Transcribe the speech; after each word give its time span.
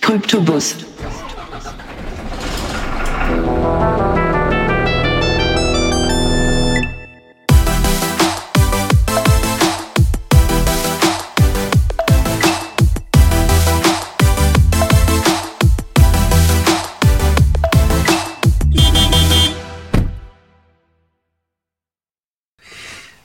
Kryptobus. 0.00 0.74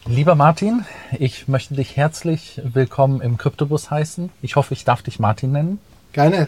Lieber 0.05 0.35
Martin, 0.35 0.85
ich 1.17 1.47
möchte 1.47 1.73
dich 1.73 1.97
herzlich 1.97 2.61
willkommen 2.63 3.21
im 3.21 3.37
Kryptobus 3.37 3.89
heißen. 3.89 4.29
Ich 4.43 4.55
hoffe, 4.55 4.75
ich 4.75 4.85
darf 4.85 5.01
dich 5.01 5.17
Martin 5.17 5.51
nennen. 5.51 5.79
Gerne. 6.13 6.47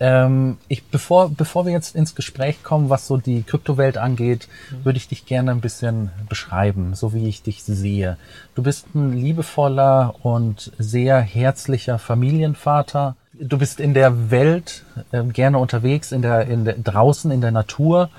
Ähm, 0.00 0.58
ich, 0.68 0.84
bevor, 0.84 1.30
bevor 1.30 1.66
wir 1.66 1.72
jetzt 1.72 1.96
ins 1.96 2.14
Gespräch 2.14 2.62
kommen, 2.62 2.88
was 2.88 3.06
so 3.06 3.16
die 3.16 3.42
Kryptowelt 3.42 3.98
angeht, 3.98 4.48
würde 4.84 4.96
ich 4.96 5.08
dich 5.08 5.26
gerne 5.26 5.50
ein 5.50 5.60
bisschen 5.60 6.10
beschreiben, 6.28 6.94
so 6.94 7.12
wie 7.14 7.26
ich 7.26 7.42
dich 7.42 7.64
sehe. 7.64 8.16
Du 8.54 8.62
bist 8.62 8.94
ein 8.94 9.12
liebevoller 9.16 10.14
und 10.22 10.72
sehr 10.78 11.20
herzlicher 11.20 11.98
Familienvater. 11.98 13.16
Du 13.40 13.58
bist 13.58 13.80
in 13.80 13.92
der 13.94 14.30
Welt 14.30 14.84
äh, 15.10 15.24
gerne 15.24 15.58
unterwegs, 15.58 16.12
in 16.12 16.22
der, 16.22 16.46
in 16.46 16.64
der, 16.64 16.74
draußen 16.74 17.30
in 17.30 17.40
der 17.40 17.52
Natur 17.52 18.10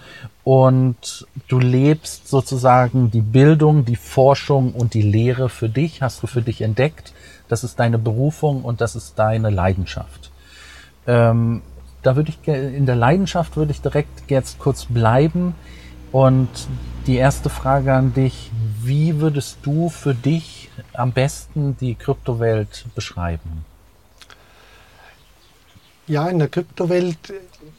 und 0.43 1.27
du 1.48 1.59
lebst 1.59 2.27
sozusagen 2.27 3.09
die 3.12 3.21
Bildung, 3.21 3.85
die 3.85 3.95
Forschung 3.95 4.73
und 4.73 4.93
die 4.93 5.01
Lehre 5.01 5.48
für 5.48 5.70
dich, 5.70 6.01
hast 6.01 6.23
du 6.23 6.27
für 6.27 6.41
dich 6.41 6.62
entdeckt. 6.62 7.13
Das 7.48 7.63
ist 7.63 7.79
deine 7.79 7.98
Berufung 7.98 8.63
und 8.63 8.81
das 8.81 8.95
ist 8.95 9.17
deine 9.17 9.49
Leidenschaft. 9.49 10.28
Ähm, 11.08 11.62
da 12.02 12.16
würde 12.16 12.31
ich 12.31 12.48
in 12.48 12.85
der 12.85 12.95
Leidenschaft 12.95 13.57
würde 13.57 13.71
ich 13.71 13.81
direkt 13.81 14.30
jetzt 14.30 14.59
kurz 14.59 14.85
bleiben 14.85 15.55
und 16.12 16.49
die 17.07 17.15
erste 17.15 17.49
Frage 17.49 17.93
an 17.93 18.13
dich: 18.13 18.51
Wie 18.82 19.20
würdest 19.20 19.60
du 19.63 19.90
für 19.90 20.15
dich 20.15 20.70
am 20.93 21.12
besten 21.12 21.76
die 21.77 21.96
Kryptowelt 21.96 22.85
beschreiben? 22.96 23.65
Ja, 26.07 26.27
in 26.27 26.40
der 26.40 26.48
Kryptowelt 26.48 27.34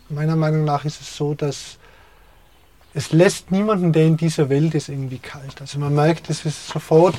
meiner 0.09 0.37
Meinung 0.37 0.65
nach 0.65 0.85
ist 0.85 1.01
es 1.01 1.17
so, 1.17 1.35
dass 1.35 1.79
es 2.93 3.13
lässt 3.13 3.51
niemanden, 3.51 3.93
der 3.93 4.07
in 4.07 4.17
dieser 4.17 4.49
Welt 4.49 4.75
ist, 4.75 4.89
irgendwie 4.89 5.19
kalt. 5.19 5.61
Also 5.61 5.79
man 5.79 5.95
merkt, 5.95 6.29
es 6.31 6.45
ist 6.45 6.69
sofort 6.69 7.17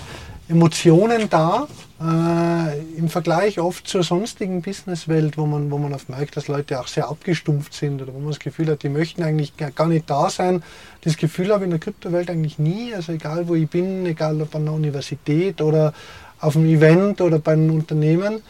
Emotionen 0.51 1.29
da, 1.29 1.67
äh, 2.01 2.97
im 2.97 3.07
Vergleich 3.07 3.59
oft 3.59 3.87
zur 3.87 4.03
sonstigen 4.03 4.61
Businesswelt, 4.61 5.37
wo 5.37 5.45
man, 5.45 5.71
wo 5.71 5.77
man 5.77 5.93
oft 5.93 6.09
merkt, 6.09 6.35
dass 6.35 6.49
Leute 6.49 6.79
auch 6.81 6.87
sehr 6.87 7.07
abgestumpft 7.07 7.73
sind 7.73 8.01
oder 8.01 8.13
wo 8.13 8.19
man 8.19 8.29
das 8.29 8.39
Gefühl 8.39 8.69
hat, 8.69 8.83
die 8.83 8.89
möchten 8.89 9.23
eigentlich 9.23 9.53
gar 9.75 9.87
nicht 9.87 10.09
da 10.09 10.29
sein. 10.29 10.61
Das 11.03 11.15
Gefühl 11.15 11.53
habe 11.53 11.59
ich 11.59 11.65
in 11.65 11.69
der 11.69 11.79
Kryptowelt 11.79 12.29
eigentlich 12.29 12.59
nie. 12.59 12.93
Also 12.93 13.13
egal 13.13 13.47
wo 13.47 13.55
ich 13.55 13.69
bin, 13.69 14.05
egal 14.05 14.41
ob 14.41 14.53
an 14.53 14.65
der 14.65 14.73
Universität 14.73 15.61
oder 15.61 15.93
auf 16.41 16.57
einem 16.57 16.65
Event 16.65 17.21
oder 17.21 17.39
bei 17.39 17.53
einem 17.53 17.71
Unternehmen, 17.71 18.41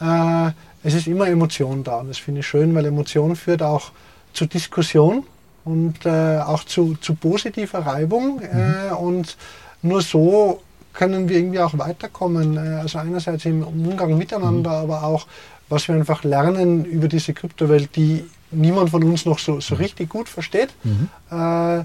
äh, 0.00 0.50
es 0.84 0.94
ist 0.94 1.08
immer 1.08 1.26
Emotion 1.26 1.82
da. 1.82 1.96
Und 1.96 2.08
das 2.08 2.18
finde 2.18 2.40
ich 2.40 2.46
schön, 2.46 2.72
weil 2.74 2.86
Emotion 2.86 3.34
führt 3.34 3.62
auch 3.62 3.90
zur 4.32 4.46
Diskussion 4.46 5.24
und 5.64 6.06
äh, 6.06 6.38
auch 6.38 6.62
zu, 6.62 6.94
zu 7.00 7.16
positiver 7.16 7.80
Reibung. 7.80 8.40
Äh, 8.42 8.90
mhm. 8.90 8.96
und 8.96 9.36
nur 9.82 10.02
so 10.02 10.62
können 10.98 11.28
wir 11.28 11.38
irgendwie 11.38 11.60
auch 11.60 11.78
weiterkommen. 11.78 12.56
Äh, 12.56 12.80
also 12.82 12.98
einerseits 12.98 13.44
im 13.46 13.62
Umgang 13.62 14.18
miteinander, 14.18 14.70
mhm. 14.70 14.90
aber 14.90 15.04
auch, 15.04 15.26
was 15.68 15.86
wir 15.88 15.94
einfach 15.94 16.24
lernen 16.24 16.84
über 16.84 17.08
diese 17.08 17.32
Kryptowelt, 17.32 17.94
die 17.96 18.24
niemand 18.50 18.90
von 18.90 19.04
uns 19.04 19.24
noch 19.24 19.38
so, 19.38 19.60
so 19.60 19.74
mhm. 19.74 19.80
richtig 19.82 20.08
gut 20.10 20.28
versteht. 20.28 20.70
Mhm. 20.82 21.08
Äh, 21.30 21.84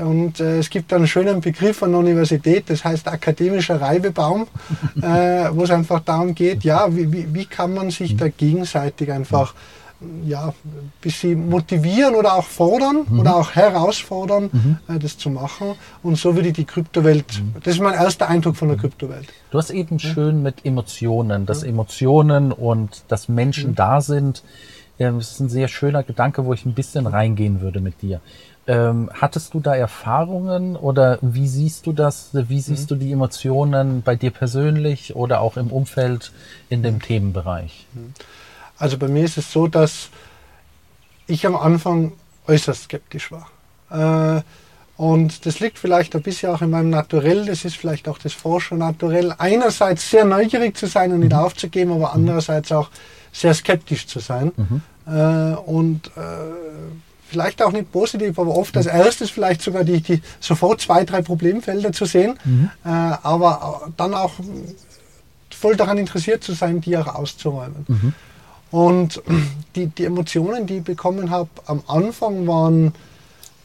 und 0.00 0.40
äh, 0.40 0.58
es 0.58 0.70
gibt 0.70 0.92
einen 0.92 1.06
schönen 1.06 1.40
Begriff 1.40 1.82
an 1.82 1.90
der 1.92 2.00
Universität, 2.00 2.64
das 2.68 2.84
heißt 2.84 3.08
akademischer 3.08 3.80
Reibebaum, 3.80 4.46
äh, 5.02 5.48
wo 5.50 5.64
es 5.64 5.70
einfach 5.70 6.00
darum 6.00 6.34
geht, 6.34 6.64
ja, 6.64 6.94
wie, 6.94 7.10
wie, 7.10 7.34
wie 7.34 7.46
kann 7.46 7.74
man 7.74 7.90
sich 7.90 8.12
mhm. 8.12 8.18
da 8.18 8.28
gegenseitig 8.28 9.10
einfach 9.10 9.54
ja, 10.24 10.48
ein 10.48 10.92
bisschen 11.00 11.48
motivieren 11.48 12.14
oder 12.14 12.34
auch 12.34 12.44
fordern 12.44 13.06
mhm. 13.08 13.20
oder 13.20 13.36
auch 13.36 13.54
herausfordern, 13.54 14.50
mhm. 14.52 14.78
äh, 14.94 14.98
das 14.98 15.18
zu 15.18 15.30
machen. 15.30 15.74
Und 16.02 16.16
so 16.18 16.34
würde 16.34 16.48
ich 16.48 16.54
die 16.54 16.64
Kryptowelt, 16.64 17.40
mhm. 17.40 17.54
das 17.62 17.74
ist 17.74 17.80
mein 17.80 17.94
erster 17.94 18.28
Eindruck 18.28 18.56
von 18.56 18.68
der 18.68 18.76
Kryptowelt. 18.76 19.28
Du 19.50 19.58
hast 19.58 19.70
eben 19.70 19.98
schön 19.98 20.42
mit 20.42 20.64
Emotionen, 20.64 21.46
dass. 21.46 21.62
Emotionen 21.66 22.52
und 22.52 23.04
dass 23.08 23.28
Menschen 23.28 23.74
da 23.74 24.00
sind. 24.00 24.42
Ähm, 24.98 25.18
das 25.18 25.32
ist 25.32 25.40
ein 25.40 25.48
sehr 25.48 25.68
schöner 25.68 26.02
Gedanke, 26.02 26.44
wo 26.44 26.52
ich 26.52 26.64
ein 26.64 26.74
bisschen 26.74 27.06
reingehen 27.06 27.60
würde 27.60 27.80
mit 27.80 28.02
dir. 28.02 28.20
Ähm, 28.68 29.10
hattest 29.12 29.54
du 29.54 29.60
da 29.60 29.76
Erfahrungen 29.76 30.74
oder 30.74 31.18
wie 31.22 31.46
siehst 31.46 31.86
du 31.86 31.92
das? 31.92 32.30
Wie 32.32 32.60
siehst 32.60 32.90
mhm. 32.90 32.94
du 32.94 33.04
die 33.04 33.12
Emotionen 33.12 34.02
bei 34.02 34.16
dir 34.16 34.32
persönlich 34.32 35.14
oder 35.14 35.40
auch 35.40 35.56
im 35.56 35.68
Umfeld 35.68 36.32
in 36.68 36.82
dem 36.82 36.94
mhm. 36.94 37.02
Themenbereich? 37.02 37.86
Mhm. 38.78 38.82
Also 38.82 38.98
bei 38.98 39.08
mir 39.08 39.24
ist 39.24 39.38
es 39.38 39.52
so, 39.52 39.66
dass 39.66 40.08
ich 41.26 41.46
am 41.46 41.56
Anfang 41.56 42.12
äußerst 42.46 42.84
skeptisch 42.84 43.30
war. 43.32 43.48
Äh, 44.38 44.42
und 44.96 45.44
das 45.44 45.60
liegt 45.60 45.78
vielleicht 45.78 46.16
ein 46.16 46.22
bisschen 46.22 46.50
auch 46.50 46.62
in 46.62 46.70
meinem 46.70 46.88
Naturell, 46.88 47.44
das 47.44 47.64
ist 47.64 47.76
vielleicht 47.76 48.08
auch 48.08 48.18
das 48.18 48.32
Forscher-Naturell. 48.32 49.34
Einerseits 49.36 50.10
sehr 50.10 50.24
neugierig 50.24 50.76
zu 50.76 50.86
sein 50.86 51.12
und 51.12 51.20
nicht 51.20 51.32
mhm. 51.32 51.38
aufzugeben, 51.38 51.92
aber 51.92 52.14
andererseits 52.14 52.72
auch 52.72 52.88
sehr 53.30 53.52
skeptisch 53.52 54.06
zu 54.06 54.20
sein. 54.20 54.52
Mhm. 54.56 54.82
Äh, 55.06 55.54
und 55.56 56.06
äh, 56.16 56.20
vielleicht 57.28 57.60
auch 57.62 57.72
nicht 57.72 57.92
positiv, 57.92 58.38
aber 58.38 58.56
oft 58.56 58.76
als 58.76 58.86
erstes 58.86 59.30
vielleicht 59.30 59.60
sogar 59.60 59.84
die, 59.84 60.00
die 60.00 60.22
sofort 60.40 60.80
zwei, 60.80 61.04
drei 61.04 61.20
Problemfelder 61.20 61.92
zu 61.92 62.06
sehen, 62.06 62.38
mhm. 62.44 62.70
äh, 62.84 62.88
aber 62.88 63.90
dann 63.98 64.14
auch 64.14 64.32
voll 65.50 65.76
daran 65.76 65.98
interessiert 65.98 66.42
zu 66.42 66.52
sein, 66.52 66.80
die 66.80 66.96
auch 66.96 67.14
auszuräumen. 67.14 68.14
Und 68.70 69.22
die, 69.74 69.86
die 69.86 70.04
Emotionen, 70.04 70.66
die 70.66 70.78
ich 70.78 70.84
bekommen 70.84 71.30
habe 71.30 71.48
am 71.66 71.82
Anfang, 71.86 72.46
waren 72.46 72.92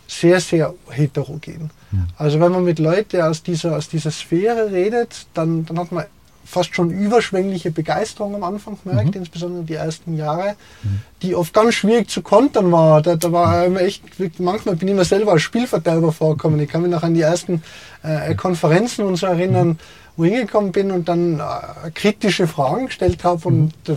sehr, 0.08 0.40
sehr 0.42 0.74
heterogen. 0.90 1.72
Ja. 1.92 2.00
Also 2.18 2.40
wenn 2.40 2.52
man 2.52 2.64
mit 2.64 2.80
Leuten 2.80 3.22
aus 3.22 3.44
dieser, 3.44 3.78
aus 3.78 3.88
dieser 3.90 4.12
Sphäre 4.12 4.72
redet, 4.72 5.26
dann, 5.34 5.66
dann 5.66 5.80
hat 5.80 5.92
man 5.92 6.06
fast 6.52 6.76
schon 6.76 6.90
überschwängliche 6.90 7.72
Begeisterung 7.72 8.36
am 8.36 8.44
Anfang 8.44 8.78
gemerkt, 8.84 9.16
mhm. 9.16 9.22
insbesondere 9.22 9.64
die 9.64 9.76
ersten 9.76 10.18
Jahre, 10.18 10.56
mhm. 10.84 11.02
die 11.22 11.34
oft 11.34 11.54
ganz 11.54 11.76
schwierig 11.76 12.10
zu 12.10 12.22
kontern 12.22 12.72
war. 12.72 13.02
Da, 13.02 13.16
da 13.16 13.32
war 13.32 13.66
immer 13.66 13.82
echt, 13.82 14.04
manchmal 14.40 14.76
bin 14.76 14.90
ich 14.90 14.96
mir 14.96 15.06
selber 15.06 15.32
als 15.32 15.44
Spielverderber 15.44 16.12
vorgekommen. 16.12 16.60
Ich 16.60 16.70
kann 16.70 16.82
mich 16.82 16.92
noch 16.92 17.04
an 17.04 17.14
die 17.14 17.22
ersten 17.22 17.64
äh, 18.04 18.36
Konferenzen 18.36 19.06
und 19.06 19.16
so 19.16 19.28
erinnern, 19.28 19.70
mhm. 19.70 19.78
wo 20.18 20.26
ich 20.26 20.34
hingekommen 20.34 20.74
bin 20.74 20.92
und 20.92 21.08
dann 21.08 21.40
äh, 21.40 21.92
kritische 21.94 22.48
Fragen 22.48 22.88
gestellt 22.88 23.24
habe 23.24 23.48
und 23.48 23.88
mhm. 23.88 23.96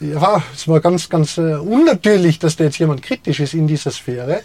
Ja, 0.00 0.42
es 0.54 0.68
war 0.68 0.80
ganz, 0.80 1.08
ganz 1.08 1.38
äh, 1.38 1.54
unnatürlich, 1.54 2.38
dass 2.38 2.56
da 2.56 2.64
jetzt 2.64 2.78
jemand 2.78 3.02
kritisch 3.02 3.40
ist 3.40 3.54
in 3.54 3.66
dieser 3.66 3.90
Sphäre. 3.90 4.40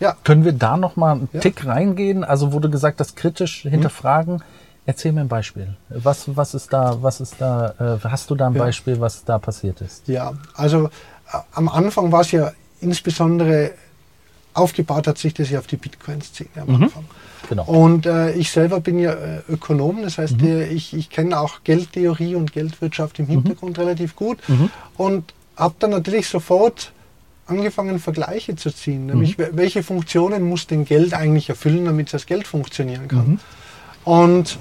Ja. 0.00 0.16
Können 0.24 0.44
wir 0.44 0.52
da 0.52 0.76
noch 0.76 0.96
mal 0.96 1.12
einen 1.12 1.28
ja. 1.32 1.40
Tick 1.40 1.64
reingehen? 1.64 2.24
Also 2.24 2.52
wurde 2.52 2.68
gesagt, 2.70 3.00
das 3.00 3.14
kritisch 3.14 3.62
hinterfragen. 3.62 4.34
Mhm 4.34 4.42
Erzähl 4.84 5.12
mir 5.12 5.20
ein 5.20 5.28
Beispiel. 5.28 5.76
Was, 5.90 6.36
was 6.36 6.54
ist 6.54 6.72
da, 6.72 6.98
was 7.00 7.20
ist 7.20 7.36
da, 7.38 7.98
äh, 8.02 8.08
hast 8.08 8.30
du 8.30 8.34
da 8.34 8.48
ein 8.48 8.54
ja. 8.54 8.64
Beispiel, 8.64 8.98
was 8.98 9.24
da 9.24 9.38
passiert 9.38 9.80
ist? 9.80 10.08
Ja, 10.08 10.32
also 10.54 10.86
äh, 10.86 11.38
am 11.52 11.68
Anfang 11.68 12.10
war 12.10 12.22
es 12.22 12.32
ja 12.32 12.52
insbesondere 12.80 13.72
aufgebaut 14.54 15.06
hat 15.06 15.18
sich 15.18 15.32
das 15.34 15.50
ja 15.50 15.60
auf 15.60 15.66
die 15.66 15.76
Bitcoin-Szene 15.76 16.50
am 16.56 16.68
mhm. 16.68 16.82
Anfang. 16.82 17.04
Genau. 17.48 17.64
Und 17.64 18.06
äh, 18.06 18.32
ich 18.32 18.50
selber 18.50 18.80
bin 18.80 18.98
ja 18.98 19.12
äh, 19.12 19.40
Ökonom, 19.48 20.02
das 20.02 20.18
heißt, 20.18 20.40
mhm. 20.40 20.46
äh, 20.46 20.66
ich, 20.68 20.94
ich 20.94 21.10
kenne 21.10 21.38
auch 21.38 21.64
Geldtheorie 21.64 22.34
und 22.34 22.52
Geldwirtschaft 22.52 23.18
im 23.18 23.26
mhm. 23.26 23.30
Hintergrund 23.30 23.76
mhm. 23.76 23.82
relativ 23.82 24.16
gut 24.16 24.38
mhm. 24.48 24.70
und 24.96 25.34
habe 25.56 25.74
dann 25.78 25.90
natürlich 25.90 26.28
sofort 26.28 26.92
angefangen, 27.46 27.98
Vergleiche 27.98 28.56
zu 28.56 28.70
ziehen, 28.70 29.06
nämlich 29.06 29.36
mhm. 29.36 29.48
welche 29.52 29.82
Funktionen 29.82 30.42
muss 30.42 30.66
denn 30.66 30.84
Geld 30.84 31.14
eigentlich 31.14 31.48
erfüllen, 31.48 31.84
damit 31.84 32.12
das 32.12 32.26
Geld 32.26 32.46
funktionieren 32.46 33.08
kann. 33.08 33.40
Und 34.04 34.58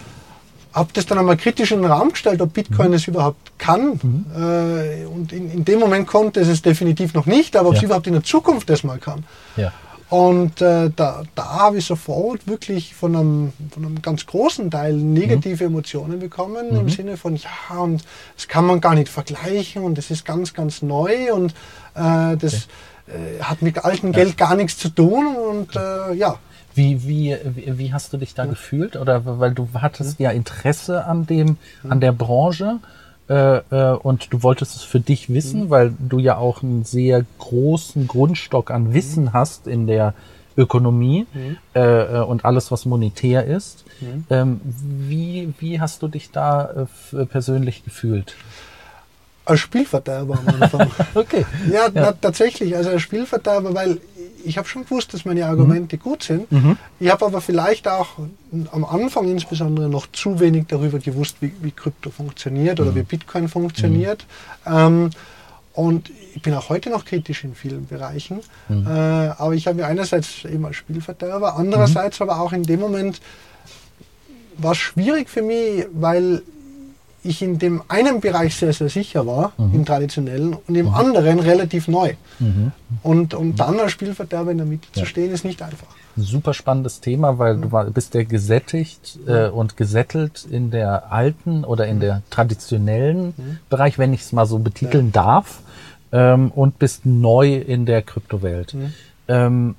habe 0.74 0.90
das 0.94 1.06
dann 1.06 1.18
einmal 1.18 1.38
kritisch 1.38 1.72
in 1.72 1.82
den 1.82 1.92
Raum 1.92 2.12
gestellt, 2.12 2.42
ob 2.42 2.54
Bitcoin 2.54 2.90
mhm. 2.90 2.94
es 2.94 3.08
überhaupt 3.08 3.52
kann. 3.58 4.00
Mhm. 4.02 4.26
Äh, 4.36 5.06
und 5.06 5.32
in, 5.34 5.52
in, 5.52 5.66
dem 5.66 5.80
Moment 5.80 6.08
konnte 6.08 6.40
es 6.40 6.48
es 6.48 6.62
definitiv 6.62 7.14
noch 7.14 7.26
nicht, 7.26 7.56
aber 7.56 7.70
ob 7.70 7.76
ja. 7.76 7.80
es 7.80 7.84
überhaupt 7.84 8.08
in 8.08 8.14
der 8.14 8.24
Zukunft 8.24 8.70
das 8.70 8.84
mal 8.84 8.98
kann. 8.98 9.24
Ja. 9.58 9.72
Und 10.12 10.62
äh, 10.62 10.90
da, 10.94 11.24
da 11.36 11.46
habe 11.46 11.78
ich 11.78 11.86
sofort 11.86 12.46
wirklich 12.46 12.94
von 12.94 13.16
einem, 13.16 13.54
von 13.70 13.86
einem 13.86 14.02
ganz 14.02 14.26
großen 14.26 14.70
Teil 14.70 14.94
negative 14.94 15.64
mhm. 15.64 15.70
Emotionen 15.76 16.20
bekommen, 16.20 16.70
im 16.72 16.84
mhm. 16.84 16.90
Sinne 16.90 17.16
von, 17.16 17.38
ja, 17.38 17.78
und 17.78 18.04
das 18.36 18.50
kann 18.50 18.66
man 18.66 18.82
gar 18.82 18.94
nicht 18.94 19.08
vergleichen 19.08 19.84
und 19.84 19.98
das 19.98 20.12
ist 20.12 20.26
ganz, 20.26 20.54
ganz 20.54 20.82
neu 20.82 21.32
und 21.34 21.52
äh, 21.96 22.36
das 22.36 22.68
okay. 23.08 23.38
Äh, 23.40 23.42
hat 23.42 23.62
mit 23.62 23.86
altem 23.86 24.12
Geld 24.12 24.38
gar 24.38 24.58
nichts 24.58 24.78
zu 24.78 24.90
tun 24.90 25.34
und 25.34 25.78
äh, 25.78 26.14
ja. 26.14 26.38
Wie, 26.76 27.08
wie, 27.08 27.38
wie 27.46 27.94
hast 27.94 28.12
du 28.12 28.18
dich 28.18 28.34
da 28.34 28.44
ja. 28.44 28.50
gefühlt? 28.50 28.98
Oder 28.98 29.40
weil 29.40 29.54
du 29.54 29.70
hattest 29.76 30.20
ja, 30.20 30.30
ja 30.30 30.36
Interesse 30.36 31.06
an 31.06 31.26
dem, 31.26 31.58
an 31.88 32.02
der 32.02 32.12
Branche. 32.12 32.80
Äh, 33.32 33.58
äh, 33.72 33.96
und 33.96 34.34
du 34.34 34.44
wolltest 34.44 34.76
es 34.76 34.84
für 34.84 35.00
dich 35.00 35.30
wissen, 35.30 35.70
weil 35.70 35.94
du 35.98 36.20
ja 36.20 36.36
auch 36.36 36.64
einen 36.64 36.84
sehr 36.84 37.24
großen 37.40 38.06
Grundstock 38.06 38.72
an 38.72 38.94
Wissen 38.94 39.32
hast 39.32 39.68
in 39.68 39.88
der 39.88 40.14
Ökonomie 40.58 41.26
äh, 41.74 41.80
äh, 41.80 42.20
und 42.24 42.44
alles, 42.44 42.72
was 42.72 42.86
monetär 42.86 43.46
ist. 43.46 43.86
Ähm, 44.30 44.60
wie, 44.64 45.54
wie 45.60 45.80
hast 45.80 46.02
du 46.02 46.10
dich 46.10 46.32
da 46.32 46.88
äh, 47.14 47.26
persönlich 47.26 47.86
gefühlt? 47.86 48.36
Als 49.46 49.62
Spielverderber 49.62 50.38
am 50.38 50.62
Anfang. 50.62 50.92
Okay. 51.16 51.46
ja, 51.72 51.86
Ja. 51.86 51.90
Na, 51.94 52.12
tatsächlich, 52.12 52.76
also 52.76 52.90
als 52.90 53.02
Spielverderber, 53.02 53.74
weil 53.74 54.02
ich 54.46 54.58
habe 54.58 54.68
schon 54.68 54.84
gewusst, 54.84 55.14
dass 55.14 55.26
meine 55.26 55.46
Argumente 55.46 55.98
gut 55.98 56.24
sind. 56.24 56.48
Ich 57.00 57.10
habe 57.10 57.26
aber 57.26 57.42
vielleicht 57.42 57.88
auch 57.88 58.10
am 58.72 58.86
Anfang 58.86 59.28
insbesondere 59.30 59.90
noch 59.90 60.08
zu 60.12 60.40
wenig 60.40 60.66
darüber 60.68 61.00
gewusst, 61.00 61.38
wie, 61.42 61.52
wie 61.62 61.72
Krypto 61.72 62.10
funktioniert 62.10 62.80
oder 62.80 62.96
wie 62.96 63.04
Bitcoin 63.04 63.48
funktioniert. 63.48 64.26
Ähm, 64.66 65.10
und 65.74 66.12
ich 66.36 66.42
bin 66.42 66.54
auch 66.54 66.70
heute 66.70 66.90
noch 66.90 67.06
kritisch 67.06 67.44
in 67.44 67.56
vielen 67.56 67.88
Bereichen. 67.88 68.40
Äh, 68.70 68.90
aber 68.90 69.54
ich 69.54 69.68
habe 69.68 69.78
mir 69.78 69.88
einerseits 69.88 70.44
eben 70.46 70.66
als 70.66 70.76
Spielverderber, 70.76 71.56
andererseits 71.56 72.22
aber 72.22 72.40
auch 72.40 72.52
in 72.52 72.64
dem 72.64 72.80
Moment 72.80 73.22
war 74.58 74.74
es 74.74 74.78
schwierig 74.78 75.30
für 75.30 75.42
mich, 75.42 75.86
weil 75.94 76.42
ich 77.24 77.42
in 77.42 77.60
dem 77.60 77.84
einen 77.88 78.20
Bereich 78.20 78.56
sehr, 78.56 78.74
sehr 78.74 78.90
sicher 78.90 79.28
war, 79.28 79.54
im 79.58 79.86
traditionellen, 79.86 80.58
und 80.68 80.76
im 80.76 80.90
anderen 80.94 81.40
relativ 81.40 81.88
neu. 81.88 82.16
Und, 83.04 83.34
und 83.34 83.60
dann 83.60 83.80
als 83.80 83.92
Spielverderber 83.92 84.52
in 84.52 84.58
der 84.58 84.66
Mitte 84.66 84.88
zu 84.92 85.06
stehen, 85.06 85.32
ist 85.32 85.46
nicht 85.46 85.62
einfach. 85.62 85.88
Ein 86.18 86.24
super 86.24 86.54
spannendes 86.54 87.00
Thema, 87.00 87.38
weil 87.40 87.58
du 87.58 87.72
war, 87.72 87.86
bist 87.86 88.16
ja 88.16 88.24
gesättigt 88.24 89.20
äh, 89.28 89.48
und 89.48 89.78
gesättelt 89.78 90.46
in 90.50 90.72
der 90.72 91.12
alten 91.12 91.64
oder 91.64 91.88
in 91.88 92.00
der 92.00 92.22
traditionellen 92.30 93.34
Bereich, 93.70 93.98
wenn 93.98 94.14
ich 94.14 94.22
es 94.22 94.32
mal 94.34 94.46
so 94.46 94.60
betiteln 94.60 95.12
darf, 95.12 95.62
ähm, 96.12 96.52
und 96.52 96.80
bist 96.80 97.06
neu 97.06 97.56
in 97.56 97.86
der 97.86 98.02
Kryptowelt. 98.02 98.76
Ähm, 99.28 99.76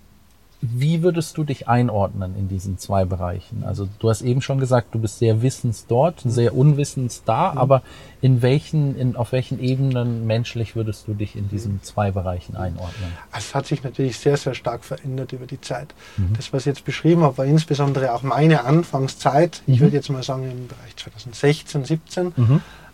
wie 0.64 1.02
würdest 1.02 1.36
du 1.36 1.42
dich 1.42 1.66
einordnen 1.66 2.36
in 2.36 2.48
diesen 2.48 2.78
zwei 2.78 3.04
Bereichen? 3.04 3.64
Also 3.64 3.88
du 3.98 4.08
hast 4.08 4.22
eben 4.22 4.40
schon 4.40 4.60
gesagt, 4.60 4.94
du 4.94 5.00
bist 5.00 5.18
sehr 5.18 5.42
wissens 5.42 5.86
dort, 5.88 6.22
sehr 6.24 6.56
unwissens 6.56 7.24
da, 7.24 7.52
aber 7.52 7.82
in 8.20 8.42
welchen, 8.42 8.96
in, 8.96 9.16
auf 9.16 9.32
welchen 9.32 9.58
Ebenen 9.58 10.24
menschlich 10.24 10.76
würdest 10.76 11.08
du 11.08 11.14
dich 11.14 11.34
in 11.34 11.48
diesen 11.48 11.82
zwei 11.82 12.12
Bereichen 12.12 12.54
einordnen? 12.54 13.12
Es 13.36 13.56
hat 13.56 13.66
sich 13.66 13.82
natürlich 13.82 14.18
sehr, 14.18 14.36
sehr 14.36 14.54
stark 14.54 14.84
verändert 14.84 15.32
über 15.32 15.46
die 15.46 15.60
Zeit. 15.60 15.94
Das, 16.36 16.52
was 16.52 16.62
ich 16.62 16.66
jetzt 16.66 16.84
beschrieben 16.84 17.22
habe, 17.22 17.38
war 17.38 17.44
insbesondere 17.44 18.14
auch 18.14 18.22
meine 18.22 18.64
Anfangszeit. 18.64 19.62
Ich 19.66 19.80
würde 19.80 19.96
jetzt 19.96 20.10
mal 20.10 20.22
sagen 20.22 20.44
im 20.44 20.68
Bereich 20.68 20.96
2016, 20.96 21.84
17. 21.84 22.32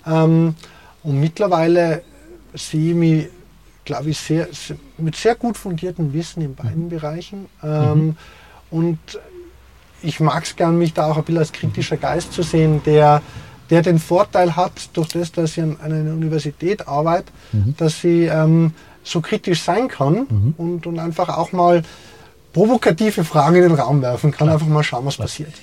Ähm, 0.07 0.55
und 1.03 1.21
mittlerweile 1.21 2.03
sehe 2.55 2.91
ich 2.91 2.97
mich, 2.97 3.29
glaube 3.89 4.11
ich, 4.11 4.19
sehr, 4.19 4.47
mit 4.99 5.17
sehr 5.17 5.35
gut 5.35 5.57
fundiertem 5.57 6.13
Wissen 6.13 6.43
in 6.43 6.55
beiden 6.55 6.89
Bereichen. 6.89 7.47
Ähm, 7.63 8.17
Und 8.71 8.99
ich 10.03 10.21
mag 10.21 10.45
es 10.45 10.55
gern, 10.55 10.79
mich 10.79 10.93
da 10.93 11.07
auch 11.07 11.17
ein 11.17 11.25
bisschen 11.25 11.39
als 11.39 11.53
kritischer 11.53 11.97
Geist 11.97 12.33
zu 12.35 12.43
sehen, 12.43 12.83
der, 12.85 13.23
der 13.71 13.81
den 13.83 13.99
Vorteil 13.99 14.55
hat, 14.57 14.91
durch 14.93 15.09
das, 15.09 15.33
dass 15.33 15.57
ich 15.57 15.63
an, 15.63 15.77
einer 15.81 16.13
Universität 16.13 16.87
arbeite, 16.87 17.33
dass 17.79 18.03
sie 18.03 18.27
ähm, 18.27 18.73
so 19.03 19.21
kritisch 19.23 19.63
sein 19.63 19.89
kann 19.89 20.27
und, 20.59 20.87
und 20.87 20.99
einfach 20.99 21.31
auch 21.31 21.53
mal 21.53 21.83
provokative 22.53 23.25
Fragen 23.25 23.57
in 23.57 23.63
den 23.63 23.75
Raum 23.75 24.03
werfen 24.03 24.31
kann, 24.33 24.51
einfach 24.51 24.67
mal 24.67 24.85
schauen, 24.85 25.07
was 25.07 25.17
passiert. 25.17 25.55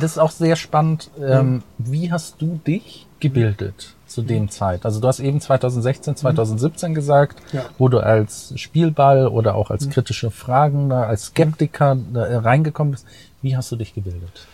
Das 0.00 0.12
ist 0.12 0.18
auch 0.18 0.32
sehr 0.32 0.56
spannend. 0.56 1.10
Ähm, 1.20 1.62
wie 1.78 2.10
hast 2.10 2.40
du 2.40 2.58
dich 2.66 3.06
gebildet 3.20 3.94
zu 4.10 4.22
dem 4.22 4.50
Zeit? 4.50 4.84
Also 4.84 5.00
du 5.00 5.08
hast 5.08 5.20
eben 5.20 5.40
2016, 5.40 6.16
2017 6.16 6.94
gesagt, 6.94 7.38
Ja. 7.52 7.64
wo 7.78 7.88
du 7.88 7.98
als 8.00 8.52
Spielball 8.56 9.28
oder 9.28 9.54
auch 9.54 9.70
als 9.70 9.88
kritische 9.88 10.30
Fragender, 10.30 11.06
als 11.06 11.26
Skeptiker 11.26 11.96
äh, 12.14 12.18
reingekommen 12.36 12.90
bist. 12.92 13.06
Wie 13.42 13.56
hast 13.56 13.70
du 13.72 13.76
dich 13.76 13.94
gebildet? 13.94 14.46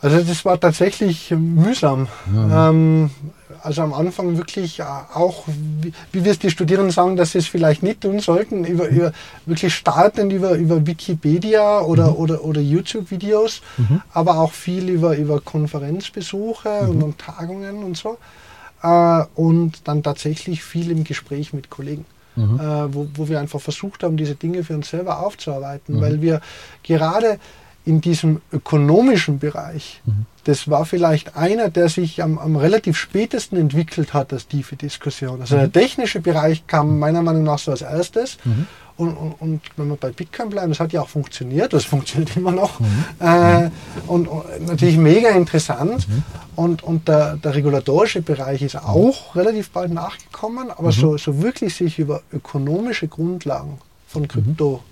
Also 0.00 0.20
das 0.20 0.44
war 0.44 0.58
tatsächlich 0.58 1.30
mühsam. 1.30 2.08
Ähm, 2.28 3.10
also 3.62 3.82
am 3.82 3.92
Anfang 3.92 4.36
wirklich 4.36 4.80
äh, 4.80 4.82
auch, 4.82 5.44
wie, 5.80 5.92
wie 6.12 6.24
wir 6.24 6.32
es 6.32 6.38
die 6.38 6.50
Studierenden 6.50 6.90
sagen, 6.90 7.16
dass 7.16 7.32
sie 7.32 7.38
es 7.38 7.46
vielleicht 7.46 7.82
nicht 7.82 8.00
tun 8.00 8.20
sollten, 8.20 8.64
über, 8.64 8.88
über 8.88 9.12
wirklich 9.46 9.74
startend 9.74 10.32
über, 10.32 10.52
über 10.52 10.86
Wikipedia 10.86 11.80
oder, 11.80 12.18
oder, 12.18 12.44
oder 12.44 12.60
YouTube-Videos, 12.60 13.62
aber 14.12 14.38
auch 14.38 14.52
viel 14.52 14.88
über, 14.88 15.16
über 15.16 15.40
Konferenzbesuche 15.40 16.80
und, 16.88 17.02
und 17.02 17.18
Tagungen 17.18 17.84
und 17.84 17.96
so. 17.96 18.18
Äh, 18.82 19.24
und 19.34 19.86
dann 19.88 20.02
tatsächlich 20.02 20.62
viel 20.62 20.90
im 20.90 21.04
Gespräch 21.04 21.52
mit 21.52 21.70
Kollegen. 21.70 22.04
Äh, 22.34 22.94
wo, 22.94 23.08
wo 23.14 23.28
wir 23.28 23.40
einfach 23.40 23.60
versucht 23.60 24.02
haben, 24.02 24.16
diese 24.16 24.34
Dinge 24.34 24.64
für 24.64 24.74
uns 24.74 24.88
selber 24.88 25.20
aufzuarbeiten, 25.20 26.00
weil 26.00 26.22
wir 26.22 26.40
gerade 26.82 27.38
in 27.84 28.00
diesem 28.00 28.40
ökonomischen 28.52 29.38
Bereich, 29.38 30.00
das 30.44 30.68
war 30.68 30.84
vielleicht 30.84 31.36
einer, 31.36 31.68
der 31.68 31.88
sich 31.88 32.22
am, 32.22 32.38
am 32.38 32.56
relativ 32.56 32.96
spätesten 32.96 33.58
entwickelt 33.58 34.14
hat 34.14 34.32
als 34.32 34.46
tiefe 34.46 34.76
Diskussion. 34.76 35.40
Also 35.40 35.56
der 35.56 35.70
technische 35.70 36.20
Bereich 36.20 36.66
kam 36.66 36.98
meiner 36.98 37.22
Meinung 37.22 37.44
nach 37.44 37.58
so 37.58 37.70
als 37.70 37.82
erstes. 37.82 38.38
Und, 38.96 39.14
und, 39.14 39.32
und 39.40 39.60
wenn 39.76 39.88
wir 39.88 39.96
bei 39.96 40.10
Bitcoin 40.10 40.50
bleiben, 40.50 40.68
das 40.68 40.78
hat 40.78 40.92
ja 40.92 41.00
auch 41.00 41.08
funktioniert, 41.08 41.72
das 41.72 41.84
funktioniert 41.84 42.36
immer 42.36 42.52
noch. 42.52 42.78
Äh, 43.18 43.70
und, 44.06 44.28
und 44.28 44.44
natürlich 44.66 44.96
mega 44.98 45.30
interessant. 45.30 46.06
Und, 46.56 46.82
und 46.82 47.08
der, 47.08 47.36
der 47.36 47.54
regulatorische 47.54 48.20
Bereich 48.20 48.62
ist 48.62 48.76
auch 48.76 49.34
relativ 49.34 49.70
bald 49.70 49.92
nachgekommen, 49.92 50.70
aber 50.70 50.92
so, 50.92 51.16
so 51.16 51.40
wirklich 51.42 51.74
sich 51.74 51.98
über 51.98 52.22
ökonomische 52.32 53.08
Grundlagen 53.08 53.78
von 54.06 54.28
Krypto 54.28 54.82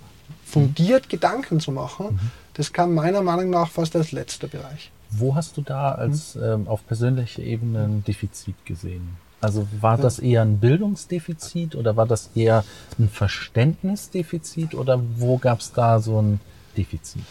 fundiert 0.45 1.07
Gedanken 1.07 1.59
zu 1.59 1.71
machen, 1.71 2.19
das 2.53 2.73
kam 2.73 2.93
meiner 2.93 3.21
Meinung 3.21 3.49
nach 3.49 3.69
fast 3.69 3.95
als 3.95 4.11
letzter 4.11 4.47
Bereich. 4.47 4.91
Wo 5.09 5.35
hast 5.35 5.57
du 5.57 5.61
da 5.61 5.91
als 5.91 6.35
ähm, 6.35 6.67
auf 6.67 6.85
persönlicher 6.87 7.43
Ebene 7.43 7.83
ein 7.83 8.03
Defizit 8.03 8.55
gesehen? 8.65 9.17
Also 9.41 9.67
war 9.79 9.97
das 9.97 10.19
eher 10.19 10.43
ein 10.43 10.59
Bildungsdefizit 10.59 11.75
oder 11.75 11.97
war 11.97 12.05
das 12.05 12.29
eher 12.35 12.63
ein 12.99 13.09
Verständnisdefizit 13.09 14.75
oder 14.75 15.01
wo 15.17 15.37
gab 15.37 15.61
es 15.61 15.73
da 15.73 15.99
so 15.99 16.21
ein 16.21 16.39
Defizit? 16.77 17.23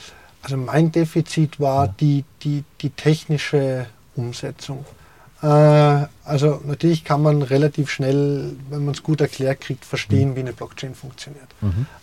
Also 0.43 0.57
mein 0.57 0.91
Defizit 0.91 1.61
war 1.61 1.87
die, 1.89 2.25
die, 2.43 2.65
die 2.81 2.91
technische 2.91 3.87
Umsetzung. 4.17 4.85
Äh, 5.43 5.47
also 6.25 6.61
natürlich 6.65 7.05
kann 7.05 7.23
man 7.23 7.43
relativ 7.43 7.91
schnell, 7.91 8.53
wenn 8.69 8.85
man 8.85 8.95
es 8.95 9.03
gut 9.03 9.21
erklärt 9.21 9.61
kriegt, 9.61 9.85
verstehen, 9.85 10.37
wie 10.37 10.41
eine 10.41 10.53
Blockchain 10.53 10.95
funktioniert. 10.95 11.49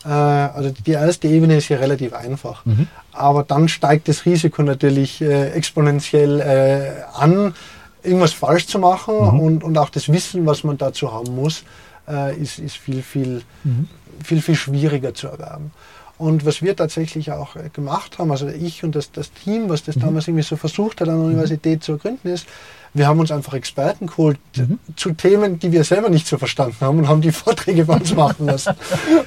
Äh, 0.06 0.10
also 0.10 0.72
die 0.72 0.92
erste 0.92 1.28
Ebene 1.28 1.58
ist 1.58 1.70
ja 1.70 1.78
relativ 1.78 2.14
einfach. 2.14 2.66
Aber 3.12 3.44
dann 3.44 3.68
steigt 3.68 4.08
das 4.08 4.26
Risiko 4.26 4.64
natürlich 4.64 5.22
äh, 5.22 5.52
exponentiell 5.52 6.40
äh, 6.42 7.20
an, 7.20 7.54
irgendwas 8.04 8.34
falsch 8.34 8.68
zu 8.68 8.80
machen 8.80 9.16
und, 9.16 9.64
und 9.64 9.78
auch 9.78 9.90
das 9.90 10.10
Wissen, 10.10 10.46
was 10.46 10.64
man 10.64 10.78
dazu 10.78 11.12
haben 11.12 11.36
muss, 11.36 11.64
äh, 12.08 12.36
ist, 12.38 12.60
ist 12.60 12.78
viel, 12.78 13.02
viel, 13.02 13.42
viel, 14.24 14.42
viel 14.42 14.56
schwieriger 14.56 15.14
zu 15.14 15.28
erwerben. 15.28 15.72
Und 16.18 16.46
was 16.46 16.64
wir 16.64 16.76
tatsächlich 16.76 17.32
auch 17.32 17.56
gemacht 17.74 18.18
haben, 18.18 18.32
also 18.32 18.48
ich 18.48 18.84
und 18.84 18.96
das, 18.96 19.12
das 19.12 19.32
Team, 19.34 19.70
was 19.70 19.84
das 19.84 19.96
damals 19.96 20.28
irgendwie 20.28 20.44
so 20.44 20.56
versucht 20.56 21.00
hat, 21.00 21.10
an 21.10 21.18
der 21.20 21.26
Universität 21.28 21.84
zu 21.84 21.92
ergründen, 21.92 22.32
ist, 22.32 22.48
wir 22.94 23.08
haben 23.08 23.20
uns 23.20 23.32
einfach 23.32 23.54
Experten 23.54 24.08
geholt 24.08 24.40
zu 24.96 25.12
Themen, 25.12 25.60
die 25.60 25.72
wir 25.72 25.84
selber 25.84 26.10
nicht 26.10 26.28
so 26.28 26.38
verstanden 26.38 26.78
haben 26.82 26.98
und 27.00 27.08
haben 27.08 27.22
die 27.22 27.32
Vorträge 27.44 27.86
bei 27.86 27.96
uns 27.96 28.14
machen 28.16 28.46
lassen, 28.48 28.74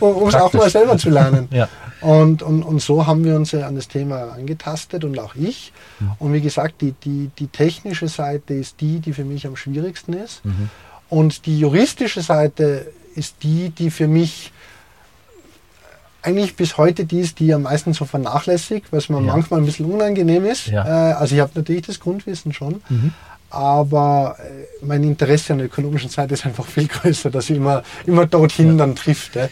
um 0.00 0.28
es 0.28 0.34
auch 0.34 0.52
mal 0.52 0.68
selber 0.70 0.96
zu 0.98 1.10
lernen. 1.10 1.48
Ja. 1.52 1.68
Und, 2.00 2.42
und, 2.42 2.62
und 2.62 2.80
so 2.80 3.06
haben 3.06 3.24
wir 3.24 3.36
uns 3.36 3.52
äh, 3.52 3.62
an 3.62 3.76
das 3.76 3.86
Thema 3.88 4.32
angetastet 4.32 5.04
und 5.04 5.18
auch 5.18 5.34
ich. 5.34 5.72
Und 6.18 6.32
wie 6.32 6.40
gesagt, 6.40 6.80
die, 6.80 6.92
die, 7.04 7.30
die 7.38 7.46
technische 7.48 8.08
Seite 8.08 8.54
ist 8.54 8.80
die, 8.80 9.00
die 9.00 9.12
für 9.12 9.24
mich 9.24 9.46
am 9.46 9.54
schwierigsten 9.56 10.14
ist. 10.14 10.40
Und 11.10 11.44
die 11.46 11.58
juristische 11.58 12.22
Seite 12.22 12.90
ist 13.14 13.36
die, 13.42 13.68
die 13.70 13.90
für 13.90 14.08
mich 14.08 14.52
eigentlich 16.22 16.54
bis 16.56 16.76
heute 16.76 17.04
die 17.06 17.20
ist, 17.20 17.38
die 17.38 17.52
am 17.54 17.62
meisten 17.62 17.94
so 17.94 18.04
vernachlässigt, 18.04 18.92
was 18.92 19.08
mir 19.08 19.16
Ja. 19.20 19.32
manchmal 19.32 19.60
ein 19.60 19.66
bisschen 19.66 19.86
unangenehm 19.86 20.44
ist. 20.44 20.66
Ja. 20.66 20.84
Äh, 20.84 21.12
also 21.14 21.34
ich 21.34 21.40
habe 21.40 21.50
natürlich 21.54 21.86
das 21.86 21.98
Grundwissen 22.00 22.52
schon, 22.52 22.82
aber 23.50 24.36
äh, 24.38 24.84
mein 24.84 25.02
Interesse 25.04 25.52
an 25.52 25.58
der 25.58 25.66
ökonomischen 25.66 26.08
Seite 26.08 26.34
ist 26.34 26.46
einfach 26.46 26.64
viel 26.66 26.86
größer, 26.88 27.30
dass 27.30 27.50
ich 27.50 27.56
immer, 27.56 27.82
immer 28.06 28.26
dorthin 28.26 28.78
dann 28.78 28.94
trifft. 28.96 29.36
Äh. 29.36 29.48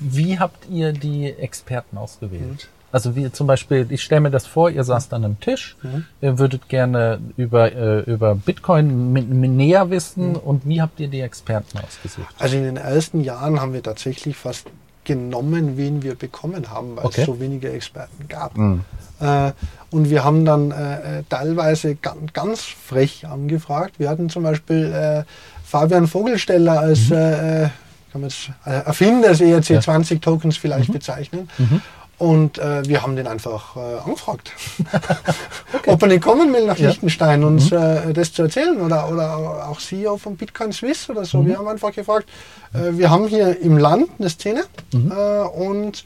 Wie 0.00 0.38
habt 0.38 0.68
ihr 0.70 0.92
die 0.92 1.26
Experten 1.26 1.98
ausgewählt? 1.98 2.68
Also 2.92 3.16
wie 3.16 3.30
zum 3.32 3.48
Beispiel, 3.48 3.86
ich 3.90 4.04
stelle 4.04 4.20
mir 4.20 4.30
das 4.30 4.46
vor, 4.46 4.70
ihr 4.70 4.84
saßt 4.84 5.12
an 5.14 5.24
einem 5.24 5.40
Tisch, 5.40 5.76
ihr 6.20 6.38
würdet 6.38 6.68
gerne 6.68 7.18
über, 7.36 7.72
äh, 7.72 8.00
über 8.02 8.36
Bitcoin 8.36 9.12
mit, 9.12 9.28
mit 9.28 9.50
näher 9.50 9.90
wissen 9.90 10.36
und 10.36 10.64
wie 10.64 10.80
habt 10.80 11.00
ihr 11.00 11.08
die 11.08 11.20
Experten 11.20 11.78
ausgesucht? 11.78 12.32
Also 12.38 12.56
in 12.56 12.62
den 12.62 12.76
ersten 12.76 13.20
Jahren 13.20 13.60
haben 13.60 13.72
wir 13.72 13.82
tatsächlich 13.82 14.36
fast 14.36 14.68
genommen, 15.02 15.76
wen 15.76 16.02
wir 16.04 16.14
bekommen 16.14 16.70
haben, 16.70 16.94
weil 16.96 17.06
Okay. 17.06 17.22
es 17.22 17.26
so 17.26 17.40
wenige 17.40 17.70
Experten 17.72 18.28
gab. 18.28 18.56
Mhm. 18.56 18.82
Äh, 19.24 19.48
Äh, 19.48 19.52
und 19.90 20.10
wir 20.10 20.24
haben 20.24 20.44
dann 20.44 20.70
äh, 20.72 21.18
äh 21.20 21.22
teilweise 21.28 21.94
ganz, 21.94 22.32
ganz, 22.32 22.62
frech 22.62 23.26
angefragt. 23.26 23.98
Wir 23.98 24.08
hatten 24.08 24.28
zum 24.28 24.42
Beispiel 24.42 24.92
äh, 24.92 25.22
Fabian 25.64 26.08
Vogelsteller 26.08 26.80
als 26.80 27.10
mhm. 27.10 27.16
äh, 27.16 27.68
kann 28.10 28.20
man 28.20 28.30
jetzt, 28.30 28.50
Erfinder 28.64 29.28
des 29.30 29.40
ERC20-Tokens 29.40 30.56
vielleicht 30.56 30.88
mhm. 30.88 30.94
bezeichnen. 30.94 31.48
Mhm. 31.58 31.80
Und 32.16 32.58
äh, 32.58 32.86
wir 32.86 33.02
haben 33.02 33.16
den 33.16 33.26
einfach 33.26 33.76
äh, 33.76 33.98
angefragt, 34.04 34.52
okay. 35.74 35.90
ob 35.90 36.00
er 36.00 36.08
nicht 36.08 36.22
kommen 36.22 36.52
will 36.52 36.64
nach 36.64 36.78
ja. 36.78 36.88
Liechtenstein 36.88 37.42
und 37.42 37.72
mhm. 37.72 37.76
äh, 37.76 38.12
das 38.12 38.32
zu 38.32 38.42
erzählen 38.42 38.80
oder, 38.80 39.10
oder 39.10 39.68
auch 39.68 39.80
CEO 39.80 40.16
von 40.16 40.36
Bitcoin 40.36 40.72
Swiss 40.72 41.10
oder 41.10 41.24
so. 41.24 41.42
Mhm. 41.42 41.46
Wir 41.46 41.58
haben 41.58 41.66
einfach 41.66 41.92
gefragt, 41.92 42.28
äh, 42.72 42.96
wir 42.96 43.10
haben 43.10 43.26
hier 43.26 43.60
im 43.60 43.78
Land 43.78 44.10
eine 44.18 44.30
Szene 44.30 44.62
mhm. 44.92 45.10
Äh, 45.10 45.40
und 45.42 46.04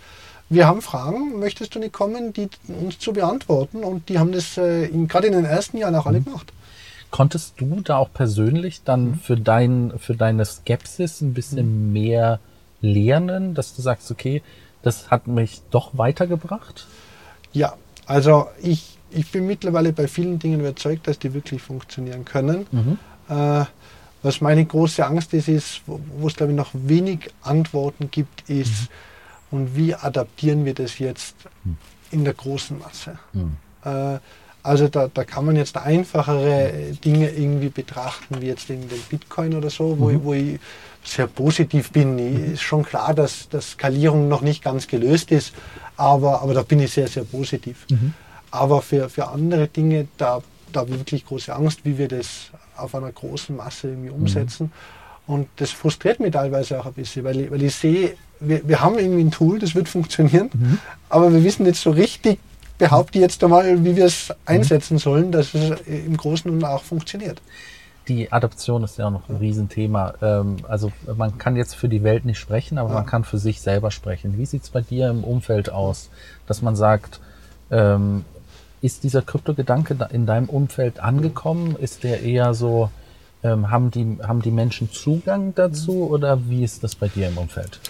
wir 0.50 0.66
haben 0.66 0.80
Fragen, 0.80 1.38
möchtest 1.38 1.74
du 1.74 1.78
nicht 1.78 1.92
kommen, 1.92 2.32
die 2.32 2.48
uns 2.68 2.98
zu 2.98 3.12
beantworten? 3.12 3.84
Und 3.84 4.08
die 4.08 4.18
haben 4.18 4.32
das 4.32 4.56
äh, 4.56 4.88
gerade 5.06 5.26
in 5.26 5.34
den 5.34 5.44
ersten 5.44 5.78
Jahren 5.78 5.94
auch 5.94 6.06
alle 6.06 6.20
mhm. 6.20 6.24
gemacht. 6.24 6.52
Konntest 7.10 7.54
du 7.58 7.80
da 7.80 7.96
auch 7.96 8.12
persönlich 8.12 8.82
dann 8.84 9.04
mhm. 9.04 9.14
für, 9.18 9.36
dein, 9.36 9.92
für 9.98 10.14
deine 10.14 10.44
Skepsis 10.44 11.20
ein 11.20 11.34
bisschen 11.34 11.86
mhm. 11.88 11.92
mehr 11.92 12.40
lernen, 12.80 13.54
dass 13.54 13.74
du 13.74 13.82
sagst, 13.82 14.10
okay, 14.10 14.42
das 14.82 15.10
hat 15.10 15.26
mich 15.26 15.62
doch 15.70 15.96
weitergebracht? 15.98 16.86
Ja, 17.52 17.74
also 18.06 18.48
ich, 18.62 18.98
ich 19.10 19.30
bin 19.30 19.46
mittlerweile 19.46 19.92
bei 19.92 20.08
vielen 20.08 20.38
Dingen 20.38 20.60
überzeugt, 20.60 21.08
dass 21.08 21.18
die 21.18 21.34
wirklich 21.34 21.62
funktionieren 21.62 22.24
können. 22.24 22.66
Mhm. 22.70 22.98
Äh, 23.28 23.64
was 24.22 24.40
meine 24.40 24.64
große 24.64 25.04
Angst 25.04 25.32
ist, 25.34 25.48
ist, 25.48 25.82
wo, 25.86 26.00
wo 26.18 26.26
es 26.26 26.36
glaube 26.36 26.52
ich 26.52 26.56
noch 26.56 26.70
wenig 26.72 27.30
Antworten 27.42 28.10
gibt, 28.10 28.48
ist, 28.48 28.82
mhm. 28.82 28.88
Und 29.50 29.76
wie 29.76 29.94
adaptieren 29.94 30.64
wir 30.64 30.74
das 30.74 30.98
jetzt 30.98 31.36
mhm. 31.64 31.76
in 32.10 32.24
der 32.24 32.34
großen 32.34 32.78
Masse? 32.78 33.18
Mhm. 33.32 33.56
Äh, 33.84 34.18
also 34.62 34.88
da, 34.88 35.08
da 35.08 35.24
kann 35.24 35.46
man 35.46 35.56
jetzt 35.56 35.76
einfachere 35.76 36.92
Dinge 37.04 37.30
irgendwie 37.30 37.68
betrachten, 37.68 38.40
wie 38.40 38.46
jetzt 38.46 38.68
den, 38.68 38.86
Bitcoin 39.08 39.54
oder 39.54 39.70
so, 39.70 39.98
wo, 39.98 40.10
mhm. 40.10 40.24
wo 40.24 40.34
ich 40.34 40.58
sehr 41.04 41.26
positiv 41.26 41.90
bin. 41.90 42.18
Ich, 42.18 42.52
ist 42.54 42.62
schon 42.62 42.82
klar, 42.82 43.14
dass, 43.14 43.48
dass 43.48 43.70
Skalierung 43.70 44.28
noch 44.28 44.42
nicht 44.42 44.62
ganz 44.62 44.86
gelöst 44.86 45.30
ist, 45.30 45.54
aber, 45.96 46.42
aber 46.42 46.54
da 46.54 46.62
bin 46.62 46.80
ich 46.80 46.92
sehr, 46.92 47.08
sehr 47.08 47.24
positiv. 47.24 47.86
Mhm. 47.90 48.12
Aber 48.50 48.82
für, 48.82 49.08
für 49.08 49.28
andere 49.28 49.68
Dinge, 49.68 50.08
da, 50.16 50.42
da 50.72 50.80
habe 50.80 50.90
ich 50.90 50.98
wirklich 50.98 51.24
große 51.24 51.54
Angst, 51.54 51.80
wie 51.84 51.96
wir 51.96 52.08
das 52.08 52.50
auf 52.76 52.94
einer 52.94 53.12
großen 53.12 53.56
Masse 53.56 53.88
irgendwie 53.88 54.10
mhm. 54.10 54.16
umsetzen. 54.16 54.64
Mhm. 54.64 54.97
Und 55.28 55.46
das 55.56 55.70
frustriert 55.70 56.18
mich 56.18 56.32
teilweise 56.32 56.80
auch 56.80 56.86
ein 56.86 56.94
bisschen, 56.94 57.22
weil 57.22 57.38
ich, 57.40 57.50
weil 57.50 57.62
ich 57.62 57.74
sehe, 57.74 58.14
wir, 58.40 58.66
wir 58.66 58.80
haben 58.80 58.98
irgendwie 58.98 59.22
ein 59.22 59.30
Tool, 59.30 59.60
das 59.60 59.76
wird 59.76 59.88
funktionieren, 59.88 60.50
mhm. 60.52 60.78
aber 61.08 61.32
wir 61.32 61.44
wissen 61.44 61.64
nicht 61.64 61.80
so 61.80 61.90
richtig, 61.90 62.40
behaupte 62.78 63.18
ich 63.18 63.22
jetzt 63.22 63.42
einmal, 63.44 63.84
wie 63.84 63.94
wir 63.94 64.06
es 64.06 64.32
einsetzen 64.46 64.98
sollen, 64.98 65.30
dass 65.30 65.54
es 65.54 65.80
im 65.86 66.16
Großen 66.16 66.50
und 66.50 66.64
auch 66.64 66.82
funktioniert 66.82 67.40
die 68.08 68.32
Adoption 68.32 68.82
ist 68.84 68.98
ja 68.98 69.06
auch 69.06 69.10
noch 69.10 69.28
ein 69.28 69.36
Riesenthema. 69.36 70.14
Ähm, 70.22 70.56
also 70.66 70.90
man 71.16 71.38
kann 71.38 71.56
jetzt 71.56 71.74
für 71.74 71.88
die 71.88 72.02
Welt 72.02 72.24
nicht 72.24 72.38
sprechen, 72.38 72.78
aber 72.78 72.90
ja. 72.90 72.94
man 72.96 73.06
kann 73.06 73.24
für 73.24 73.38
sich 73.38 73.60
selber 73.60 73.90
sprechen. 73.90 74.38
Wie 74.38 74.46
sieht 74.46 74.62
es 74.62 74.70
bei 74.70 74.80
dir 74.80 75.10
im 75.10 75.24
Umfeld 75.24 75.70
aus, 75.70 76.10
dass 76.46 76.62
man 76.62 76.74
sagt, 76.74 77.20
ähm, 77.70 78.24
ist 78.80 79.04
dieser 79.04 79.22
Kryptogedanke 79.22 79.96
in 80.10 80.24
deinem 80.26 80.48
Umfeld 80.48 81.00
angekommen? 81.00 81.76
Ist 81.76 82.04
der 82.04 82.22
eher 82.22 82.54
so, 82.54 82.90
ähm, 83.42 83.70
haben, 83.70 83.90
die, 83.90 84.18
haben 84.22 84.42
die 84.42 84.50
Menschen 84.50 84.90
Zugang 84.90 85.54
dazu 85.54 86.08
oder 86.08 86.48
wie 86.48 86.64
ist 86.64 86.82
das 86.84 86.94
bei 86.94 87.08
dir 87.08 87.28
im 87.28 87.38
Umfeld? 87.38 87.80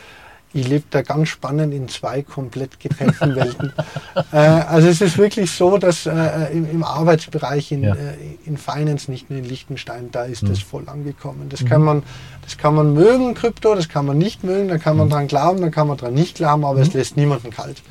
ich 0.52 0.67
lebe 0.67 0.85
da 0.90 1.02
ganz 1.02 1.28
spannend 1.28 1.75
in 1.75 1.88
zwei 1.88 2.23
komplett 2.23 2.81
getrennten 2.81 3.37
Welten. 3.37 3.73
äh, 4.33 4.37
also 4.37 4.88
es 4.88 5.00
ist 5.00 5.19
wirklich 5.19 5.50
so, 5.50 5.76
dass 5.76 6.07
äh, 6.07 6.52
im, 6.52 6.71
im, 6.71 6.83
Arbeitsbereich 6.83 7.73
in, 7.73 7.83
ja. 7.83 7.95
äh, 7.95 8.14
in 8.47 8.57
Finance, 8.57 9.11
nicht 9.11 9.28
nur 9.28 9.38
in 9.38 9.45
Liechtenstein, 9.45 10.11
da 10.11 10.25
ist 10.25 10.43
mhm. 10.43 10.49
das 10.49 10.61
voll 10.61 10.88
angekommen. 10.88 11.49
Das 11.50 11.62
mhm. 11.62 11.69
kann 11.69 11.83
man, 11.83 12.02
das 12.43 12.57
kann 12.57 12.75
man 12.75 12.95
mögen, 12.95 13.35
Krypto, 13.35 13.75
das 13.75 13.88
kann 13.88 14.07
man 14.07 14.17
nicht 14.17 14.43
mögen, 14.43 14.69
da 14.69 14.78
kann 14.78 14.97
man 14.97 15.09
mhm. 15.09 15.12
dran 15.12 15.28
glauben, 15.28 15.61
da 15.61 15.71
kann 15.71 15.87
man 15.87 15.99
dran 15.99 16.14
nicht 16.14 16.37
glauben, 16.37 16.64
aber 16.64 16.81
es 16.81 16.93
mhm. 16.93 16.99
lässt 16.99 17.17
niemanden 17.17 17.50
kalt. 17.50 17.83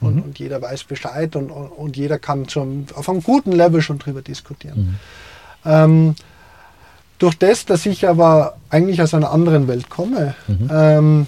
Und, 0.00 0.16
mhm. 0.16 0.22
und, 0.22 0.38
jeder 0.38 0.62
weiß 0.62 0.84
Bescheid 0.84 1.34
und, 1.34 1.50
und, 1.50 1.68
und 1.68 1.96
jeder 1.96 2.18
kann 2.18 2.46
zum, 2.46 2.86
auf 2.94 3.08
einem 3.08 3.22
guten 3.22 3.52
Level 3.52 3.82
schon 3.82 3.98
drüber 3.98 4.22
diskutieren. 4.22 4.98
Mhm. 5.64 5.70
Ähm, 5.70 6.14
durch 7.18 7.34
das, 7.36 7.64
dass 7.64 7.86
ich 7.86 8.08
aber 8.08 8.56
eigentlich 8.70 9.00
aus 9.00 9.14
einer 9.14 9.30
anderen 9.30 9.68
Welt 9.68 9.88
komme, 9.88 10.34
ähm, 10.70 11.26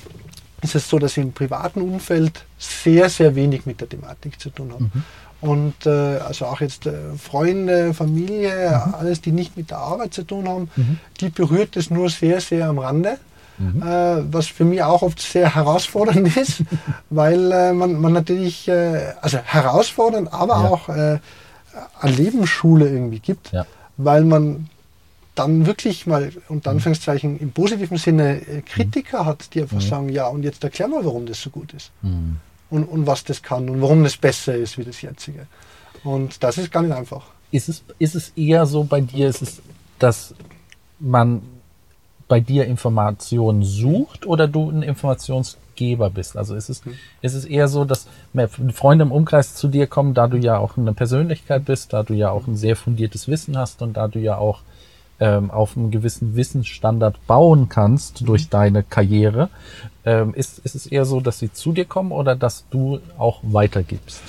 ist 0.62 0.74
es 0.74 0.88
so, 0.88 0.98
dass 0.98 1.12
ich 1.12 1.22
im 1.22 1.32
privaten 1.32 1.80
Umfeld 1.80 2.44
sehr, 2.58 3.08
sehr 3.08 3.34
wenig 3.34 3.66
mit 3.66 3.80
der 3.80 3.88
Thematik 3.88 4.40
zu 4.40 4.50
tun 4.50 4.72
habe. 4.72 4.84
Mhm. 4.84 5.02
Und 5.40 5.86
äh, 5.86 6.18
also 6.18 6.46
auch 6.46 6.60
jetzt 6.60 6.86
äh, 6.86 6.92
Freunde, 7.18 7.92
Familie, 7.94 8.82
mhm. 8.86 8.94
alles, 8.94 9.20
die 9.20 9.32
nicht 9.32 9.56
mit 9.56 9.70
der 9.70 9.78
Arbeit 9.78 10.14
zu 10.14 10.22
tun 10.22 10.48
haben, 10.48 10.70
mhm. 10.76 10.98
die 11.20 11.28
berührt 11.28 11.76
es 11.76 11.90
nur 11.90 12.08
sehr, 12.08 12.40
sehr 12.40 12.68
am 12.68 12.78
Rande. 12.78 13.18
Mhm. 13.58 13.82
Äh, 13.82 14.32
was 14.32 14.48
für 14.48 14.64
mich 14.64 14.82
auch 14.82 15.02
oft 15.02 15.20
sehr 15.20 15.54
herausfordernd 15.54 16.36
ist, 16.36 16.62
weil 17.10 17.52
äh, 17.52 17.72
man, 17.72 17.98
man 18.00 18.12
natürlich, 18.12 18.68
äh, 18.68 19.14
also 19.20 19.38
herausfordernd, 19.38 20.32
aber 20.32 20.54
ja. 20.54 20.68
auch 20.68 20.88
äh, 20.88 21.18
eine 22.00 22.12
Lebensschule 22.12 22.88
irgendwie 22.88 23.20
gibt, 23.20 23.52
ja. 23.52 23.66
weil 23.96 24.24
man 24.24 24.68
dann 25.36 25.66
wirklich 25.66 26.06
mal, 26.06 26.32
unter 26.48 26.70
mhm. 26.70 26.78
Anführungszeichen, 26.78 27.38
im 27.38 27.52
positiven 27.52 27.98
Sinne 27.98 28.40
äh, 28.40 28.62
Kritiker 28.62 29.24
hat, 29.24 29.54
die 29.54 29.62
einfach 29.62 29.76
mhm. 29.76 29.88
sagen, 29.88 30.08
ja, 30.08 30.26
und 30.26 30.42
jetzt 30.42 30.64
erklär 30.64 30.88
mal, 30.88 31.04
warum 31.04 31.26
das 31.26 31.40
so 31.40 31.50
gut 31.50 31.72
ist. 31.72 31.92
Mhm. 32.02 32.36
Und, 32.68 32.84
und 32.84 33.06
was 33.06 33.22
das 33.22 33.42
kann 33.42 33.68
und 33.68 33.80
warum 33.80 34.02
das 34.02 34.16
besser 34.16 34.56
ist 34.56 34.76
wie 34.76 34.84
das 34.84 35.00
jetzige. 35.00 35.46
Und 36.02 36.42
das 36.42 36.58
ist 36.58 36.72
gar 36.72 36.82
nicht 36.82 36.94
einfach. 36.94 37.26
Ist 37.52 37.68
es, 37.68 37.84
ist 37.98 38.16
es 38.16 38.30
eher 38.30 38.66
so 38.66 38.82
bei 38.82 39.00
dir, 39.00 39.28
ist 39.28 39.42
es, 39.42 39.62
dass 40.00 40.34
man 40.98 41.42
bei 42.26 42.40
dir 42.40 42.64
Informationen 42.64 43.62
sucht 43.62 44.26
oder 44.26 44.48
du 44.48 44.70
ein 44.70 44.82
Informationsgeber 44.82 46.10
bist? 46.10 46.36
Also 46.36 46.56
ist 46.56 46.68
es, 46.68 46.84
mhm. 46.84 46.94
ist 47.22 47.34
es 47.34 47.44
eher 47.44 47.68
so, 47.68 47.84
dass 47.84 48.08
mehr 48.32 48.48
Freunde 48.48 49.04
im 49.04 49.12
Umkreis 49.12 49.54
zu 49.54 49.68
dir 49.68 49.86
kommen, 49.86 50.14
da 50.14 50.26
du 50.26 50.38
ja 50.38 50.58
auch 50.58 50.76
eine 50.76 50.92
Persönlichkeit 50.92 51.66
bist, 51.66 51.92
da 51.92 52.02
du 52.02 52.14
ja 52.14 52.30
auch 52.30 52.48
ein 52.48 52.56
sehr 52.56 52.74
fundiertes 52.74 53.28
Wissen 53.28 53.56
hast 53.56 53.82
und 53.82 53.96
da 53.96 54.08
du 54.08 54.18
ja 54.18 54.38
auch 54.38 54.62
ähm, 55.20 55.50
auf 55.50 55.76
einem 55.76 55.90
gewissen 55.90 56.36
Wissensstandard 56.36 57.26
bauen 57.26 57.68
kannst 57.68 58.22
mhm. 58.22 58.26
durch 58.26 58.48
deine 58.48 58.82
Karriere, 58.82 59.48
ähm, 60.04 60.34
ist, 60.34 60.58
ist 60.60 60.74
es 60.74 60.86
eher 60.86 61.04
so, 61.04 61.20
dass 61.20 61.38
sie 61.38 61.52
zu 61.52 61.72
dir 61.72 61.84
kommen 61.84 62.12
oder 62.12 62.36
dass 62.36 62.64
du 62.70 63.00
auch 63.18 63.40
weitergibst? 63.42 64.22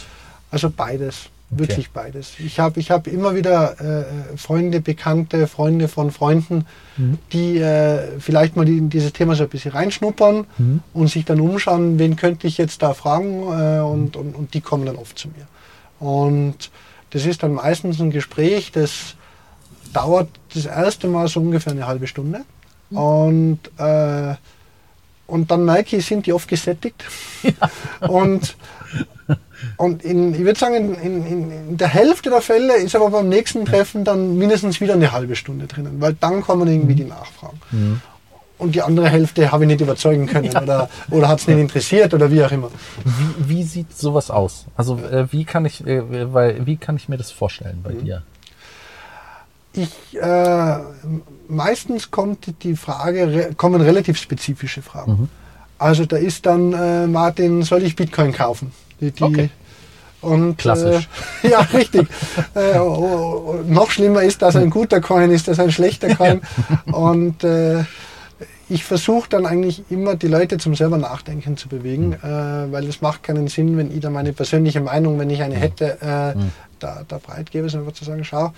Also 0.51 0.69
beides. 0.69 1.29
Okay. 1.49 1.61
Wirklich 1.61 1.91
beides. 1.91 2.33
Ich 2.39 2.59
habe 2.59 2.77
ich 2.77 2.91
hab 2.91 3.07
immer 3.07 3.33
wieder 3.33 3.79
äh, 3.79 4.37
Freunde, 4.37 4.81
Bekannte, 4.81 5.47
Freunde 5.47 5.87
von 5.87 6.11
Freunden, 6.11 6.65
mhm. 6.97 7.19
die 7.31 7.59
äh, 7.59 8.19
vielleicht 8.19 8.57
mal 8.57 8.67
in 8.67 8.89
dieses 8.89 9.13
Thema 9.13 9.33
so 9.33 9.43
ein 9.43 9.49
bisschen 9.49 9.71
reinschnuppern 9.71 10.45
mhm. 10.57 10.81
und 10.93 11.07
sich 11.07 11.23
dann 11.23 11.39
umschauen, 11.39 11.99
wen 11.99 12.17
könnte 12.17 12.47
ich 12.47 12.57
jetzt 12.57 12.81
da 12.81 12.93
fragen 12.93 13.43
äh, 13.43 13.79
und, 13.79 14.17
und, 14.17 14.35
und 14.35 14.53
die 14.53 14.61
kommen 14.61 14.85
dann 14.85 14.97
oft 14.97 15.17
zu 15.17 15.29
mir. 15.29 15.47
Und 16.05 16.69
das 17.11 17.25
ist 17.25 17.43
dann 17.43 17.53
meistens 17.53 18.01
ein 18.01 18.11
Gespräch, 18.11 18.73
das 18.73 19.15
dauert 19.91 20.29
das 20.53 20.65
erste 20.65 21.07
Mal 21.07 21.27
so 21.27 21.39
ungefähr 21.39 21.73
eine 21.73 21.87
halbe 21.87 22.07
Stunde. 22.07 22.41
Mhm. 22.89 22.97
Und, 22.97 23.59
äh, 23.77 24.35
und 25.27 25.51
dann 25.51 25.65
merke 25.65 25.97
ich, 25.97 26.05
sind 26.05 26.25
die 26.25 26.33
oft 26.33 26.47
gesättigt. 26.47 27.03
Ja. 27.43 28.07
Und, 28.07 28.55
und 29.77 30.03
in, 30.03 30.33
ich 30.33 30.41
würde 30.41 30.59
sagen, 30.59 30.95
in, 30.95 31.25
in, 31.25 31.51
in, 31.51 31.77
der 31.77 31.87
Hälfte 31.87 32.29
der 32.29 32.41
Fälle 32.41 32.77
ist 32.77 32.95
aber 32.95 33.09
beim 33.09 33.29
nächsten 33.29 33.65
Treffen 33.65 34.03
dann 34.03 34.37
mindestens 34.37 34.81
wieder 34.81 34.93
eine 34.93 35.11
halbe 35.11 35.35
Stunde 35.35 35.67
drinnen, 35.67 36.01
weil 36.01 36.13
dann 36.13 36.41
kommen 36.41 36.67
irgendwie 36.67 36.93
mhm. 36.93 36.97
die 36.97 37.03
Nachfragen. 37.05 37.59
Mhm. 37.71 38.01
Und 38.57 38.73
die 38.73 38.81
andere 38.81 39.07
Hälfte 39.09 39.51
habe 39.51 39.65
ich 39.65 39.67
nicht 39.67 39.81
überzeugen 39.81 40.25
können 40.25 40.51
ja. 40.51 40.61
oder, 40.61 40.89
oder 41.11 41.27
hat 41.27 41.39
es 41.39 41.47
nicht 41.47 41.59
interessiert 41.59 42.13
oder 42.13 42.31
wie 42.31 42.43
auch 42.43 42.51
immer. 42.51 42.69
Wie, 43.05 43.49
wie 43.49 43.63
sieht 43.63 43.95
sowas 43.95 44.31
aus? 44.31 44.65
Also 44.75 44.97
äh, 44.97 45.31
wie, 45.31 45.45
kann 45.45 45.65
ich, 45.65 45.85
äh, 45.85 46.33
weil, 46.33 46.65
wie 46.65 46.77
kann 46.77 46.95
ich 46.95 47.07
mir 47.07 47.17
das 47.17 47.29
vorstellen 47.29 47.81
bei 47.83 47.91
mhm. 47.91 48.03
dir? 48.03 48.23
Ich, 49.77 50.21
äh, 50.21 50.77
meistens 51.47 52.11
kommt 52.11 52.63
die 52.63 52.75
Frage, 52.75 53.53
kommen 53.55 53.81
relativ 53.81 54.17
spezifische 54.17 54.81
Fragen. 54.81 55.11
Mhm. 55.11 55.29
Also 55.77 56.05
da 56.05 56.17
ist 56.17 56.45
dann, 56.45 56.73
äh, 56.73 57.07
Martin, 57.07 57.61
soll 57.63 57.83
ich 57.83 57.95
Bitcoin 57.95 58.33
kaufen? 58.33 58.71
Die, 58.99 59.11
die, 59.11 59.23
okay. 59.23 59.49
Und, 60.21 60.57
Klassisch. 60.57 61.07
Äh, 61.43 61.49
ja, 61.51 61.59
richtig. 61.59 62.07
äh, 62.55 62.79
oh, 62.79 63.43
oh, 63.47 63.55
noch 63.67 63.91
schlimmer 63.91 64.23
ist, 64.23 64.41
dass 64.41 64.55
ein 64.55 64.69
guter 64.69 64.99
Coin 64.99 65.29
ist, 65.31 65.47
dass 65.47 65.59
ein 65.59 65.71
schlechter 65.71 66.15
Coin. 66.15 66.41
und 66.91 67.43
äh, 67.43 67.83
ich 68.69 68.83
versuche 68.83 69.29
dann 69.29 69.45
eigentlich 69.45 69.83
immer 69.89 70.15
die 70.15 70.27
Leute 70.27 70.57
zum 70.57 70.75
selber 70.75 70.97
Nachdenken 70.97 71.55
zu 71.55 71.69
bewegen, 71.69 72.09
mhm. 72.09 72.13
äh, 72.15 72.71
weil 72.71 72.87
es 72.87 73.01
macht 73.01 73.23
keinen 73.23 73.47
Sinn, 73.47 73.77
wenn 73.77 73.91
ich 73.91 74.01
da 74.01 74.09
meine 74.09 74.33
persönliche 74.33 74.81
Meinung, 74.81 75.19
wenn 75.19 75.29
ich 75.29 75.41
eine 75.41 75.55
mhm. 75.55 75.59
hätte, 75.59 75.97
äh, 76.01 76.35
mhm. 76.35 76.51
da, 76.79 77.03
da 77.07 77.19
breit 77.19 77.51
gebe, 77.51 77.69
sondern 77.69 77.87
einfach 77.87 77.99
zu 77.99 78.05
sagen, 78.05 78.23
schau, 78.23 78.53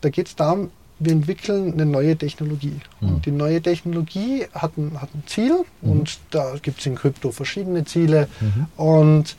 da 0.00 0.10
geht 0.10 0.28
es 0.28 0.36
darum, 0.36 0.70
wir 1.00 1.12
entwickeln 1.12 1.72
eine 1.74 1.86
neue 1.86 2.16
Technologie. 2.16 2.80
Mhm. 3.00 3.08
Und 3.08 3.26
die 3.26 3.30
neue 3.30 3.62
Technologie 3.62 4.46
hat 4.52 4.76
ein, 4.76 5.00
hat 5.00 5.10
ein 5.14 5.22
Ziel 5.26 5.64
mhm. 5.80 5.90
und 5.90 6.18
da 6.30 6.54
gibt 6.60 6.80
es 6.80 6.86
in 6.86 6.96
Krypto 6.96 7.30
verschiedene 7.30 7.84
Ziele. 7.84 8.28
Mhm. 8.40 8.66
Und 8.76 9.36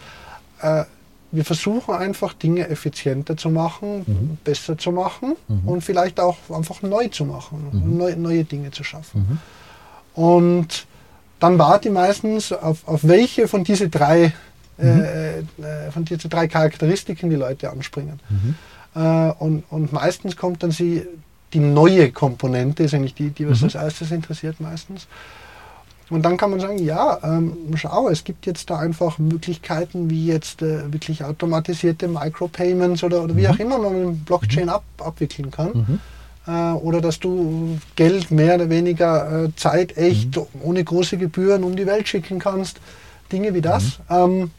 äh, 0.61 0.85
wir 1.31 1.45
versuchen 1.45 1.93
einfach 1.93 2.33
Dinge 2.33 2.67
effizienter 2.69 3.37
zu 3.37 3.49
machen, 3.49 4.03
Mhm. 4.07 4.37
besser 4.43 4.77
zu 4.77 4.91
machen 4.91 5.35
Mhm. 5.47 5.67
und 5.67 5.81
vielleicht 5.83 6.19
auch 6.19 6.37
einfach 6.49 6.81
neu 6.81 7.07
zu 7.09 7.25
machen, 7.25 7.67
Mhm. 7.71 7.97
neu, 7.97 8.15
neue 8.15 8.43
Dinge 8.45 8.71
zu 8.71 8.83
schaffen. 8.83 9.39
Und 10.15 10.85
dann 11.39 11.57
warte 11.59 11.89
ich 11.89 11.93
meistens 11.93 12.51
auf, 12.51 12.87
auf 12.87 13.07
welche 13.07 13.47
von 13.47 13.63
diese 13.63 13.89
drei, 13.89 14.33
Mhm. 14.81 15.01
äh, 15.03 15.39
äh, 15.39 15.91
von 15.91 16.05
diese 16.05 16.29
drei 16.29 16.47
Charakteristiken 16.47 17.29
die 17.29 17.35
Leute 17.35 17.69
anspringen. 17.69 18.19
Mhm. 18.29 18.55
Äh, 18.95 19.31
und, 19.39 19.63
und 19.69 19.93
meistens 19.93 20.35
kommt 20.35 20.63
dann 20.63 20.71
sie, 20.71 21.05
die 21.53 21.59
neue 21.59 22.11
Komponente, 22.11 22.83
ist 22.83 22.93
eigentlich 22.93 23.15
die, 23.15 23.29
die 23.29 23.47
was 23.49 23.59
Mhm. 23.59 23.65
als 23.65 23.75
erstes 23.75 24.11
interessiert 24.11 24.59
meistens. 24.59 25.07
Und 26.11 26.23
dann 26.23 26.37
kann 26.37 26.49
man 26.49 26.59
sagen, 26.59 26.79
ja, 26.83 27.19
ähm, 27.23 27.53
schau, 27.75 28.09
es 28.09 28.23
gibt 28.23 28.47
jetzt 28.47 28.67
da 28.71 28.79
einfach 28.79 29.19
Möglichkeiten, 29.19 30.09
wie 30.09 30.25
jetzt 30.25 30.63
äh, 30.63 30.91
wirklich 30.91 31.23
automatisierte 31.23 32.07
Micropayments 32.07 33.03
oder, 33.03 33.23
oder 33.23 33.35
wie 33.35 33.41
Mhm. 33.47 33.53
auch 33.53 33.59
immer 33.59 33.77
man 33.77 34.05
mit 34.11 34.25
Blockchain 34.25 34.69
ab, 34.69 34.83
abwickeln 34.97 35.51
kann. 35.51 35.71
Mhm. 35.73 35.99
Äh, 36.47 36.71
oder 36.73 36.99
dass 37.01 37.19
du 37.19 37.77
Geld 37.95 38.31
mehr 38.31 38.55
oder 38.55 38.69
weniger 38.71 39.43
äh, 39.45 39.49
Zeit 39.55 39.97
echt 39.97 40.35
Mhm. 40.35 40.45
ohne 40.63 40.83
große 40.83 41.17
Gebühren 41.17 41.63
um 41.63 41.75
die 41.75 41.85
Welt 41.85 42.07
schicken 42.07 42.39
kannst. 42.39 42.79
Dinge 43.31 43.53
wie 43.53 43.61
das. 43.61 43.99
Mhm. 44.09 44.15
Ähm, 44.15 44.51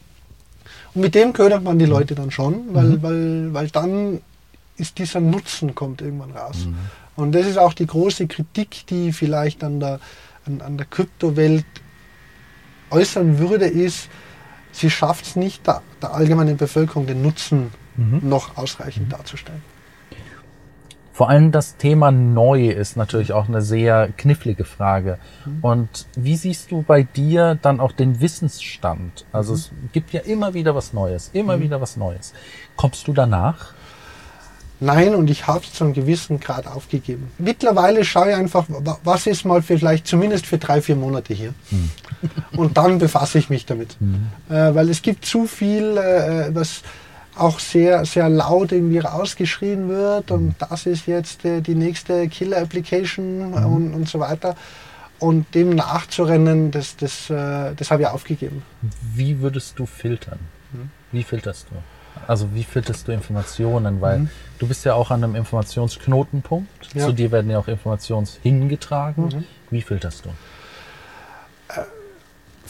und 0.93 1.01
mit 1.01 1.15
dem 1.15 1.33
ködert 1.33 1.63
man 1.63 1.79
die 1.79 1.85
Leute 1.85 2.15
dann 2.15 2.31
schon, 2.31 2.73
weil, 2.73 2.85
Mhm. 2.85 3.01
weil, 3.03 3.53
weil 3.53 3.67
dann 3.69 4.21
ist 4.77 4.97
dieser 4.97 5.19
Nutzen 5.19 5.75
kommt 5.75 6.01
irgendwann 6.01 6.31
raus. 6.31 6.65
Mhm. 6.65 6.75
Und 7.15 7.33
das 7.33 7.45
ist 7.45 7.57
auch 7.57 7.73
die 7.73 7.85
große 7.87 8.27
Kritik, 8.27 8.85
die 8.87 9.11
vielleicht 9.13 9.63
an 9.63 9.79
der, 9.79 9.99
an, 10.45 10.61
an 10.61 10.77
der 10.77 10.87
Kryptowelt 10.87 11.65
äußern 12.89 13.37
würde, 13.39 13.65
ist, 13.65 14.09
sie 14.71 14.89
schafft 14.89 15.25
es 15.25 15.35
nicht, 15.35 15.65
der, 15.67 15.81
der 16.01 16.13
allgemeinen 16.13 16.57
Bevölkerung 16.57 17.05
den 17.07 17.21
Nutzen 17.21 17.71
Mhm. 17.97 18.21
noch 18.29 18.55
ausreichend 18.57 19.11
darzustellen. 19.11 19.61
Vor 21.21 21.29
allem 21.29 21.51
das 21.51 21.77
Thema 21.77 22.09
neu 22.09 22.69
ist 22.69 22.97
natürlich 22.97 23.31
auch 23.31 23.47
eine 23.47 23.61
sehr 23.61 24.09
knifflige 24.17 24.65
Frage. 24.65 25.19
Mhm. 25.45 25.59
Und 25.61 26.07
wie 26.15 26.35
siehst 26.35 26.71
du 26.71 26.81
bei 26.81 27.03
dir 27.03 27.59
dann 27.61 27.79
auch 27.79 27.91
den 27.91 28.21
Wissensstand? 28.21 29.25
Mhm. 29.27 29.35
Also 29.37 29.53
es 29.53 29.69
gibt 29.93 30.13
ja 30.13 30.21
immer 30.21 30.55
wieder 30.55 30.73
was 30.73 30.93
Neues, 30.93 31.29
immer 31.33 31.59
wieder 31.59 31.79
was 31.79 31.95
Neues. 31.95 32.33
Kommst 32.75 33.07
du 33.07 33.13
danach? 33.13 33.73
Nein, 34.79 35.13
und 35.13 35.29
ich 35.29 35.45
habe 35.45 35.59
es 35.63 35.73
zu 35.73 35.83
einem 35.83 35.93
gewissen 35.93 36.39
Grad 36.39 36.65
aufgegeben. 36.65 37.31
Mittlerweile 37.37 38.03
schaue 38.03 38.31
ich 38.31 38.35
einfach, 38.35 38.65
wa- 38.67 38.97
was 39.03 39.27
ist 39.27 39.45
mal 39.45 39.61
vielleicht 39.61 40.07
zumindest 40.07 40.47
für 40.47 40.57
drei, 40.57 40.81
vier 40.81 40.95
Monate 40.95 41.35
hier. 41.35 41.53
Und 42.57 42.77
dann 42.77 42.97
befasse 42.97 43.37
ich 43.37 43.47
mich 43.51 43.67
damit. 43.67 43.95
Äh, 44.49 44.73
weil 44.73 44.89
es 44.89 45.03
gibt 45.03 45.25
zu 45.25 45.45
viel, 45.45 45.97
äh, 45.97 46.49
was 46.55 46.81
auch 47.35 47.59
sehr, 47.59 48.05
sehr 48.05 48.29
laut 48.29 48.71
irgendwie 48.71 48.99
rausgeschrien 48.99 49.87
wird 49.89 50.31
und 50.31 50.55
das 50.59 50.85
ist 50.85 51.07
jetzt 51.07 51.45
äh, 51.45 51.61
die 51.61 51.75
nächste 51.75 52.27
Killer-Application 52.27 53.53
und, 53.53 53.93
und 53.93 54.09
so 54.09 54.19
weiter. 54.19 54.55
Und 55.19 55.53
dem 55.53 55.69
nachzurennen, 55.69 56.71
das, 56.71 56.95
das, 56.97 57.29
äh, 57.29 57.73
das 57.75 57.91
habe 57.91 58.01
ich 58.03 58.07
aufgegeben. 58.07 58.63
Wie 59.13 59.39
würdest 59.39 59.77
du 59.77 59.85
filtern? 59.85 60.39
Mhm. 60.73 60.89
Wie 61.11 61.23
filterst 61.23 61.67
du? 61.69 61.75
Also 62.27 62.49
wie 62.53 62.63
filterst 62.63 63.07
du 63.07 63.11
Informationen? 63.11 64.01
Weil 64.01 64.19
Mhm. 64.19 64.29
du 64.59 64.67
bist 64.67 64.83
ja 64.83 64.95
auch 64.95 65.11
an 65.11 65.23
einem 65.23 65.35
Informationsknotenpunkt. 65.35 66.93
Ja. 66.95 67.05
Zu 67.05 67.13
dir 67.13 67.31
werden 67.31 67.49
ja 67.51 67.59
auch 67.59 67.67
Informationen 67.67 68.27
hingetragen. 68.41 69.25
Mhm. 69.25 69.43
Wie 69.69 69.81
filterst 69.81 70.25
du? 70.25 70.29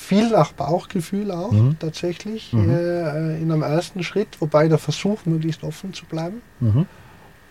Viel 0.02 0.30
nach 0.30 0.52
Bauchgefühl 0.54 1.32
auch 1.32 1.52
Mhm. 1.52 1.78
tatsächlich 1.80 2.52
Mhm. 2.54 2.70
äh, 2.72 3.38
in 3.42 3.52
einem 3.52 3.62
ersten 3.62 4.04
Schritt, 4.04 4.32
wobei 4.42 4.68
der 4.68 4.78
Versuch 4.80 5.20
möglichst 5.26 5.64
offen 5.64 5.94
zu 5.94 6.06
bleiben. 6.06 6.42
Mhm. 6.60 6.86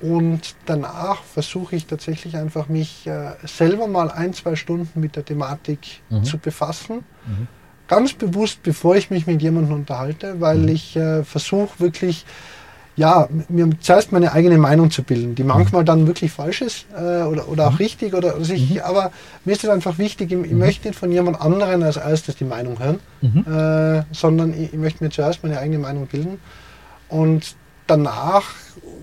Und 0.01 0.55
danach 0.67 1.23
versuche 1.23 1.77
ich 1.77 1.87
tatsächlich 1.87 2.37
einfach 2.37 2.69
mich 2.69 3.07
äh, 3.07 3.33
selber 3.47 3.87
mal 3.87 4.11
ein, 4.11 4.33
zwei 4.33 4.57
Stunden 4.57 4.99
mit 5.01 5.15
der 5.17 5.25
Thematik 5.25 6.01
Mhm. 6.09 6.25
zu 6.25 6.39
befassen. 6.39 6.97
Mhm. 7.27 7.47
Ganz 7.87 8.13
bewusst, 8.15 8.63
bevor 8.63 8.97
ich 8.97 9.11
mich 9.11 9.27
mit 9.27 9.43
jemandem 9.43 9.75
unterhalte, 9.75 10.41
weil 10.41 10.59
Mhm. 10.59 10.69
ich 10.69 10.97
äh, 10.97 11.23
versuche 11.25 11.79
wirklich, 11.81 12.25
ja, 13.01 13.29
mir 13.49 13.71
zuerst 13.81 14.13
meine 14.13 14.33
eigene 14.33 14.59
Meinung 14.59 14.91
zu 14.91 15.03
bilden, 15.03 15.35
die 15.35 15.43
manchmal 15.43 15.85
dann 15.87 16.07
wirklich 16.07 16.31
falsch 16.31 16.61
ist 16.61 16.85
äh, 16.95 17.23
oder, 17.23 17.49
oder 17.49 17.69
auch 17.69 17.79
richtig. 17.79 18.13
Oder, 18.13 18.35
also 18.35 18.53
ich, 18.53 18.75
Mhm. 18.75 18.81
Aber 18.85 19.11
mir 19.47 19.53
ist 19.53 19.65
es 19.65 19.71
einfach 19.71 19.97
wichtig, 19.97 20.31
ich, 20.31 20.39
ich 20.39 20.53
möchte 20.53 20.89
nicht 20.89 20.99
von 20.99 21.11
jemand 21.11 21.41
anderen 21.41 21.83
als 21.83 21.97
erstes 21.97 22.37
die 22.37 22.45
Meinung 22.45 22.79
hören, 22.79 22.99
Mhm. 23.23 23.45
äh, 23.51 24.03
sondern 24.13 24.53
ich, 24.53 24.75
ich 24.75 24.79
möchte 24.79 25.03
mir 25.03 25.09
zuerst 25.11 25.43
meine 25.43 25.59
eigene 25.59 25.79
Meinung 25.79 26.07
bilden. 26.09 26.39
Und 27.09 27.57
danach 27.87 28.45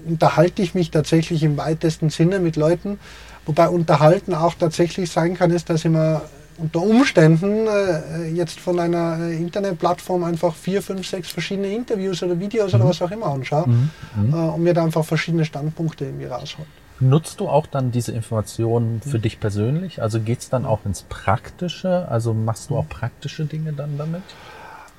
unterhalte 0.08 0.62
ich 0.62 0.76
mich 0.76 0.92
tatsächlich 0.92 1.42
im 1.42 1.58
weitesten 1.58 2.12
Sinne 2.12 2.40
mit 2.40 2.56
Leuten, 2.56 3.00
wobei 3.48 3.68
unterhalten 3.68 4.36
auch 4.36 4.54
tatsächlich 4.54 5.10
sein 5.10 5.36
kann, 5.36 5.50
ist, 5.50 5.72
dass 5.72 5.84
ich 5.84 5.90
mir 5.92 6.22
unter 6.58 6.82
Umständen 6.82 7.68
äh, 7.68 8.28
jetzt 8.30 8.60
von 8.60 8.80
einer 8.80 9.20
äh, 9.20 9.38
Internetplattform 9.38 10.24
einfach 10.24 10.56
vier, 10.56 10.82
fünf, 10.82 11.08
sechs 11.08 11.30
verschiedene 11.32 11.68
Interviews 11.74 12.24
oder 12.24 12.40
Videos 12.40 12.74
oder 12.74 12.86
was 12.86 13.02
auch 13.02 13.12
immer 13.12 13.28
anschaue 13.28 13.68
Mhm. 13.68 13.90
Mhm. 14.16 14.34
äh, 14.34 14.38
und 14.38 14.64
mir 14.64 14.74
da 14.74 14.84
einfach 14.84 15.06
verschiedene 15.06 15.46
Standpunkte 15.46 16.06
irgendwie 16.06 16.26
rausholen. 16.26 16.70
Nutzt 17.00 17.40
du 17.40 17.48
auch 17.48 17.68
dann 17.68 17.92
diese 17.92 18.12
Informationen 18.12 19.02
für 19.02 19.20
dich 19.20 19.40
persönlich? 19.40 20.02
Also 20.02 20.20
geht's 20.20 20.50
dann 20.50 20.66
auch 20.66 20.84
ins 20.86 21.04
Praktische? 21.04 22.08
Also 22.10 22.34
machst 22.34 22.72
du 22.72 22.76
auch 22.78 22.90
praktische 22.90 23.46
Dinge 23.46 23.72
dann 23.74 24.00
damit? 24.00 24.24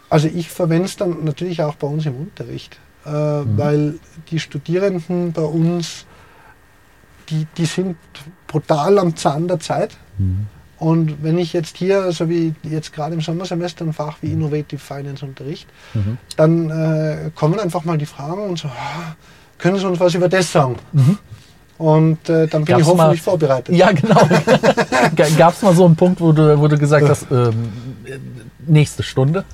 Also 0.08 0.28
ich 0.28 0.48
verwende 0.48 0.84
es 0.84 0.96
dann 0.96 1.24
natürlich 1.24 1.60
auch 1.62 1.74
bei 1.74 1.88
uns 1.88 2.06
im 2.06 2.14
Unterricht, 2.14 2.78
äh, 3.04 3.10
weil 3.10 3.98
die 4.30 4.38
Studierenden 4.38 5.32
bei 5.32 5.42
uns, 5.42 6.06
die, 7.30 7.48
die 7.56 7.66
sind 7.66 7.96
brutal 8.46 8.98
am 9.00 9.16
Zahn 9.16 9.48
der 9.48 9.58
Zeit. 9.58 9.96
Und 10.78 11.22
wenn 11.24 11.38
ich 11.38 11.52
jetzt 11.52 11.76
hier, 11.76 12.12
so 12.12 12.28
wie 12.28 12.54
jetzt 12.62 12.92
gerade 12.92 13.14
im 13.14 13.20
Sommersemester 13.20 13.84
ein 13.84 13.92
Fach 13.92 14.18
wie 14.20 14.32
Innovative 14.32 14.80
Finance 14.80 15.24
unterricht, 15.24 15.66
Mhm. 15.94 16.18
dann 16.36 16.70
äh, 16.70 17.30
kommen 17.34 17.58
einfach 17.58 17.84
mal 17.84 17.98
die 17.98 18.06
Fragen 18.06 18.42
und 18.48 18.58
so, 18.58 18.68
ah, 18.68 19.16
können 19.58 19.76
Sie 19.78 19.86
uns 19.86 19.98
was 19.98 20.14
über 20.14 20.28
das 20.28 20.52
sagen? 20.52 20.76
Und 21.78 22.28
äh, 22.28 22.46
dann 22.48 22.64
bin 22.64 22.74
Gab's 22.76 22.82
ich 22.82 22.86
hoffentlich 22.88 23.20
mal- 23.20 23.30
vorbereitet. 23.30 23.74
Ja, 23.74 23.92
genau. 23.92 24.20
Gab 25.36 25.54
es 25.54 25.62
mal 25.62 25.74
so 25.74 25.84
einen 25.86 25.96
Punkt, 25.96 26.20
wo 26.20 26.32
du, 26.32 26.58
wo 26.58 26.66
du 26.68 26.76
gesagt 26.78 27.08
hast, 27.08 27.26
ähm, 27.30 27.72
äh, 28.04 28.18
nächste 28.66 29.02
Stunde? 29.02 29.44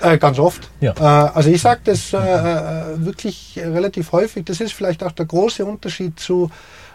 Äh, 0.00 0.18
ganz 0.18 0.38
oft. 0.38 0.68
Ja. 0.80 0.92
Äh, 0.98 1.30
also 1.34 1.50
ich 1.50 1.62
sage 1.62 1.80
das 1.84 2.12
äh, 2.12 2.16
äh, 2.18 3.04
wirklich 3.04 3.58
relativ 3.62 4.10
häufig. 4.12 4.44
Das 4.44 4.60
ist 4.60 4.72
vielleicht 4.72 5.02
auch 5.04 5.12
der 5.12 5.26
große 5.26 5.64
Unterschied 5.64 6.18
zu, 6.18 6.50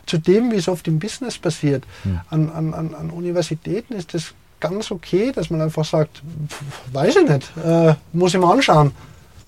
zu 0.10 0.18
dem, 0.18 0.52
wie 0.52 0.56
es 0.58 0.68
oft 0.68 0.88
im 0.88 1.00
Business 1.00 1.38
passiert. 1.38 1.84
Hm. 2.04 2.20
An, 2.30 2.50
an, 2.50 2.94
an, 2.96 3.10
Universitäten 3.12 3.94
ist 3.94 4.14
das 4.14 4.34
ganz 4.60 4.92
okay, 4.92 5.32
dass 5.34 5.50
man 5.50 5.62
einfach 5.62 5.86
sagt, 5.86 6.22
pf, 6.50 6.62
weiß 6.94 7.16
ich 7.18 7.30
nicht, 7.30 7.52
äh, 7.66 7.94
muss 8.12 8.34
ich 8.34 8.40
mal 8.40 8.52
anschauen. 8.54 8.92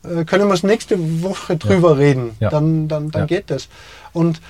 Äh, 0.03 0.23
können 0.25 0.47
wir 0.47 0.53
es 0.53 0.63
nächste 0.63 0.95
Woche 1.21 1.57
drüber 1.57 1.97
reden, 1.97 2.31
Ja. 2.39 2.49
dann, 2.49 2.87
dann, 2.87 3.11
dann 3.11 3.23
Ja. 3.23 3.25
geht 3.27 3.49
das. 3.51 3.67
Und 4.13 4.41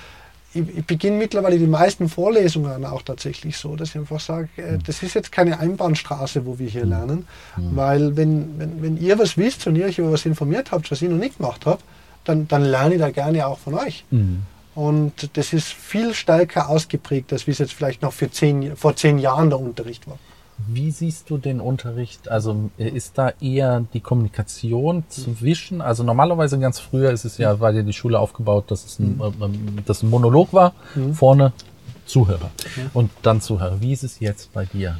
ich, 0.54 0.62
ich 0.78 0.84
beginne 0.84 1.16
mittlerweile 1.16 1.58
die 1.58 1.66
meisten 1.66 2.08
Vorlesungen 2.08 2.84
auch 2.84 3.02
tatsächlich 3.02 3.56
so, 3.56 3.74
dass 3.74 3.88
ich 3.90 3.96
einfach 3.96 4.20
sage, 4.20 4.48
äh, 4.58 4.72
Hm. 4.74 4.82
das 4.86 5.02
ist 5.02 5.14
jetzt 5.14 5.32
keine 5.32 5.58
Einbahnstraße, 5.58 6.44
wo 6.46 6.58
wir 6.58 6.68
hier 6.68 6.84
lernen, 6.84 7.26
weil 7.56 8.16
wenn, 8.16 8.58
wenn, 8.58 8.82
wenn 8.82 8.96
ihr 8.98 9.18
was 9.18 9.36
wisst 9.36 9.66
und 9.66 9.76
ihr 9.76 9.86
euch 9.86 9.98
über 9.98 10.12
was 10.12 10.26
informiert 10.26 10.70
habt, 10.72 10.90
was 10.90 11.00
ich 11.02 11.08
noch 11.08 11.16
nicht 11.16 11.38
gemacht 11.38 11.66
habe, 11.66 11.80
dann, 12.24 12.46
dann 12.46 12.62
lerne 12.62 12.94
ich 12.94 13.00
da 13.00 13.10
gerne 13.10 13.46
auch 13.46 13.58
von 13.58 13.74
euch. 13.74 14.04
Mhm. 14.10 14.42
Und 14.74 15.36
das 15.36 15.52
ist 15.52 15.68
viel 15.68 16.14
stärker 16.14 16.68
ausgeprägt, 16.68 17.32
als 17.32 17.46
wie 17.46 17.50
es 17.50 17.58
jetzt 17.58 17.74
vielleicht 17.74 18.02
noch 18.02 18.12
für 18.12 18.30
zehn, 18.30 18.74
vor 18.76 18.96
zehn 18.96 19.18
Jahren 19.18 19.50
der 19.50 19.60
Unterricht 19.60 20.08
war. 20.08 20.18
Wie 20.68 20.90
siehst 20.90 21.28
du 21.30 21.38
den 21.38 21.60
Unterricht? 21.60 22.28
Also 22.28 22.70
äh, 22.78 22.88
ist 22.88 23.18
da 23.18 23.32
eher 23.40 23.84
die 23.92 24.00
Kommunikation 24.00 25.04
zwischen, 25.08 25.80
also 25.80 26.04
normalerweise 26.04 26.58
ganz 26.58 26.78
früher 26.78 27.10
ist 27.10 27.24
es 27.24 27.38
ja, 27.38 27.58
war 27.58 27.72
ja 27.72 27.82
die 27.82 27.92
Schule 27.92 28.18
aufgebaut, 28.18 28.70
dass 28.70 28.84
es 28.84 28.98
ein, 28.98 29.20
ähm, 29.40 29.78
dass 29.84 30.02
ein 30.02 30.10
Monolog 30.10 30.52
war, 30.52 30.74
vorne 31.14 31.52
Zuhörer 32.06 32.50
und 32.94 33.10
dann 33.22 33.40
Zuhörer. 33.40 33.80
Wie 33.80 33.92
ist 33.92 34.04
es 34.04 34.20
jetzt 34.20 34.52
bei 34.52 34.66
dir? 34.66 34.98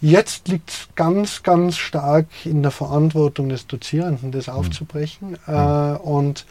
Jetzt 0.00 0.48
liegt 0.48 0.70
es 0.70 0.88
ganz, 0.94 1.42
ganz 1.42 1.76
stark 1.76 2.26
in 2.44 2.62
der 2.62 2.70
Verantwortung 2.70 3.48
des 3.48 3.66
Dozierenden, 3.66 4.32
das 4.32 4.48
aufzubrechen. 4.48 5.38
Äh, 5.46 5.52
und 5.52 6.44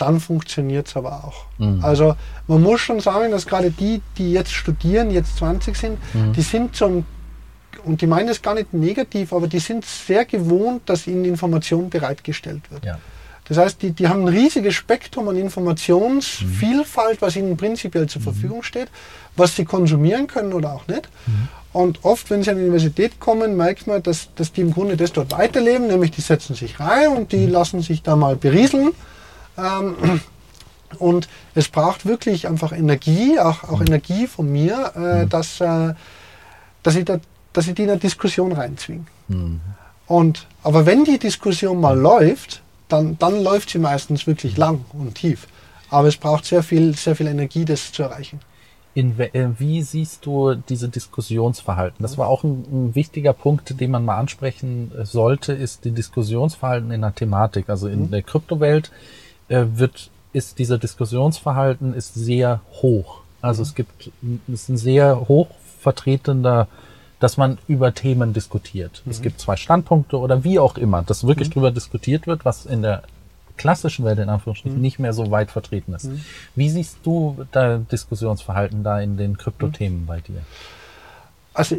dann 0.00 0.20
funktioniert 0.20 0.88
es 0.88 0.96
aber 0.96 1.24
auch. 1.24 1.44
Mhm. 1.58 1.84
Also 1.84 2.14
man 2.46 2.62
muss 2.62 2.80
schon 2.80 3.00
sagen, 3.00 3.30
dass 3.30 3.46
gerade 3.46 3.70
die, 3.70 4.00
die 4.16 4.32
jetzt 4.32 4.52
studieren, 4.52 5.10
jetzt 5.10 5.36
20 5.36 5.76
sind, 5.76 5.98
die 6.36 6.42
sind 6.42 6.74
zum, 6.74 7.04
und 7.84 8.00
die 8.00 8.06
meinen 8.06 8.28
es 8.28 8.42
gar 8.42 8.54
nicht 8.54 8.72
negativ, 8.72 9.32
aber 9.32 9.46
die 9.46 9.58
sind 9.58 9.84
sehr 9.84 10.24
gewohnt, 10.24 10.82
dass 10.86 11.06
ihnen 11.06 11.24
Information 11.24 11.90
bereitgestellt 11.90 12.70
wird. 12.70 12.84
Ja. 12.84 12.98
Das 13.50 13.58
heißt, 13.58 13.82
die, 13.82 13.90
die 13.90 14.06
haben 14.06 14.22
ein 14.22 14.28
riesiges 14.28 14.74
Spektrum 14.74 15.28
an 15.28 15.36
Informationsvielfalt, 15.36 17.20
was 17.20 17.34
ihnen 17.34 17.56
prinzipiell 17.56 18.08
zur 18.08 18.22
Verfügung 18.22 18.62
steht, 18.62 18.88
was 19.34 19.56
sie 19.56 19.64
konsumieren 19.64 20.28
können 20.28 20.52
oder 20.52 20.72
auch 20.72 20.86
nicht. 20.86 21.08
Und 21.72 22.04
oft, 22.04 22.30
wenn 22.30 22.42
sie 22.42 22.50
an 22.50 22.56
die 22.56 22.62
Universität 22.62 23.18
kommen, 23.20 23.56
merkt 23.56 23.86
man, 23.86 24.02
dass, 24.02 24.28
dass 24.34 24.52
die 24.52 24.60
im 24.60 24.72
Grunde 24.72 24.96
das 24.96 25.12
dort 25.12 25.32
weiterleben, 25.32 25.86
nämlich 25.86 26.10
die 26.12 26.20
setzen 26.20 26.54
sich 26.54 26.80
rein 26.80 27.08
und 27.08 27.32
die 27.32 27.46
lassen 27.46 27.82
sich 27.82 28.02
da 28.02 28.16
mal 28.16 28.36
berieseln. 28.36 28.90
Ähm, 29.60 30.20
und 30.98 31.28
es 31.54 31.68
braucht 31.68 32.06
wirklich 32.06 32.48
einfach 32.48 32.72
Energie, 32.72 33.38
auch, 33.38 33.64
auch 33.64 33.80
Energie 33.80 34.26
von 34.26 34.50
mir, 34.50 34.92
äh, 34.96 35.26
dass, 35.26 35.60
äh, 35.60 35.94
dass, 36.82 36.96
ich 36.96 37.04
da, 37.04 37.20
dass 37.52 37.68
ich 37.68 37.74
die 37.74 37.84
in 37.84 37.90
eine 37.90 38.00
Diskussion 38.00 38.52
reinzwinge. 38.52 39.04
Mhm. 39.28 39.60
Und, 40.06 40.46
aber 40.62 40.86
wenn 40.86 41.04
die 41.04 41.18
Diskussion 41.18 41.80
mal 41.80 41.98
läuft, 41.98 42.62
dann, 42.88 43.16
dann 43.18 43.42
läuft 43.42 43.70
sie 43.70 43.78
meistens 43.78 44.26
wirklich 44.26 44.56
lang 44.56 44.84
und 44.92 45.14
tief. 45.14 45.46
Aber 45.88 46.08
es 46.08 46.16
braucht 46.16 46.44
sehr 46.44 46.62
viel, 46.62 46.96
sehr 46.96 47.14
viel 47.14 47.28
Energie, 47.28 47.64
das 47.64 47.92
zu 47.92 48.02
erreichen. 48.02 48.40
In, 48.92 49.18
äh, 49.20 49.48
wie 49.58 49.82
siehst 49.82 50.26
du 50.26 50.54
diese 50.54 50.88
Diskussionsverhalten? 50.88 52.02
Das 52.02 52.18
war 52.18 52.26
auch 52.26 52.42
ein, 52.42 52.64
ein 52.70 52.94
wichtiger 52.96 53.32
Punkt, 53.32 53.80
den 53.80 53.92
man 53.92 54.04
mal 54.04 54.18
ansprechen 54.18 54.90
sollte, 55.04 55.52
ist 55.52 55.84
die 55.84 55.92
Diskussionsverhalten 55.92 56.90
in 56.90 57.02
der 57.02 57.14
Thematik. 57.14 57.68
Also 57.68 57.86
in 57.86 58.10
der 58.10 58.22
Kryptowelt 58.22 58.90
wird, 59.50 60.10
ist 60.32 60.58
dieser 60.58 60.78
Diskussionsverhalten 60.78 61.92
ist 61.94 62.14
sehr 62.14 62.60
hoch. 62.82 63.20
Also 63.42 63.62
es 63.62 63.74
gibt, 63.74 64.10
es 64.48 64.62
ist 64.62 64.68
ein 64.68 64.76
sehr 64.76 65.28
hoch 65.28 65.48
vertretener, 65.80 66.68
dass 67.18 67.36
man 67.36 67.58
über 67.68 67.92
Themen 67.94 68.32
diskutiert. 68.32 69.02
Es 69.08 69.20
gibt 69.20 69.40
zwei 69.40 69.56
Standpunkte 69.56 70.18
oder 70.18 70.42
wie 70.42 70.58
auch 70.58 70.78
immer, 70.78 71.02
dass 71.02 71.26
wirklich 71.26 71.50
drüber 71.50 71.70
diskutiert 71.70 72.26
wird, 72.26 72.44
was 72.44 72.64
in 72.64 72.80
der 72.82 73.02
klassischen 73.58 74.06
Welt 74.06 74.18
in 74.18 74.30
Anführungsstrichen 74.30 74.80
nicht 74.80 74.98
mehr 74.98 75.12
so 75.12 75.30
weit 75.30 75.50
vertreten 75.50 75.92
ist. 75.92 76.08
Wie 76.54 76.70
siehst 76.70 76.98
du 77.02 77.44
da 77.52 77.76
Diskussionsverhalten 77.76 78.82
da 78.82 79.00
in 79.00 79.18
den 79.18 79.36
Kryptothemen 79.36 80.06
bei 80.06 80.20
dir? 80.20 80.40
Also 81.52 81.76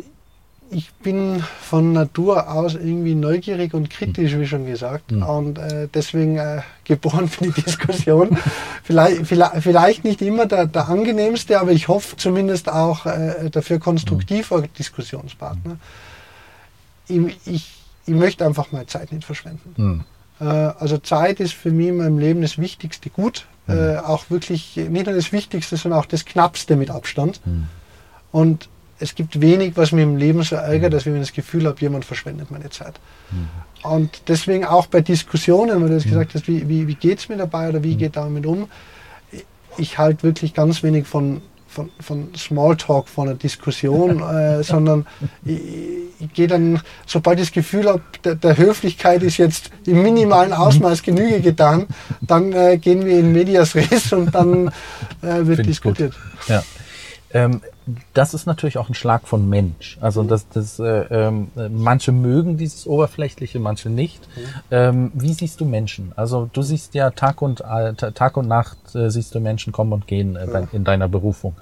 ich 0.72 0.92
bin 0.94 1.44
von 1.62 1.92
Natur 1.92 2.50
aus 2.50 2.76
irgendwie 2.76 3.14
neugierig 3.14 3.74
und 3.74 3.90
kritisch, 3.90 4.38
wie 4.38 4.48
schon 4.48 4.66
gesagt. 4.66 5.12
Und 5.12 5.58
äh, 5.58 5.90
deswegen 5.94 6.38
äh, 6.38 6.62
geboren 6.86 7.28
für 7.28 7.46
die 7.46 7.62
Diskussion. 7.62 8.38
vielleicht, 8.84 9.28
vielleicht, 9.28 9.56
vielleicht 9.62 10.04
nicht 10.06 10.22
immer 10.22 10.46
der, 10.46 10.68
der 10.68 10.88
angenehmste, 10.88 11.60
aber 11.60 11.72
ich 11.72 11.90
hoffe 11.90 12.16
zumindest 12.16 12.72
auch 12.72 13.06
äh, 13.06 13.50
dafür 13.52 13.80
konstruktiver 13.80 14.62
Diskussionspartner. 14.62 15.78
Ich, 17.08 17.20
ich, 17.46 17.74
ich 18.06 18.14
möchte 18.14 18.46
einfach 18.46 18.72
meine 18.72 18.88
Zeit 18.88 19.12
nicht 19.12 19.26
verschwenden. 19.26 19.74
Hm. 19.76 20.04
Äh, 20.40 20.46
Also 20.46 20.98
Zeit 21.00 21.42
ist 21.42 21.54
für 21.54 21.72
mich 21.72 21.90
in 21.90 21.98
meinem 21.98 22.18
Leben 22.18 22.42
das 22.42 22.58
wichtigste 22.58 23.10
Gut. 23.10 23.46
Äh, 23.68 23.98
auch 23.98 24.30
wirklich 24.30 24.76
nicht 24.76 25.06
nur 25.06 25.16
das 25.16 25.32
Wichtigste, 25.32 25.78
sondern 25.78 26.00
auch 26.00 26.06
das 26.06 26.26
Knappste 26.26 26.76
mit 26.76 26.90
Abstand. 26.90 27.40
Und 28.32 28.70
es 29.02 29.16
gibt 29.16 29.42
wenig, 29.42 29.76
was 29.76 29.92
mir 29.92 30.04
im 30.04 30.16
Leben 30.16 30.44
so 30.44 30.56
ärgert, 30.56 30.94
dass 30.94 31.06
wenn 31.06 31.16
ich 31.16 31.22
das 31.22 31.34
Gefühl 31.34 31.66
habe, 31.66 31.80
jemand 31.80 32.06
verschwendet 32.06 32.52
meine 32.52 32.70
Zeit. 32.70 33.00
Und 33.84 34.22
deswegen 34.28 34.66
auch 34.66 34.86
bei 34.86 35.02
Diskussionen, 35.02 35.82
weil 35.82 35.90
du 35.90 35.96
jetzt 35.96 36.08
gesagt 36.08 36.36
hast, 36.36 36.48
wie, 36.48 36.68
wie, 36.70 36.88
wie 36.88 36.96
geht 36.96 37.20
es 37.20 37.30
mir 37.30 37.38
dabei 37.38 37.70
oder 37.70 37.84
wie 37.84 37.96
geht 37.96 38.16
damit 38.16 38.46
um, 38.46 38.68
ich, 39.78 39.98
halte 39.98 40.24
wirklich 40.24 40.54
ganz 40.54 40.84
wenig 40.84 41.08
von, 41.08 41.42
von, 41.68 41.90
von 42.00 42.30
Smalltalk, 42.36 43.08
von 43.08 43.30
einer 43.30 43.38
Diskussion, 43.38 44.22
äh, 44.30 44.64
sondern 44.64 45.08
ich, 45.46 45.60
ich 46.20 46.34
gehe 46.34 46.48
dann, 46.48 46.82
sobald 47.08 47.40
ich 47.40 47.48
das 47.48 47.54
Gefühl 47.54 47.88
habe, 47.88 48.02
der, 48.24 48.36
der 48.36 48.58
Höflichkeit 48.58 49.24
ist 49.24 49.38
jetzt 49.38 49.72
im 49.88 50.04
minimalen 50.04 50.54
Ausmaß 50.54 51.02
Genüge 51.02 51.40
getan, 51.40 51.88
dann 52.20 52.52
äh, 52.52 52.78
gehen 52.78 53.06
wir 53.06 53.18
in 53.18 53.32
Medias 53.32 53.74
Res 53.74 54.14
und 54.14 54.36
dann 54.36 54.68
äh, 55.22 55.46
wird 55.46 55.58
Find 55.58 55.70
ich 55.70 55.82
gut. 55.82 55.98
diskutiert. 55.98 56.14
Ja. 56.48 56.64
Ähm, 57.34 57.62
das 58.14 58.34
ist 58.34 58.46
natürlich 58.46 58.78
auch 58.78 58.90
ein 58.90 58.94
Schlag 58.94 59.28
von 59.28 59.50
Mensch. 59.50 59.98
Also 60.02 60.24
das, 60.24 60.48
das, 60.50 60.80
äh, 60.80 60.84
ähm, 61.10 61.48
äh, 61.56 61.70
manche 61.70 62.12
mögen 62.12 62.58
dieses 62.58 62.86
Oberflächliche, 62.88 63.60
manche 63.60 63.90
nicht. 63.90 64.28
Ähm, 64.70 65.12
wie 65.14 65.34
siehst 65.34 65.60
du 65.62 65.66
Menschen? 65.66 66.12
Also 66.16 66.50
du 66.52 66.62
siehst 66.62 66.94
ja 66.94 67.10
Tag 67.12 67.42
und 67.42 67.62
äh, 67.62 67.94
Ta- 67.94 68.12
Tag 68.12 68.38
und 68.38 68.48
Nacht 68.48 68.96
äh, 68.96 69.10
siehst 69.10 69.34
du 69.34 69.40
Menschen 69.40 69.74
kommen 69.74 69.94
und 69.94 70.08
gehen 70.08 70.36
äh, 70.36 70.48
bei, 70.52 70.68
in 70.72 70.84
deiner 70.84 71.08
Berufung. 71.08 71.56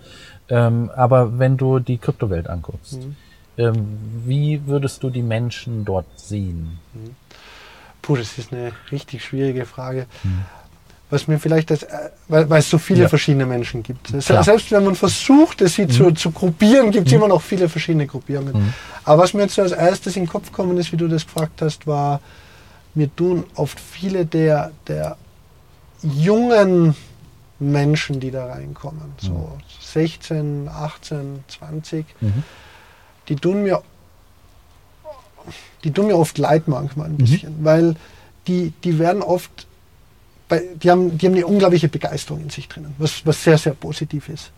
Ähm, 0.50 0.90
aber 0.96 1.38
wenn 1.40 1.58
du 1.58 1.80
die 1.80 1.98
Kryptowelt 1.98 2.48
anguckst, 2.50 3.00
ähm, 3.58 3.98
wie 4.26 4.66
würdest 4.66 5.04
du 5.04 5.10
die 5.10 5.22
Menschen 5.22 5.86
dort 5.86 6.08
sehen? 6.16 6.80
Puh, 8.02 8.16
das 8.16 8.38
ist 8.38 8.52
eine 8.52 8.72
richtig 8.92 9.24
schwierige 9.24 9.66
Frage. 9.66 10.08
Was 11.12 11.28
mir 11.28 11.40
vielleicht, 11.40 11.72
das, 11.72 11.84
äh, 11.84 12.10
weil, 12.28 12.48
weil 12.50 12.60
es 12.60 12.70
so 12.70 12.78
viele 12.78 13.02
Ja. 13.04 13.10
verschiedene 13.10 13.46
Menschen 13.48 13.82
gibt. 13.82 14.14
Klar. 14.24 14.44
Selbst 14.44 14.72
wenn 14.72 14.84
man 14.84 14.94
versucht, 14.96 15.60
es 15.62 15.74
sie 15.74 15.88
zu, 15.88 16.12
zu 16.12 16.30
gruppieren, 16.32 16.92
gibt 16.92 17.08
es 17.08 17.14
immer 17.14 17.28
noch 17.28 17.42
viele 17.42 17.68
verschiedene 17.68 18.06
Gruppierungen. 18.06 18.74
Aber 19.06 19.24
was 19.24 19.34
mir 19.34 19.42
jetzt 19.44 19.56
so 19.56 19.64
als 19.64 19.72
erstes 19.72 20.16
in 20.16 20.24
den 20.26 20.30
Kopf 20.30 20.48
gekommen 20.52 20.78
ist, 20.78 20.92
wie 20.92 20.98
du 20.98 21.08
das 21.08 21.26
gefragt 21.26 21.62
hast, 21.64 21.88
war, 21.88 22.22
mir 22.94 23.14
tun 23.16 23.44
oft 23.56 23.80
viele 23.80 24.26
der, 24.26 24.72
der 24.88 25.18
jungen 26.04 26.96
Menschen, 27.60 28.20
die 28.20 28.32
da 28.32 28.46
reinkommen, 28.46 29.14
so 29.20 29.58
16, 29.82 30.70
18, 30.70 31.44
20, 31.48 32.06
Mhm. 32.22 32.44
die 33.28 33.36
tun 33.36 33.64
mir 33.64 33.82
die 35.84 35.92
tun 35.92 36.08
mir 36.08 36.18
oft 36.18 36.38
leid 36.38 36.68
manchmal 36.68 37.08
ein 37.08 37.18
bisschen, 37.18 37.64
weil 37.64 37.96
die, 38.48 38.72
die 38.84 39.00
werden 39.00 39.22
oft, 39.24 39.66
bei, 40.50 40.64
die, 40.82 40.92
haben, 40.92 41.18
die 41.18 41.28
haben 41.28 41.36
eine 41.36 41.48
unglaubliche 41.48 41.88
Begeisterung 41.88 42.42
in 42.42 42.50
sich 42.50 42.68
drinnen, 42.68 42.94
was, 42.98 43.26
was 43.26 43.42
sehr, 43.44 43.58
sehr 43.58 43.74
positiv 43.74 44.28
ist. 44.28 44.52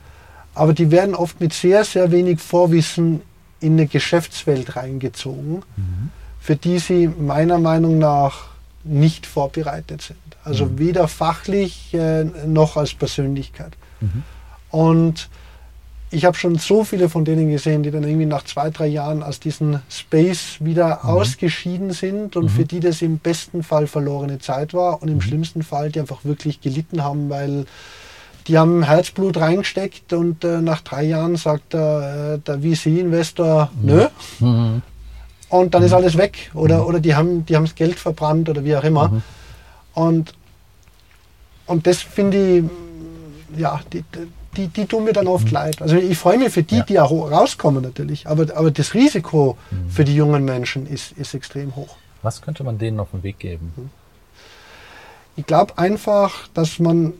Aber 0.55 0.73
die 0.73 0.89
werden 0.89 1.13
oft 1.13 1.39
mit 1.39 1.53
sehr, 1.53 1.83
sehr 1.83 2.11
wenig 2.11 2.39
Vorwissen 2.39 3.21
in 3.59 3.73
eine 3.73 3.87
Geschäftswelt 3.87 4.75
reingezogen, 4.75 5.61
für 6.39 6.55
die 6.55 6.79
sie 6.79 7.07
meiner 7.07 7.59
Meinung 7.59 7.99
nach 7.99 8.47
nicht 8.83 9.27
vorbereitet 9.27 10.01
sind. 10.01 10.17
Also 10.43 10.79
weder 10.79 11.07
fachlich 11.07 11.93
äh, 11.93 12.23
noch 12.23 12.75
als 12.75 12.95
Persönlichkeit. 12.95 13.73
Und 14.71 15.29
ich 16.11 16.25
habe 16.25 16.37
schon 16.37 16.57
so 16.57 16.83
viele 16.83 17.07
von 17.07 17.23
denen 17.23 17.49
gesehen, 17.49 17.83
die 17.83 17.91
dann 17.91 18.03
irgendwie 18.03 18.25
nach 18.25 18.43
zwei, 18.43 18.69
drei 18.69 18.87
Jahren 18.87 19.23
aus 19.23 19.39
diesem 19.39 19.79
Space 19.89 20.57
wieder 20.59 21.05
ausgeschieden 21.05 21.91
sind 21.91 22.35
und 22.35 22.49
für 22.49 22.65
die 22.65 22.81
das 22.81 23.01
im 23.01 23.17
besten 23.17 23.63
Fall 23.63 23.87
verlorene 23.87 24.39
Zeit 24.39 24.73
war 24.73 25.01
und 25.01 25.07
im 25.07 25.21
schlimmsten 25.21 25.63
Fall 25.63 25.89
die 25.89 26.01
einfach 26.01 26.25
wirklich 26.25 26.59
gelitten 26.59 27.01
haben, 27.03 27.29
weil 27.29 27.65
die 28.47 28.57
haben 28.57 28.83
Herzblut 28.83 29.37
reingesteckt 29.37 30.11
und 30.11 30.43
äh, 30.43 30.61
nach 30.61 30.81
drei 30.81 31.03
Jahren 31.03 31.37
sagt 31.37 31.73
der, 31.73 32.35
äh, 32.35 32.39
der 32.39 32.59
VC-Investor, 32.59 33.71
nö. 33.81 34.07
Und 35.49 35.73
dann 35.73 35.83
ist 35.83 35.93
alles 35.93 36.17
weg. 36.17 36.49
Oder, 36.53 36.87
oder 36.87 36.99
die 36.99 37.13
haben 37.13 37.45
die 37.45 37.53
das 37.53 37.75
Geld 37.75 37.99
verbrannt 37.99 38.49
oder 38.49 38.63
wie 38.63 38.75
auch 38.75 38.83
immer. 38.83 39.21
Und, 39.93 40.33
und 41.67 41.85
das 41.87 42.01
finde 42.01 42.57
ich, 42.57 42.63
ja, 43.59 43.81
die, 43.91 44.03
die, 44.57 44.67
die 44.67 44.85
tun 44.85 45.03
mir 45.05 45.13
dann 45.13 45.27
oft 45.27 45.49
leid. 45.51 45.81
Also 45.81 45.95
ich 45.95 46.17
freue 46.17 46.37
mich 46.37 46.49
für 46.53 46.63
die, 46.63 46.77
Ja. 46.77 46.83
die 46.83 46.99
auch 46.99 47.11
rauskommen 47.11 47.81
natürlich. 47.83 48.27
Aber, 48.27 48.43
aber 48.55 48.71
das 48.71 48.93
Risiko 48.93 49.57
für 49.89 50.03
die 50.03 50.15
jungen 50.15 50.43
Menschen 50.45 50.85
ist, 50.87 51.11
ist 51.13 51.33
extrem 51.33 51.75
hoch. 51.75 51.95
Was 52.21 52.41
könnte 52.41 52.63
man 52.63 52.77
denen 52.77 52.99
auf 52.99 53.11
den 53.11 53.23
Weg 53.23 53.39
geben? 53.39 53.73
Ich 55.35 55.45
glaube 55.45 55.77
einfach, 55.77 56.47
dass 56.53 56.79
man 56.79 57.13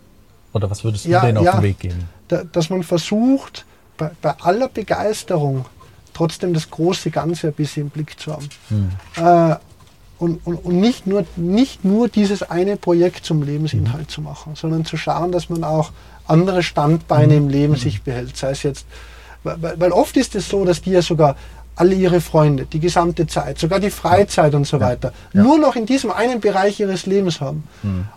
Oder 0.54 0.70
was 0.70 0.84
würdest 0.84 1.06
du 1.06 1.10
Ja, 1.10 1.22
denen 1.22 1.38
auf 1.38 1.46
ja. 1.46 1.54
den 1.54 1.63
Weg 1.63 1.80
geben? 1.80 2.10
da, 2.28 2.44
dass 2.44 2.70
man 2.70 2.84
versucht, 2.84 3.65
bei, 3.98 4.12
bei 4.22 4.34
aller 4.41 4.67
Begeisterung 4.70 5.65
trotzdem 6.13 6.54
das 6.54 6.70
große 6.70 7.10
Ganze 7.12 7.48
ein 7.48 7.54
bisschen 7.54 7.84
im 7.84 7.89
Blick 7.89 8.20
zu 8.20 8.34
haben. 8.34 8.50
Äh, 9.15 9.56
und, 10.20 10.46
und, 10.46 10.56
und 10.65 10.80
nicht, 10.80 11.08
nur, 11.08 11.26
nicht 11.36 11.84
nur 11.84 12.08
dieses 12.08 12.44
eine 12.44 12.78
Projekt 12.78 13.26
zum 13.26 13.41
Lebensinhalt 13.41 14.12
zu 14.12 14.22
machen, 14.22 14.56
sondern 14.56 14.86
zu 14.86 14.96
schauen, 14.98 15.32
dass 15.32 15.50
man 15.50 15.63
auch 15.63 15.91
andere 16.32 16.63
Standbeine 16.63 17.36
im 17.36 17.48
Leben 17.50 17.76
sich 17.76 18.02
behält. 18.02 18.36
Sei 18.38 18.52
es 18.52 18.63
jetzt, 18.63 18.86
weil, 19.44 19.80
weil- 19.80 19.91
oft 19.91 20.15
ist 20.17 20.34
es 20.36 20.50
so, 20.50 20.65
dass 20.65 20.82
die 20.82 20.91
ja 20.91 21.02
sogar 21.02 21.36
alle 21.76 21.96
ihre 21.96 22.20
Freunde, 22.22 22.65
die 22.65 22.80
gesamte 22.80 23.26
Zeit, 23.28 23.58
sogar 23.58 23.80
die 23.80 23.89
Freizeit 23.89 24.54
und 24.54 24.67
so 24.67 24.80
weiter, 24.80 25.13
nur 25.34 25.58
noch 25.58 25.76
in 25.76 25.86
diesem 25.86 26.12
einen 26.12 26.39
Bereich 26.41 26.80
ihres 26.80 27.06
Lebens 27.06 27.39
haben. 27.41 27.63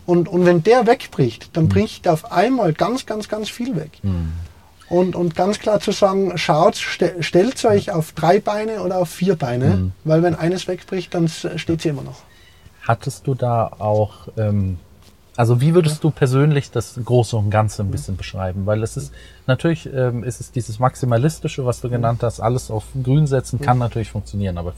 Und, 0.06 0.28
und 0.28 0.44
wenn 0.44 0.62
der 0.62 0.86
wegbricht, 0.86 1.50
dann 1.56 1.68
bricht 1.68 2.08
auf 2.08 2.32
einmal 2.32 2.72
ganz, 2.72 3.06
ganz, 3.06 3.28
ganz 3.28 3.48
viel 3.48 3.76
weg. 3.76 3.92
Und, 4.90 5.16
und 5.16 5.34
ganz 5.34 5.60
klar 5.60 5.80
zu 5.80 5.92
sagen, 5.92 6.36
schaut, 6.36 6.76
ste 6.76 7.14
stellt 7.20 7.64
euch 7.64 7.90
auf 7.90 8.12
drei 8.12 8.38
Beine 8.40 8.82
oder 8.82 8.98
auf 8.98 9.08
vier 9.08 9.34
Beine, 9.36 9.92
weil 10.04 10.22
wenn 10.22 10.34
eines 10.34 10.68
wegbricht, 10.68 11.14
dann 11.14 11.28
steht 11.28 11.80
sie 11.80 11.88
immer 11.88 12.02
noch. 12.02 12.20
Hattest 12.82 13.26
du 13.26 13.34
da 13.34 13.66
auch, 13.78 14.28
ähm, 14.36 14.78
also 15.36 15.60
wie 15.60 15.74
würdest 15.74 16.02
du 16.04 16.10
persönlich 16.10 16.70
das 16.70 16.98
Große 17.04 17.36
und 17.36 17.50
Ganze 17.50 17.82
ein 17.82 17.90
bisschen 17.90 18.16
beschreiben? 18.16 18.66
Weil 18.66 18.82
es 18.82 18.96
ist 18.96 19.12
natürlich, 19.46 19.86
ähm, 19.92 20.22
ist 20.22 20.40
es 20.40 20.52
dieses 20.52 20.78
Maximalistische, 20.78 21.64
was 21.66 21.80
du 21.80 21.90
genannt 21.90 22.22
hast, 22.22 22.40
alles 22.40 22.70
auf 22.70 22.84
grün 23.02 23.26
setzen 23.26 23.60
kann 23.60 23.78
natürlich 23.78 24.10
funktionieren, 24.10 24.58
aber 24.58 24.74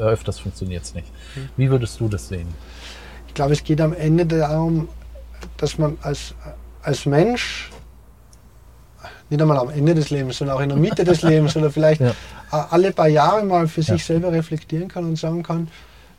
öfters 0.00 0.38
funktioniert 0.38 0.84
es 0.84 0.94
nicht. 0.94 1.08
Wie 1.56 1.70
würdest 1.70 2.00
du 2.00 2.08
das 2.08 2.28
sehen? 2.28 2.48
Ich 3.26 3.34
glaube, 3.34 3.52
es 3.52 3.62
geht 3.62 3.80
am 3.80 3.92
Ende 3.92 4.24
darum, 4.26 4.88
dass 5.58 5.76
man 5.78 5.98
als, 6.02 6.34
als 6.82 7.04
Mensch 7.06 7.70
nicht 9.30 9.40
einmal 9.42 9.58
am 9.58 9.68
Ende 9.70 9.94
des 9.94 10.08
Lebens, 10.10 10.38
sondern 10.38 10.56
auch 10.56 10.60
in 10.60 10.70
der 10.70 10.78
Mitte 10.78 11.04
des 11.04 11.20
Lebens 11.30 11.54
oder 11.56 11.70
vielleicht 11.70 12.00
Ja. 12.00 12.12
alle 12.50 12.92
paar 12.92 13.08
Jahre 13.08 13.44
mal 13.44 13.68
für 13.68 13.82
Ja. 13.82 13.92
sich 13.94 14.04
selber 14.04 14.32
reflektieren 14.32 14.88
kann 14.88 15.04
und 15.04 15.16
sagen 15.16 15.42
kann, 15.42 15.68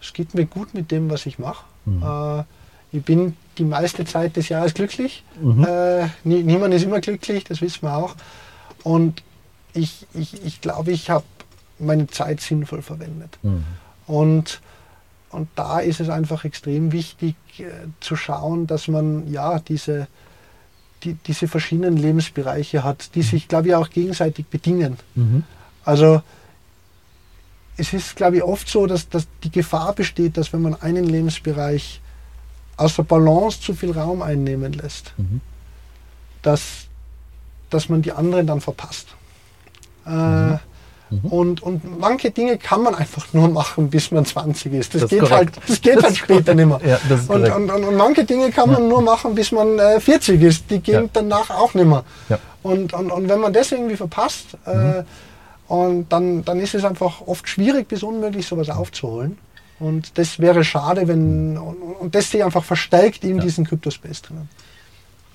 es 0.02 0.13
geht 0.13 0.34
mir 0.36 0.45
gut 0.45 0.73
mit 0.75 0.91
dem, 0.91 1.10
was 1.10 1.25
ich 1.25 1.39
mache. 1.39 1.65
Mhm. 1.86 2.04
Äh, 2.04 2.43
ich 2.91 3.04
bin 3.04 3.36
die 3.58 3.63
meiste 3.63 4.06
Zeit 4.06 4.36
des 4.36 4.49
Jahres 4.49 4.73
glücklich. 4.73 5.23
Mhm. 5.41 5.63
Äh, 5.63 6.08
nie, 6.23 6.43
niemand 6.43 6.73
ist 6.73 6.84
immer 6.84 7.02
glücklich, 7.02 7.43
das 7.43 7.62
wissen 7.62 7.84
wir 7.84 7.95
auch. 7.95 8.15
Und 8.84 9.21
ich, 9.73 10.08
ich, 10.13 10.43
ich 10.45 10.62
glaube, 10.62 10.91
ich 10.91 11.10
habe 11.10 11.25
meine 11.78 12.08
Zeit 12.08 12.41
sinnvoll 12.41 12.82
verwendet. 12.82 13.38
Mhm. 13.43 13.63
Und, 14.08 14.62
und 15.30 15.49
da 15.56 15.80
ist 15.80 15.99
es 15.99 16.10
einfach 16.10 16.45
extrem 16.45 16.91
wichtig 16.91 17.36
äh, 17.60 17.65
zu 17.99 18.15
schauen, 18.15 18.65
dass 18.65 18.88
man 18.88 19.32
ja 19.32 19.60
diese, 19.60 20.08
die, 21.04 21.13
diese 21.13 21.47
verschiedenen 21.47 21.97
Lebensbereiche 21.97 22.84
hat, 22.84 23.13
die 23.15 23.21
sich, 23.21 23.47
glaube 23.47 23.69
ich, 23.69 23.75
auch 23.75 23.89
gegenseitig 23.89 24.47
bedingen. 24.47 24.97
Mhm. 25.15 25.43
Also 25.86 26.21
es 27.78 27.93
ist, 27.93 28.15
glaube 28.15 28.38
ich, 28.38 28.43
oft 28.43 28.67
so, 28.67 28.88
dass, 28.88 29.08
dass 29.10 29.28
die 29.43 29.52
Gefahr 29.52 29.93
besteht, 29.93 30.38
dass 30.38 30.52
wenn 30.52 30.62
man 30.62 30.75
einen 30.75 31.06
Lebensbereich 31.06 32.02
außer 32.79 33.03
Balance 33.03 33.59
zu 33.61 33.73
viel 33.73 33.91
Raum 33.91 34.21
einnehmen 34.21 34.73
lässt, 34.73 35.13
Mhm. 35.17 35.41
dass, 36.41 36.61
dass 37.69 37.89
man 37.89 38.01
die 38.01 38.11
anderen 38.11 38.47
dann 38.47 38.61
verpasst. 38.61 39.07
Äh, 40.05 40.57
Mhm. 41.11 41.25
und, 41.31 41.63
und 41.63 41.99
manche 41.99 42.29
Dinge 42.29 42.59
kann 42.59 42.83
man 42.83 42.93
einfach 42.93 43.33
nur 43.33 43.49
machen, 43.49 43.89
bis 43.89 44.11
man 44.11 44.25
20 44.25 44.71
ist. 44.73 44.93
Das, 44.93 45.01
Das 45.01 45.09
geht, 45.09 45.21
halt, 45.21 45.29
korrekt. 45.31 45.59
das 45.67 45.81
geht 45.81 46.03
halt 46.03 46.15
später 46.17 46.53
nicht 46.53 46.67
mehr. 46.67 46.79
Ja, 46.85 46.99
das 47.09 47.21
Und, 47.27 47.49
und, 47.49 47.71
und, 47.71 47.83
und 47.83 47.95
manche 47.97 48.23
Dinge 48.25 48.51
kann 48.51 48.69
man 48.71 48.87
nur 48.87 49.01
machen, 49.01 49.33
bis 49.33 49.51
man 49.51 49.79
äh, 49.79 49.99
40 49.99 50.39
ist. 50.43 50.69
Die 50.69 50.79
gehen 50.79 51.05
Ja. 51.05 51.09
danach 51.13 51.49
auch 51.49 51.73
nicht 51.73 51.87
mehr. 51.87 52.03
Ja. 52.29 52.37
Mhm. 52.37 52.41
Und, 52.71 52.93
und, 52.93 53.11
und 53.11 53.27
wenn 53.27 53.39
man 53.39 53.51
das 53.53 53.71
irgendwie 53.71 53.95
verpasst, 53.95 54.49
äh, 54.65 55.03
und 55.67 56.09
dann, 56.09 56.45
dann 56.45 56.59
ist 56.59 56.73
es 56.75 56.83
einfach 56.85 57.21
oft 57.25 57.47
schwierig 57.49 57.87
bis 57.87 58.03
unmöglich, 58.03 58.45
sowas 58.47 58.69
aufzuholen. 58.69 59.37
Und 59.79 60.17
das 60.17 60.39
wäre 60.39 60.63
schade, 60.63 61.07
wenn, 61.07 61.57
und, 61.57 61.77
und 61.77 62.15
das 62.15 62.31
sich 62.31 62.43
einfach 62.43 62.63
verstärkt 62.63 63.23
in 63.23 63.37
Ja. 63.37 63.43
diesen 63.43 63.65
Kryptospace 63.65 64.21
drinnen. 64.23 64.49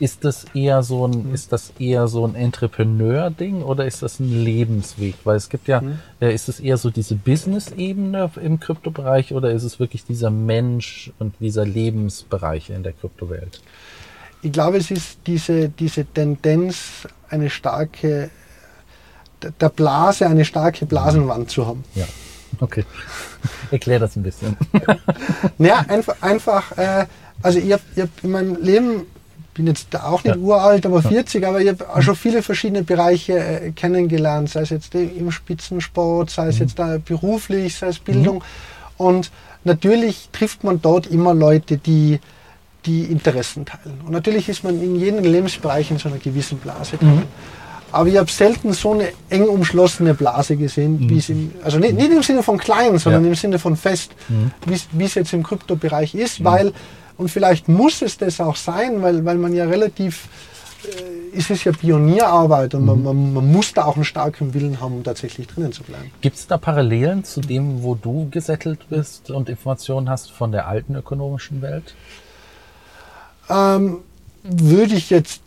Ist 0.00 0.24
das 0.24 0.44
eher 0.54 0.82
so 0.82 1.06
ein, 1.06 1.28
Mhm. 1.28 1.34
ist 1.34 1.52
das 1.52 1.72
eher 1.78 2.08
so 2.08 2.26
ein 2.26 2.34
Entrepreneur-Ding 2.34 3.62
oder 3.62 3.86
ist 3.86 4.02
das 4.02 4.18
ein 4.18 4.28
Lebensweg? 4.44 5.14
Weil 5.24 5.36
es 5.36 5.48
gibt 5.48 5.68
ja, 5.68 5.80
Mhm. 5.80 5.98
äh, 6.20 6.34
ist 6.34 6.48
es 6.48 6.58
eher 6.60 6.76
so 6.76 6.90
diese 6.90 7.14
Business-Ebene 7.14 8.30
im 8.42 8.58
Kryptobereich 8.58 9.32
oder 9.32 9.50
ist 9.52 9.62
es 9.62 9.78
wirklich 9.78 10.04
dieser 10.04 10.30
Mensch 10.30 11.12
und 11.20 11.34
dieser 11.40 11.64
Lebensbereich 11.64 12.70
in 12.70 12.82
der 12.82 12.92
Kryptowelt? 12.92 13.62
Ich 14.42 14.52
glaube, 14.52 14.76
es 14.78 14.90
ist 14.90 15.18
diese, 15.26 15.68
diese 15.70 16.04
Tendenz, 16.04 17.06
eine 17.30 17.48
starke, 17.48 18.30
der 19.60 19.68
Blase 19.68 20.26
eine 20.26 20.44
starke 20.44 20.86
Blasenwand 20.86 21.50
zu 21.50 21.66
haben. 21.66 21.84
Ja. 21.94 22.04
Okay. 22.60 22.84
Erklär 23.70 23.98
das 23.98 24.16
ein 24.16 24.22
bisschen. 24.22 24.56
Naja, 25.58 25.84
einfach, 25.88 26.16
einfach 26.20 26.76
äh, 26.78 27.06
also 27.42 27.58
ich 27.58 27.72
habe 27.72 27.82
hab 27.98 28.08
in 28.22 28.30
meinem 28.30 28.56
Leben, 28.62 29.02
bin 29.54 29.66
jetzt 29.66 29.88
da 29.90 30.04
auch 30.04 30.24
nicht 30.24 30.34
Ja. 30.36 30.40
uralt, 30.40 30.84
aber 30.86 31.02
40, 31.02 31.46
aber 31.46 31.60
ich 31.60 31.68
habe 31.68 31.88
auch 31.88 32.02
schon 32.02 32.16
viele 32.16 32.42
verschiedene 32.42 32.82
Bereiche 32.82 33.38
äh, 33.38 33.70
kennengelernt, 33.72 34.50
sei 34.50 34.62
es 34.62 34.70
jetzt 34.70 34.94
im 34.94 35.30
Spitzensport, 35.30 36.30
sei 36.30 36.44
Mhm. 36.44 36.48
es 36.50 36.58
jetzt 36.58 36.78
da 36.78 36.98
beruflich, 37.04 37.76
sei 37.76 37.88
es 37.88 37.98
Bildung. 37.98 38.42
Und 38.96 39.30
natürlich 39.64 40.28
trifft 40.32 40.64
man 40.64 40.80
dort 40.82 41.06
immer 41.06 41.34
Leute, 41.34 41.76
die 41.78 42.18
die 42.86 43.04
Interessen 43.04 43.64
teilen. 43.64 44.00
Und 44.04 44.12
natürlich 44.12 44.48
ist 44.48 44.62
man 44.62 44.80
in 44.82 44.96
jedem 44.96 45.24
Lebensbereich 45.24 45.90
in 45.90 45.98
so 45.98 46.08
einer 46.08 46.18
gewissen 46.18 46.58
Blase 46.58 46.96
drin. 46.98 47.22
Aber 47.94 48.08
ich 48.08 48.16
habe 48.16 48.30
selten 48.30 48.72
so 48.72 48.92
eine 48.92 49.08
eng 49.30 49.44
umschlossene 49.48 50.14
Blase 50.14 50.56
gesehen, 50.56 51.08
wie 51.08 51.18
es 51.18 51.28
im, 51.28 51.52
also 51.62 51.78
nicht, 51.78 51.94
nicht 51.94 52.10
im 52.10 52.22
Sinne 52.22 52.42
von 52.42 52.58
klein, 52.58 52.98
sondern 52.98 53.22
Ja. 53.24 53.28
im 53.30 53.34
Sinne 53.36 53.58
von 53.58 53.76
fest, 53.76 54.10
wie 54.66 54.74
es- 54.74 54.88
wie 54.92 55.04
es 55.04 55.14
jetzt 55.14 55.32
im 55.32 55.42
Kryptobereich 55.42 56.14
ist, 56.14 56.42
weil, 56.42 56.72
und 57.16 57.30
vielleicht 57.30 57.68
muss 57.68 58.02
es 58.02 58.18
das 58.18 58.40
auch 58.40 58.56
sein, 58.56 59.00
weil, 59.02 59.24
weil 59.24 59.36
man 59.38 59.54
ja 59.54 59.64
relativ, 59.66 60.28
äh, 60.84 61.36
ist 61.38 61.50
es 61.50 61.64
ja 61.64 61.72
Pionierarbeit 61.72 62.74
und 62.74 62.84
man, 62.84 63.02
man, 63.02 63.32
man 63.34 63.52
muss 63.52 63.72
da 63.72 63.84
auch 63.84 63.96
einen 63.96 64.04
starken 64.04 64.54
Willen 64.54 64.80
haben, 64.80 64.94
um 64.96 65.04
tatsächlich 65.04 65.46
drinnen 65.46 65.72
zu 65.72 65.82
bleiben. 65.84 66.10
Gibt 66.20 66.36
es 66.36 66.46
da 66.46 66.58
Parallelen 66.58 67.24
zu 67.24 67.40
dem, 67.40 67.82
wo 67.82 67.94
du 67.94 68.28
gesettelt 68.30 68.80
bist 68.90 69.30
und 69.30 69.48
Informationen 69.48 70.10
hast 70.10 70.30
von 70.32 70.52
der 70.52 70.66
alten 70.68 70.94
ökonomischen 70.96 71.62
Welt? 71.62 71.94
Ähm, 73.48 73.98
würde 74.42 74.94
ich 74.94 75.10
jetzt 75.10 75.42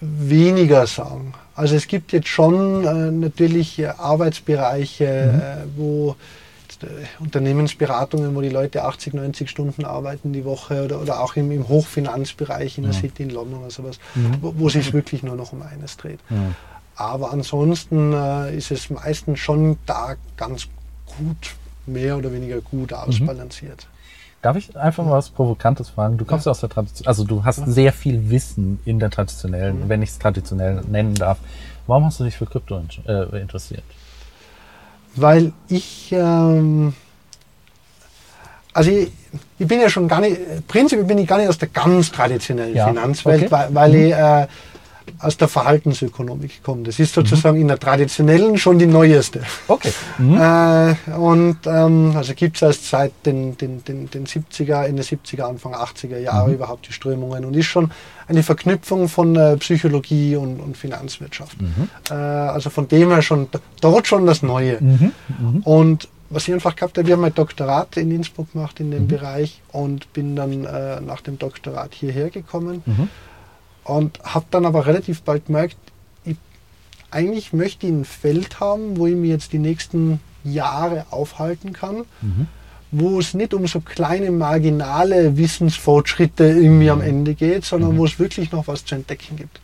weniger 0.00 0.86
sagen. 0.86 1.34
Also 1.60 1.76
es 1.76 1.88
gibt 1.88 2.12
jetzt 2.12 2.28
schon 2.28 2.86
äh, 2.86 3.10
natürlich 3.10 3.78
äh, 3.78 3.88
Arbeitsbereiche, 3.88 5.04
äh, 5.04 5.78
wo 5.78 6.16
jetzt, 6.62 6.84
äh, 6.84 6.86
Unternehmensberatungen, 7.18 8.34
wo 8.34 8.40
die 8.40 8.48
Leute 8.48 8.82
80, 8.84 9.12
90 9.12 9.50
Stunden 9.50 9.84
arbeiten 9.84 10.32
die 10.32 10.46
Woche 10.46 10.82
oder, 10.82 11.02
oder 11.02 11.20
auch 11.20 11.36
im, 11.36 11.50
im 11.50 11.68
Hochfinanzbereich 11.68 12.78
in 12.78 12.84
der 12.84 12.94
City 12.94 13.24
in 13.24 13.30
London 13.30 13.60
oder 13.60 13.70
sowas, 13.70 13.98
wo, 14.40 14.54
wo 14.56 14.70
sich 14.70 14.94
wirklich 14.94 15.22
nur 15.22 15.36
noch 15.36 15.52
um 15.52 15.60
eines 15.60 15.98
dreht. 15.98 16.20
Aber 16.96 17.30
ansonsten 17.30 18.14
ist 18.56 18.70
es 18.70 18.88
meistens 18.88 19.38
schon 19.38 19.76
da 19.84 20.14
ganz 20.38 20.66
gut, 21.04 21.56
mehr 21.84 22.16
oder 22.16 22.32
weniger 22.32 22.62
gut 22.62 22.94
ausbalanciert. 22.94 23.86
Darf 24.42 24.56
ich 24.56 24.74
einfach 24.76 25.04
mal 25.04 25.12
was 25.12 25.28
Provokantes 25.28 25.90
fragen? 25.90 26.16
Du 26.16 26.24
kommst 26.24 26.46
ja. 26.46 26.50
aus 26.52 26.60
der 26.60 26.70
Tradition, 26.70 27.06
also 27.06 27.24
du 27.24 27.44
hast 27.44 27.62
sehr 27.66 27.92
viel 27.92 28.30
Wissen 28.30 28.78
in 28.86 28.98
der 28.98 29.10
traditionellen, 29.10 29.88
wenn 29.88 30.00
ich 30.00 30.10
es 30.10 30.18
traditionell 30.18 30.80
nennen 30.88 31.14
darf. 31.14 31.38
Warum 31.86 32.06
hast 32.06 32.20
du 32.20 32.24
dich 32.24 32.36
für 32.36 32.46
Krypto 32.46 32.78
in- 32.78 33.06
äh, 33.06 33.40
interessiert? 33.40 33.82
weil 35.16 35.52
ich, 35.68 36.12
ähm, 36.12 36.94
also 38.72 38.90
ich, 38.92 39.10
ich 39.58 39.66
bin 39.66 39.80
ja 39.80 39.88
schon 39.90 40.06
gar 40.06 40.20
nicht, 40.20 40.38
prinzipiell 40.68 41.04
bin 41.04 41.18
ich 41.18 41.26
gar 41.26 41.38
nicht 41.38 41.48
aus 41.48 41.58
der 41.58 41.68
ganz 41.68 42.12
traditionellen 42.12 42.76
Ja, 42.76 42.86
Finanzwelt, 42.86 43.42
okay. 43.42 43.50
weil, 43.50 43.74
weil 43.74 43.94
ich 43.96 44.12
äh, 44.12 44.46
aus 45.18 45.36
der 45.36 45.48
Verhaltensökonomik 45.48 46.62
komme. 46.62 46.82
Das 46.84 46.98
ist 46.98 47.14
sozusagen 47.14 47.60
in 47.60 47.68
der 47.68 47.78
traditionellen 47.78 48.58
schon 48.58 48.78
die 48.78 48.86
neueste. 48.86 49.42
Okay. 49.68 49.92
Äh, 50.40 50.94
und 51.16 51.58
ähm, 51.66 52.12
also 52.14 52.34
gibt 52.34 52.56
es 52.56 52.62
erst 52.62 52.88
seit 52.88 53.12
den, 53.26 53.56
den, 53.56 53.82
den, 53.84 54.08
den 54.10 54.26
70er, 54.26 54.84
Ende 54.84 55.02
70er, 55.02 55.42
Anfang 55.42 55.74
80er 55.74 56.18
Jahre 56.18 56.52
überhaupt 56.52 56.88
die 56.88 56.92
Strömungen 56.92 57.44
und 57.44 57.54
ist 57.56 57.66
schon 57.66 57.90
eine 58.28 58.42
Verknüpfung 58.42 59.08
von 59.08 59.34
äh, 59.36 59.56
Psychologie 59.56 60.36
und, 60.36 60.60
und 60.60 60.76
Finanzwirtschaft. 60.76 61.56
Äh, 62.10 62.14
also 62.14 62.70
von 62.70 62.88
dem 62.88 63.10
her 63.10 63.22
schon 63.22 63.48
dort 63.80 64.06
schon 64.06 64.26
das 64.26 64.42
Neue. 64.42 64.78
Und 65.64 66.08
was 66.30 66.46
ich 66.46 66.54
einfach 66.54 66.76
gehabt 66.76 66.96
habe, 66.96 67.08
wir 67.08 67.14
haben 67.14 67.22
mein 67.22 67.34
Doktorat 67.34 67.96
in 67.96 68.10
Innsbruck 68.12 68.52
gemacht 68.52 68.78
in 68.78 68.92
dem 68.92 69.08
Bereich 69.08 69.60
und 69.72 70.12
bin 70.12 70.36
dann 70.36 70.64
äh, 70.64 71.00
nach 71.00 71.20
dem 71.20 71.38
Doktorat 71.38 71.92
hierher 71.92 72.30
gekommen 72.30 72.82
und 73.90 74.20
habe 74.22 74.46
dann 74.50 74.66
aber 74.66 74.86
relativ 74.86 75.22
bald 75.22 75.46
gemerkt, 75.46 75.76
ich, 76.24 76.36
eigentlich 77.10 77.52
möchte 77.52 77.86
ich 77.86 77.92
ein 77.92 78.04
Feld 78.04 78.60
haben, 78.60 78.96
wo 78.96 79.06
ich 79.06 79.16
mich 79.16 79.30
jetzt 79.30 79.52
die 79.52 79.58
nächsten 79.58 80.20
Jahre 80.44 81.06
aufhalten 81.10 81.72
kann, 81.72 82.04
wo 82.92 83.18
es 83.18 83.34
nicht 83.34 83.52
um 83.52 83.66
so 83.66 83.80
kleine 83.80 84.30
marginale 84.30 85.36
Wissensfortschritte 85.36 86.44
irgendwie 86.44 86.90
am 86.90 87.00
Ende 87.00 87.34
geht, 87.34 87.64
sondern 87.64 87.98
wo 87.98 88.04
es 88.04 88.18
wirklich 88.18 88.52
noch 88.52 88.68
was 88.68 88.84
zu 88.84 88.94
entdecken 88.94 89.36
gibt. 89.36 89.60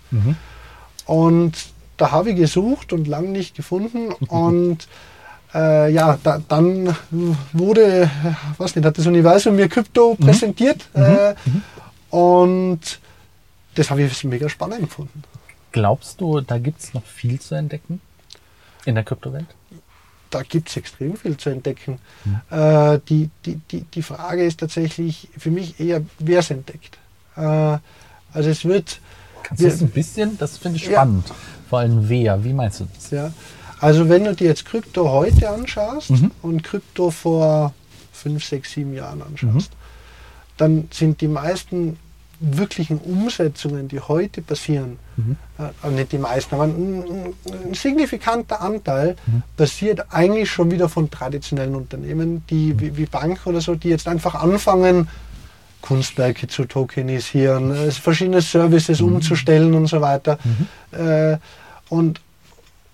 Und 1.07 1.53
da 1.97 2.11
habe 2.11 2.31
ich 2.31 2.37
gesucht 2.37 2.93
und 2.93 3.07
lang 3.07 3.33
nicht 3.33 3.55
gefunden 3.55 4.13
und 4.29 4.89
äh, 5.55 5.93
ja, 5.93 6.19
da, 6.23 6.43
dann 6.49 6.95
wurde, 7.53 8.03
äh, 8.03 8.09
was 8.59 8.75
nicht, 8.75 8.85
hat 8.85 8.99
das 8.99 9.07
Universum 9.07 9.55
mir 9.57 9.69
Krypto 9.69 10.17
präsentiert 10.17 10.89
äh, 10.95 11.35
und 12.11 12.81
das 13.77 13.91
habe 13.91 14.03
ich 14.03 14.25
mega 14.25 14.49
spannend 14.49 14.81
gefunden. 14.81 15.23
Glaubst 15.73 16.21
du, 16.21 16.41
da 16.41 16.59
gibt 16.59 16.81
es 16.81 16.95
noch 16.95 17.05
viel 17.05 17.41
zu 17.41 17.55
entdecken 17.55 18.01
in 18.85 18.95
der 18.95 19.05
Kryptowelt? 19.05 19.47
Da 20.31 20.43
gibt 20.43 20.69
es 20.69 20.77
extrem 20.77 21.17
viel 21.17 21.37
zu 21.37 21.51
entdecken. 21.51 21.99
Äh, 22.51 22.99
die, 23.09 23.31
die, 23.45 23.57
die, 23.71 23.83
die 23.83 24.03
Frage 24.03 24.45
ist 24.45 24.59
tatsächlich 24.61 25.29
für 25.39 25.51
mich 25.51 25.79
eher, 25.79 26.03
wer 26.19 26.41
es 26.41 26.51
entdeckt. 26.51 26.99
Äh, 27.37 27.41
also 27.41 28.51
es 28.51 28.65
wird, 28.65 29.01
Kannst 29.43 29.63
du 29.63 29.69
das 29.69 29.81
ein 29.81 29.91
bisschen? 29.91 30.37
Das 30.39 30.59
finde 30.59 30.79
ich 30.79 30.87
Ja. 30.87 30.93
spannend. 30.93 31.33
Vor 31.71 31.79
allem 31.81 32.09
wer? 32.09 32.43
Wie 32.45 32.53
meinst 32.53 32.81
du 32.81 32.89
das? 32.95 33.11
ja, 33.11 33.33
also 33.81 34.09
wenn 34.09 34.25
du 34.25 34.35
dir 34.35 34.49
jetzt 34.49 34.65
Krypto 34.65 35.09
heute 35.11 35.49
anschaust 35.51 36.11
und 36.43 36.63
Krypto 36.65 37.11
vor 37.11 37.73
fünf, 38.13 38.45
sechs, 38.45 38.73
sieben 38.73 38.95
Jahren 38.95 39.23
anschaust, 39.23 39.71
dann 40.57 40.89
sind 40.91 41.21
die 41.21 41.29
meisten 41.29 41.99
wirklichen 42.41 42.99
Umsetzungen, 42.99 43.89
die 43.89 44.01
heute 44.01 44.43
passieren, 44.43 44.99
äh, 45.59 45.63
also 45.83 45.97
nicht 45.97 46.13
die 46.13 46.19
meisten, 46.19 46.55
aber 46.55 46.65
ein, 46.65 47.35
ein, 47.65 47.75
signifikanter 47.75 48.61
Anteil 48.61 49.17
passiert 49.57 50.07
eigentlich 50.11 50.51
schon 50.51 50.71
wieder 50.71 50.89
von 50.89 51.11
traditionellen 51.11 51.75
Unternehmen, 51.75 52.45
die 52.49 52.79
wie, 52.79 52.97
wie 52.97 53.07
Bank 53.07 53.47
oder 53.47 53.61
so, 53.61 53.75
die 53.75 53.89
jetzt 53.89 54.09
einfach 54.09 54.35
anfangen, 54.35 55.09
Kunstwerke 55.81 56.49
zu 56.49 56.65
tokenisieren, 56.65 57.75
äh, 57.75 57.91
verschiedene 57.91 58.41
Services 58.41 59.01
umzustellen 59.01 59.75
und 59.75 59.87
so 59.87 60.01
weiter. 60.01 60.39
Äh, 60.93 61.39
Und, 61.89 62.21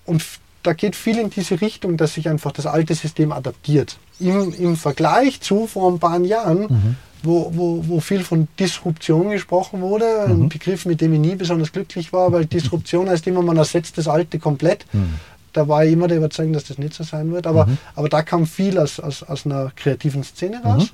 und 0.05 0.23
da 0.61 0.73
geht 0.73 0.95
viel 0.95 1.17
in 1.17 1.29
diese 1.29 1.61
Richtung, 1.61 1.97
dass 1.97 2.13
sich 2.13 2.29
einfach 2.29 2.51
das 2.51 2.65
alte 2.65 2.93
System 2.95 3.31
adaptiert. 3.31 3.97
Im, 4.19 4.53
im 4.53 4.75
Vergleich 4.75 5.41
zu 5.41 5.67
vor 5.67 5.91
ein 5.91 5.99
paar 5.99 6.19
Jahren, 6.21 6.59
mhm. 6.59 6.95
Wo, 7.23 7.51
wo, 7.53 7.83
wo 7.87 7.99
viel 7.99 8.23
von 8.23 8.47
Disruption 8.59 9.31
gesprochen 9.31 9.81
wurde, 9.81 10.05
mhm. 10.27 10.43
ein 10.43 10.49
Begriff, 10.49 10.85
mit 10.85 11.01
dem 11.01 11.13
ich 11.13 11.19
nie 11.19 11.35
besonders 11.35 11.71
glücklich 11.71 12.11
war, 12.13 12.31
weil 12.31 12.45
Disruption 12.45 13.09
heißt 13.09 13.25
immer, 13.27 13.41
man 13.41 13.57
ersetzt 13.57 13.97
das 13.97 14.07
Alte 14.07 14.39
komplett. 14.39 14.85
Mhm. 14.93 15.15
Da 15.53 15.67
war 15.67 15.85
ich 15.85 15.93
immer 15.93 16.07
der 16.07 16.17
Überzeugung, 16.17 16.53
dass 16.53 16.65
das 16.65 16.77
nicht 16.77 16.93
so 16.93 17.03
sein 17.03 17.31
wird. 17.31 17.47
Aber, 17.47 17.67
mhm. 17.67 17.77
aber 17.95 18.09
da 18.09 18.23
kam 18.23 18.45
viel 18.45 18.77
aus, 18.77 18.99
aus, 18.99 19.23
aus 19.23 19.45
einer 19.45 19.71
kreativen 19.75 20.23
Szene 20.23 20.61
raus 20.63 20.91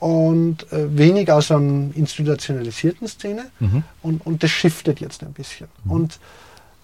mhm. 0.00 0.06
und 0.06 0.72
äh, 0.72 0.96
wenig 0.96 1.30
aus 1.30 1.50
einer 1.50 1.94
institutionalisierten 1.94 3.06
Szene. 3.06 3.46
Mhm. 3.58 3.82
Und, 4.02 4.26
und 4.26 4.42
das 4.42 4.50
shiftet 4.50 5.00
jetzt 5.00 5.22
ein 5.22 5.32
bisschen. 5.32 5.68
Und 5.84 6.18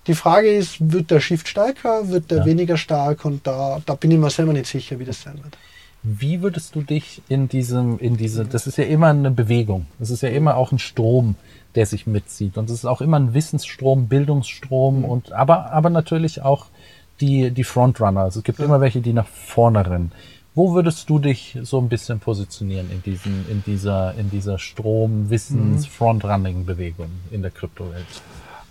die 0.06 0.14
Frage 0.14 0.50
ist, 0.50 0.76
wird 0.92 1.10
der 1.10 1.20
Shift 1.20 1.48
stärker, 1.48 2.08
wird 2.08 2.30
der 2.30 2.38
ja. 2.38 2.44
weniger 2.44 2.76
stark? 2.76 3.24
Und 3.24 3.46
da, 3.46 3.80
da 3.86 3.94
bin 3.94 4.10
ich 4.10 4.18
mir 4.18 4.30
selber 4.30 4.52
nicht 4.52 4.66
sicher, 4.66 4.98
wie 4.98 5.04
das 5.04 5.22
sein 5.22 5.40
wird. 5.42 5.56
Wie 6.08 6.40
würdest 6.40 6.76
du 6.76 6.82
dich 6.82 7.20
in 7.28 7.48
diesem, 7.48 7.98
in 7.98 8.16
diese, 8.16 8.44
das 8.44 8.68
ist 8.68 8.78
ja 8.78 8.84
immer 8.84 9.08
eine 9.08 9.32
Bewegung, 9.32 9.86
das 9.98 10.10
ist 10.10 10.22
ja 10.22 10.28
immer 10.28 10.56
auch 10.56 10.70
ein 10.70 10.78
Strom, 10.78 11.34
der 11.74 11.84
sich 11.84 12.06
mitzieht. 12.06 12.56
Und 12.58 12.70
es 12.70 12.76
ist 12.76 12.84
auch 12.84 13.00
immer 13.00 13.18
ein 13.18 13.34
Wissensstrom, 13.34 14.06
Bildungsstrom 14.06 15.00
mhm. 15.00 15.04
und 15.04 15.32
aber, 15.32 15.72
aber 15.72 15.90
natürlich 15.90 16.42
auch 16.42 16.66
die, 17.20 17.50
die 17.50 17.64
Frontrunner. 17.64 18.20
Also 18.20 18.38
es 18.38 18.44
gibt 18.44 18.60
immer 18.60 18.80
welche, 18.80 19.00
die 19.00 19.12
nach 19.12 19.26
vorne 19.26 19.84
rennen. 19.84 20.12
Wo 20.54 20.74
würdest 20.74 21.10
du 21.10 21.18
dich 21.18 21.58
so 21.62 21.80
ein 21.80 21.88
bisschen 21.88 22.20
positionieren 22.20 22.88
in 22.92 23.02
diesem, 23.02 23.44
in 23.50 23.64
dieser, 23.66 24.14
in 24.14 24.30
dieser 24.30 24.60
Strom-Wissens-Frontrunning-Bewegung 24.60 27.10
in 27.32 27.42
der 27.42 27.50
Kryptowelt? 27.50 28.06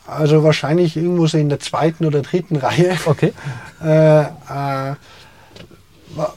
Also 0.08 0.42
wahrscheinlich 0.42 0.96
irgendwo 0.96 1.28
so 1.28 1.38
in 1.38 1.50
der 1.50 1.60
zweiten 1.60 2.06
oder 2.06 2.22
dritten 2.22 2.56
Reihe. 2.56 2.96
Okay. 3.06 3.34
Äh, 3.84 4.22
äh, 4.22 4.96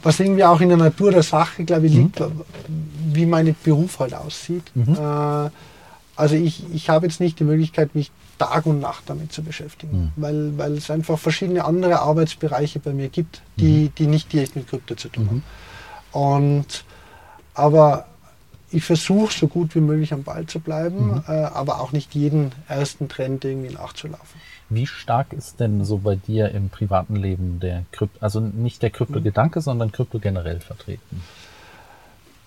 was 0.02 0.20
irgendwie 0.20 0.44
auch 0.44 0.60
in 0.60 0.68
der 0.68 0.78
Natur 0.78 1.10
der 1.10 1.22
Sache, 1.22 1.64
glaube 1.64 1.86
ich, 1.86 1.94
liegt, 1.94 2.20
mhm. 2.20 2.42
wie 3.12 3.26
mein 3.26 3.54
Beruf 3.62 4.00
halt 4.00 4.14
aussieht. 4.14 4.64
Mhm. 4.74 4.94
Äh, 4.94 5.50
also 6.16 6.34
ich, 6.34 6.64
ich 6.72 6.90
habe 6.90 7.06
jetzt 7.06 7.20
nicht 7.20 7.38
die 7.38 7.44
Möglichkeit, 7.44 7.94
mich 7.94 8.10
Tag 8.38 8.66
und 8.66 8.80
Nacht 8.80 9.04
damit 9.06 9.32
zu 9.32 9.42
beschäftigen, 9.42 10.12
mhm. 10.16 10.22
weil, 10.22 10.58
weil 10.58 10.72
es 10.74 10.90
einfach 10.90 11.18
verschiedene 11.18 11.64
andere 11.64 12.00
Arbeitsbereiche 12.00 12.78
bei 12.78 12.92
mir 12.92 13.08
gibt, 13.08 13.42
die, 13.56 13.84
mhm. 13.84 13.94
die 13.98 14.06
nicht 14.06 14.32
direkt 14.32 14.56
mit 14.56 14.68
Krypto 14.68 14.94
zu 14.94 15.08
tun 15.08 15.26
haben. 15.28 15.44
Mhm. 16.12 16.20
Und 16.20 16.84
aber 17.54 18.06
ich 18.70 18.84
versuche 18.84 19.32
so 19.32 19.48
gut 19.48 19.74
wie 19.74 19.80
möglich 19.80 20.12
am 20.12 20.22
Ball 20.22 20.46
zu 20.46 20.60
bleiben, 20.60 21.06
mhm. 21.06 21.22
äh, 21.26 21.32
aber 21.32 21.80
auch 21.80 21.92
nicht 21.92 22.14
jeden 22.14 22.52
ersten 22.68 23.08
Trend 23.08 23.44
irgendwie 23.44 23.74
nachzulaufen. 23.74 24.40
Wie 24.70 24.86
stark 24.86 25.32
ist 25.32 25.60
denn 25.60 25.84
so 25.84 25.98
bei 25.98 26.16
dir 26.16 26.50
im 26.50 26.68
privaten 26.68 27.16
Leben 27.16 27.58
der 27.60 27.84
Krypto, 27.90 28.18
also 28.20 28.40
nicht 28.40 28.82
der 28.82 28.90
Krypto-Gedanke, 28.90 29.60
sondern 29.60 29.92
Krypto 29.92 30.18
generell 30.18 30.60
vertreten? 30.60 31.22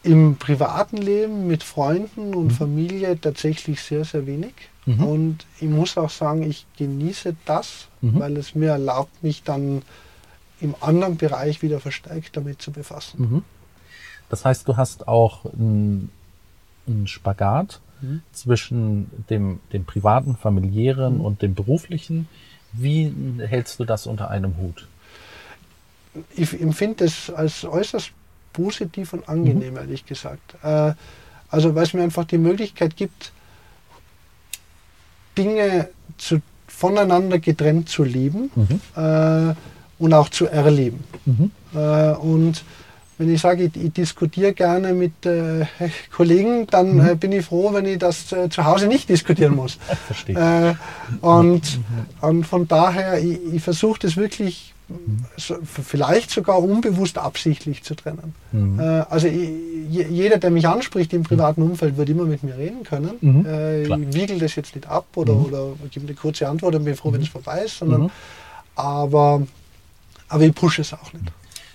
Im 0.04 0.38
privaten 0.38 0.98
Leben 0.98 1.48
mit 1.48 1.64
Freunden 1.64 2.36
und 2.36 2.46
mhm. 2.46 2.52
Familie 2.52 3.20
tatsächlich 3.20 3.82
sehr, 3.82 4.04
sehr 4.04 4.26
wenig. 4.28 4.54
Mhm. 4.86 5.04
Und 5.04 5.46
ich 5.60 5.70
muss 5.70 5.98
auch 5.98 6.10
sagen, 6.10 6.44
ich 6.44 6.66
genieße 6.78 7.36
das, 7.46 7.88
mhm. 8.02 8.20
weil 8.20 8.38
es 8.38 8.56
mir 8.56 8.70
erlaubt, 8.72 9.24
mich 9.24 9.44
dann 9.44 9.82
im 10.60 10.76
anderen 10.80 11.18
Bereich 11.18 11.62
wieder 11.62 11.80
verstärkt 11.80 12.38
damit 12.38 12.62
zu 12.62 12.72
befassen. 12.72 13.22
Mhm. 13.22 13.44
Das 14.30 14.46
heißt, 14.46 14.68
du 14.68 14.78
hast 14.78 15.08
auch 15.08 15.46
einen, 15.46 16.10
Spagat 17.06 17.80
mhm. 18.02 18.22
zwischen 18.32 19.10
dem, 19.30 19.60
dem 19.74 19.86
privaten, 19.86 20.36
familiären 20.36 21.16
mhm. 21.16 21.26
und 21.26 21.42
dem 21.42 21.56
beruflichen. 21.56 22.28
Wie 22.74 23.14
hältst 23.40 23.80
du 23.80 23.86
das 23.86 24.08
unter 24.08 24.30
einem 24.30 24.58
Hut? 24.58 24.88
Ich 26.36 26.60
empfinde 26.60 27.06
es 27.06 27.30
als 27.30 27.64
äußerst 27.64 28.12
positiv 28.54 29.14
und 29.14 29.30
angenehm, 29.30 29.74
mhm. 29.74 29.80
ehrlich 29.80 30.06
gesagt. 30.06 30.56
Äh, 30.64 30.94
also 31.50 31.76
weil 31.76 31.84
es 31.84 31.94
mir 31.94 32.04
einfach 32.04 32.26
die 32.26 32.38
Möglichkeit 32.38 32.96
gibt, 32.96 33.32
Dinge 35.38 35.90
zu, 36.18 36.42
voneinander 36.68 37.40
getrennt 37.40 37.90
zu 37.90 38.04
leben 38.04 38.52
mhm. 38.56 38.82
äh, 38.96 39.54
und 40.00 40.14
auch 40.14 40.30
zu 40.30 40.48
erleben. 40.48 41.04
Mhm. 41.26 41.52
Äh, 41.74 42.14
und 42.14 42.64
wenn 43.22 43.32
ich 43.32 43.40
sage, 43.40 43.66
ich, 43.66 43.84
ich 43.84 43.94
diskutiere 43.94 44.52
gerne 44.54 44.94
mit 44.94 45.26
äh, 45.28 45.66
Kollegen, 46.12 46.66
dann 46.68 46.96
mhm. 46.96 47.08
äh, 47.08 47.16
bin 47.16 47.32
ich 47.32 47.46
froh, 47.46 47.72
wenn 47.72 47.86
ich 47.86 48.00
das 48.00 48.32
äh, 48.32 48.50
zu 48.50 48.66
Hause 48.66 48.88
nicht 48.88 49.10
diskutieren 49.10 49.56
muss. 49.56 49.78
Verstehe. 50.08 50.76
Äh, 51.22 51.24
und, 51.24 51.80
und 52.22 52.46
von 52.46 52.68
daher, 52.68 53.20
ich, 53.20 53.40
ich 53.54 53.62
versuche 53.62 54.00
das 54.00 54.18
wirklich 54.18 54.74
so, 55.38 55.56
vielleicht 55.62 56.32
sogar 56.32 56.62
unbewusst 56.62 57.20
absichtlich 57.20 57.84
zu 57.84 57.94
trennen. 57.94 58.34
Mhm. 58.52 58.80
Äh, 58.80 58.84
also 58.84 59.28
ich, 59.28 59.52
jeder, 59.90 60.40
der 60.40 60.50
mich 60.50 60.68
anspricht 60.68 61.14
im 61.14 61.22
privaten 61.22 61.62
Umfeld, 61.62 61.98
wird 61.98 62.10
immer 62.10 62.26
mit 62.26 62.42
mir 62.42 62.58
reden 62.58 62.84
können. 62.84 63.12
Mhm. 63.22 63.46
Äh, 63.46 63.84
ich 63.84 64.14
wiegel 64.16 64.40
das 64.40 64.56
jetzt 64.56 64.76
nicht 64.76 64.88
ab 64.88 65.06
oder, 65.16 65.34
mhm. 65.34 65.46
oder 65.46 65.74
gebe 65.92 66.08
eine 66.08 66.16
kurze 66.16 66.50
Antwort 66.50 66.74
und 66.74 66.86
bin 66.86 66.96
froh, 66.96 67.14
wenn 67.14 67.22
es 67.22 67.30
vorbei 67.30 67.66
ist, 67.66 67.78
sondern 67.78 68.02
mhm. 68.04 68.12
aber, 68.76 69.44
aber 70.28 70.44
ich 70.44 70.56
pushe 70.56 70.82
es 70.82 70.92
auch 70.94 71.14
nicht. 71.14 71.32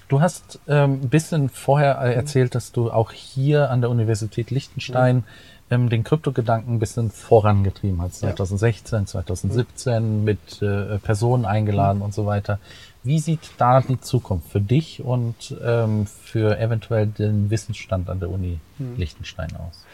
Du 0.09 0.21
hast 0.21 0.61
ähm, 0.69 1.01
ein 1.03 1.09
bisschen 1.09 1.49
vorher 1.49 2.01
äh, 2.01 2.15
erzählt, 2.15 2.55
dass 2.55 2.73
du 2.73 2.91
auch 2.91 3.13
hier 3.13 3.71
an 3.71 3.81
der 3.81 3.91
Universität 3.91 4.51
Liechtenstein 4.51 5.25
ähm, 5.69 5.89
den 5.89 6.05
Kryptogedanken 6.05 6.77
ein 6.77 6.79
bisschen 6.79 7.11
vorangetrieben 7.11 8.01
hast. 8.01 8.21
2016, 8.21 9.07
2017 9.09 10.25
mit 10.25 10.63
äh, 10.63 10.99
Personen 10.99 11.45
eingeladen 11.45 12.03
und 12.03 12.15
so 12.15 12.25
weiter. 12.25 12.61
Wie 13.03 13.19
sieht 13.19 13.51
da 13.59 13.81
die 13.81 14.01
Zukunft 14.01 14.51
für 14.51 14.61
dich 14.61 15.03
und 15.03 15.57
ähm, 15.65 16.07
für 16.07 16.59
eventuell 16.59 17.07
den 17.07 17.51
Wissensstand 17.51 18.09
an 18.09 18.21
der 18.21 18.31
Uni 18.31 18.61
hm. 18.79 18.97
Liechtenstein 18.97 19.51
aus? 19.57 19.85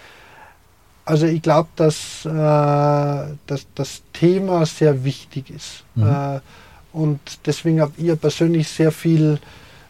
Also 1.04 1.26
ich 1.26 1.42
glaube, 1.42 1.68
dass, 1.76 2.24
äh, 2.26 2.30
dass 2.30 3.66
das 3.74 4.02
Thema 4.12 4.66
sehr 4.66 5.04
wichtig 5.04 5.50
ist. 5.50 5.84
Mhm. 5.94 6.06
Äh, 6.06 6.40
und 6.92 7.20
deswegen 7.46 7.80
habe 7.80 7.92
ich 7.96 8.20
persönlich 8.20 8.68
sehr 8.68 8.92
viel 8.92 9.40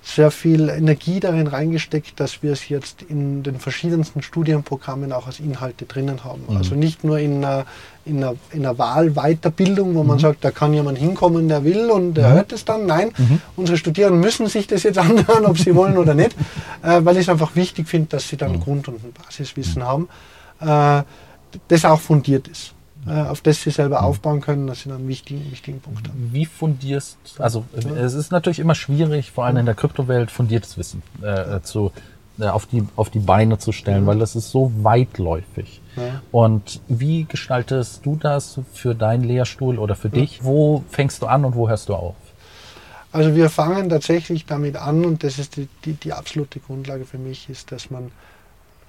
sehr 0.03 0.33
viel 0.33 0.69
Energie 0.69 1.21
darin 1.21 1.47
reingesteckt, 1.47 2.19
dass 2.19 2.43
wir 2.43 2.53
es 2.53 2.69
jetzt 2.69 3.03
in 3.03 3.45
den 3.45 3.61
verschiedensten 3.61 4.21
Studienprogrammen 4.21 5.13
auch 5.13 5.29
als 5.29 5.39
Inhalte 5.39 5.85
drinnen 5.85 6.25
haben. 6.25 6.43
Mhm. 6.49 6.57
Also 6.57 6.75
nicht 6.75 7.05
nur 7.05 7.21
in 7.21 7.45
einer, 7.45 7.67
in 8.05 8.17
einer, 8.17 8.35
in 8.51 8.67
einer 8.67 8.77
Wahlweiterbildung, 8.79 9.95
wo 9.95 10.03
mhm. 10.03 10.09
man 10.09 10.19
sagt, 10.19 10.45
da 10.45 10.51
kann 10.51 10.75
jemand 10.75 10.99
hinkommen, 10.99 11.49
der 11.49 11.63
will 11.63 11.89
und 11.91 12.15
der 12.15 12.31
mhm. 12.31 12.35
hört 12.35 12.53
es 12.53 12.65
dann. 12.65 12.87
Nein, 12.87 13.13
mhm. 13.17 13.41
unsere 13.55 13.79
Studierenden 13.79 14.21
müssen 14.21 14.49
sich 14.49 14.67
das 14.67 14.83
jetzt 14.83 14.99
anhören, 14.99 15.47
ob 15.47 15.57
sie 15.57 15.75
wollen 15.77 15.97
oder 15.97 16.15
nicht, 16.15 16.35
äh, 16.83 17.01
weil 17.05 17.17
ich 17.17 17.23
es 17.23 17.29
einfach 17.29 17.55
wichtig 17.55 17.89
finde, 17.89 18.09
dass 18.09 18.29
sie 18.29 18.37
dann 18.37 18.53
mhm. 18.53 18.61
Grund- 18.61 18.89
und 18.89 19.05
ein 19.05 19.13
Basiswissen 19.13 19.85
haben, 19.85 20.09
äh, 20.61 21.03
das 21.69 21.85
auch 21.85 22.01
fundiert 22.01 22.49
ist. 22.49 22.75
Äh, 23.07 23.23
auf 23.23 23.41
das 23.41 23.63
sie 23.63 23.71
selber 23.71 24.01
mhm. 24.01 24.07
aufbauen 24.07 24.41
können. 24.41 24.67
Das 24.69 24.83
sind 24.83 24.93
ein 24.93 25.09
wichtigen, 25.09 25.51
wichtigen 25.51 25.81
Punkt. 25.81 26.09
Wie 26.15 26.47
fundierst, 26.47 27.19
also 27.39 27.65
ja. 27.75 27.97
es 27.97 28.15
ist 28.15 28.31
natürlich 28.31 28.61
immer 28.61 28.77
schwierig, 28.77 29.33
vor 29.33 29.45
allem 29.45 29.57
in 29.57 29.67
der 29.67 29.75
Kryptowelt, 29.75 30.31
fundiertes 30.31 30.79
Wissen 30.79 31.03
äh, 31.21 31.61
zu, 31.63 31.91
äh, 32.39 32.47
auf, 32.47 32.67
die, 32.67 32.87
auf 32.95 33.11
die 33.11 33.19
Beine 33.19 33.59
zu 33.59 33.73
stellen, 33.73 34.03
ja. 34.03 34.07
weil 34.07 34.19
das 34.21 34.37
ist 34.37 34.51
so 34.51 34.73
weitläufig. 34.83 35.81
Ja. 35.97 36.23
Und 36.31 36.81
wie 36.87 37.25
gestaltest 37.25 38.07
du 38.07 38.15
das 38.15 38.61
für 38.73 38.95
deinen 38.95 39.25
Lehrstuhl 39.25 39.81
oder 39.81 39.97
für 39.97 40.09
dich? 40.09 40.45
Wo 40.45 40.85
fängst 40.89 41.23
du 41.23 41.27
an 41.27 41.45
und 41.45 41.57
wo 41.57 41.69
hörst 41.69 41.89
du 41.89 41.95
auf? 41.95 42.15
Also 43.11 43.35
wir 43.35 43.51
fangen 43.51 43.91
tatsächlich 43.91 44.47
damit 44.47 44.77
an 44.77 45.05
und 45.05 45.25
das 45.25 45.39
ist 45.39 45.57
die, 45.57 45.69
die, 45.85 45.95
die 45.95 46.13
absolute 46.13 46.61
Grundlage 46.61 47.05
für 47.05 47.19
mich, 47.19 47.51
ist, 47.51 47.73
dass 47.73 47.91
man 47.91 48.13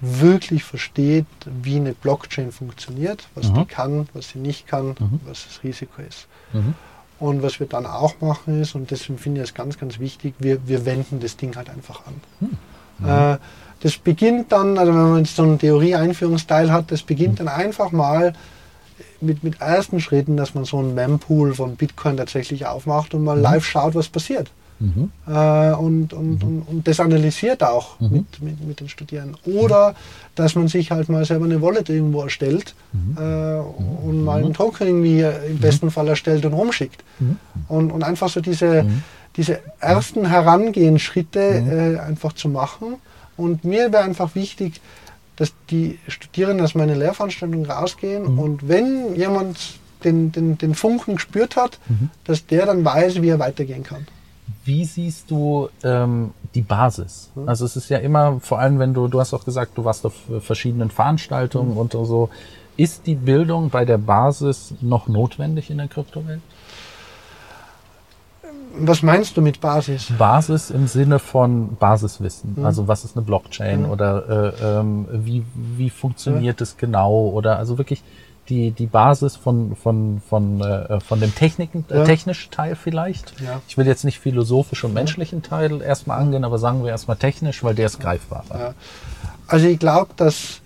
wirklich 0.00 0.64
versteht, 0.64 1.26
wie 1.46 1.76
eine 1.76 1.92
Blockchain 1.92 2.52
funktioniert, 2.52 3.26
was 3.34 3.48
mhm. 3.48 3.54
die 3.54 3.64
kann, 3.64 4.08
was 4.12 4.30
sie 4.30 4.38
nicht 4.38 4.66
kann, 4.66 4.88
mhm. 4.88 5.20
was 5.26 5.46
das 5.46 5.62
Risiko 5.62 6.02
ist. 6.02 6.26
Mhm. 6.52 6.74
Und 7.20 7.42
was 7.42 7.60
wir 7.60 7.66
dann 7.66 7.86
auch 7.86 8.20
machen 8.20 8.60
ist, 8.60 8.74
und 8.74 8.90
deswegen 8.90 9.18
finde 9.18 9.40
ich 9.40 9.48
es 9.48 9.54
ganz, 9.54 9.78
ganz 9.78 9.98
wichtig, 9.98 10.34
wir, 10.38 10.66
wir 10.66 10.84
wenden 10.84 11.20
das 11.20 11.36
Ding 11.36 11.56
halt 11.56 11.70
einfach 11.70 12.02
an. 12.06 12.20
Mhm. 12.40 13.08
Äh, 13.08 13.38
das 13.80 13.98
beginnt 13.98 14.50
dann, 14.52 14.78
also 14.78 14.92
wenn 14.92 15.10
man 15.10 15.18
jetzt 15.18 15.36
so 15.36 15.42
einen 15.42 15.58
Theorie-Einführungsteil 15.58 16.72
hat, 16.72 16.90
das 16.90 17.02
beginnt 17.02 17.34
mhm. 17.34 17.46
dann 17.46 17.48
einfach 17.48 17.92
mal 17.92 18.34
mit, 19.20 19.44
mit 19.44 19.60
ersten 19.60 20.00
Schritten, 20.00 20.36
dass 20.36 20.54
man 20.54 20.64
so 20.64 20.78
einen 20.78 20.94
Mempool 20.94 21.54
von 21.54 21.76
Bitcoin 21.76 22.16
tatsächlich 22.16 22.66
aufmacht 22.66 23.14
und 23.14 23.24
mal 23.24 23.36
mhm. 23.36 23.42
live 23.42 23.64
schaut, 23.64 23.94
was 23.94 24.08
passiert. 24.08 24.50
Mhm. 24.80 25.10
Äh, 25.26 25.72
und, 25.72 26.12
und, 26.12 26.42
mhm. 26.42 26.42
und, 26.42 26.62
und, 26.62 26.88
das 26.88 27.00
analysiert 27.00 27.62
auch 27.62 28.00
mhm. 28.00 28.10
mit, 28.10 28.42
mit, 28.42 28.66
mit, 28.66 28.80
den 28.80 28.88
Studierenden. 28.88 29.36
Oder 29.44 29.94
dass 30.34 30.54
man 30.54 30.68
sich 30.68 30.90
halt 30.90 31.08
mal 31.08 31.24
selber 31.24 31.44
eine 31.44 31.62
Wallet 31.62 31.88
irgendwo 31.88 32.22
erstellt 32.22 32.74
mhm. 32.92 33.16
äh, 33.16 34.06
und 34.06 34.24
mal 34.24 34.42
einen 34.42 34.54
Token 34.54 34.86
irgendwie 34.86 35.20
im 35.20 35.58
besten 35.58 35.90
Fall 35.90 36.08
erstellt 36.08 36.44
und 36.44 36.52
rumschickt. 36.52 37.04
Und, 37.68 37.92
und 37.92 38.02
einfach 38.02 38.28
so 38.28 38.40
diese, 38.40 38.84
diese 39.36 39.60
ersten 39.80 40.26
Herangehensschritte 40.26 41.40
äh, 41.40 41.98
einfach 42.00 42.32
zu 42.32 42.48
machen. 42.48 42.96
Und 43.36 43.64
mir 43.64 43.92
wäre 43.92 44.04
einfach 44.04 44.34
wichtig, 44.34 44.80
dass 45.36 45.52
die 45.70 45.98
Studierenden 46.08 46.64
aus 46.64 46.74
meiner 46.74 46.94
Lehrveranstaltung 46.94 47.66
rausgehen 47.66 48.38
und 48.38 48.68
wenn 48.68 49.16
jemand 49.16 49.58
den, 50.04 50.30
den, 50.32 50.58
den 50.58 50.74
Funken 50.74 51.16
gespürt 51.16 51.56
hat, 51.56 51.78
Mhm. 51.88 52.10
dass 52.24 52.46
der 52.46 52.66
dann 52.66 52.84
weiß, 52.84 53.22
wie 53.22 53.30
er 53.30 53.38
weitergehen 53.38 53.82
kann. 53.82 54.06
Wie 54.64 54.84
siehst 54.84 55.30
du 55.30 55.68
ähm, 55.82 56.32
die 56.54 56.62
Basis? 56.62 57.30
Also 57.46 57.66
es 57.66 57.76
ist 57.76 57.90
ja 57.90 57.98
immer, 57.98 58.40
vor 58.40 58.58
allem 58.60 58.78
wenn 58.78 58.94
du, 58.94 59.08
du 59.08 59.20
hast 59.20 59.34
auch 59.34 59.44
gesagt, 59.44 59.76
du 59.76 59.84
warst 59.84 60.06
auf 60.06 60.14
äh, 60.30 60.40
verschiedenen 60.40 60.90
Veranstaltungen 60.90 61.76
und 61.76 61.92
so. 61.92 62.30
Ist 62.76 63.06
die 63.06 63.14
Bildung 63.14 63.70
bei 63.70 63.84
der 63.84 63.98
Basis 63.98 64.74
noch 64.80 65.06
notwendig 65.06 65.70
in 65.70 65.78
der 65.78 65.86
Kryptowelt? 65.86 66.40
Was 68.76 69.02
meinst 69.02 69.36
du 69.36 69.42
mit 69.42 69.60
Basis? 69.60 70.12
Basis 70.18 70.70
im 70.70 70.88
Sinne 70.88 71.20
von 71.20 71.76
Basiswissen. 71.76 72.64
Also 72.64 72.88
was 72.88 73.04
ist 73.04 73.16
eine 73.16 73.24
Blockchain 73.24 73.84
oder 73.84 74.52
äh, 74.60 74.80
ähm, 74.80 75.06
wie, 75.12 75.44
wie 75.54 75.90
funktioniert 75.90 76.60
es 76.60 76.76
genau 76.76 77.28
oder 77.28 77.58
also 77.58 77.78
wirklich 77.78 78.02
die, 78.48 78.70
die 78.72 78.86
Basis 78.86 79.36
von, 79.36 79.74
von, 79.76 80.20
von, 80.28 80.60
äh, 80.60 81.00
von 81.00 81.20
dem 81.20 81.34
Techniken, 81.34 81.84
äh, 81.90 81.98
Ja. 81.98 82.04
technischen 82.04 82.50
Teil 82.50 82.76
vielleicht. 82.76 83.40
Ja. 83.40 83.60
Ich 83.68 83.78
will 83.78 83.86
jetzt 83.86 84.04
nicht 84.04 84.18
philosophisch 84.18 84.84
und 84.84 84.92
menschlichen 84.92 85.42
Teil 85.42 85.80
erstmal 85.80 86.18
angehen, 86.20 86.44
aber 86.44 86.58
sagen 86.58 86.82
wir 86.84 86.90
erstmal 86.90 87.16
technisch, 87.16 87.64
weil 87.64 87.74
der 87.74 87.86
ist 87.86 88.00
greifbarer. 88.00 88.58
Ja. 88.58 88.74
Also 89.46 89.66
ich 89.66 89.78
glaube, 89.78 90.10
dass, 90.16 90.60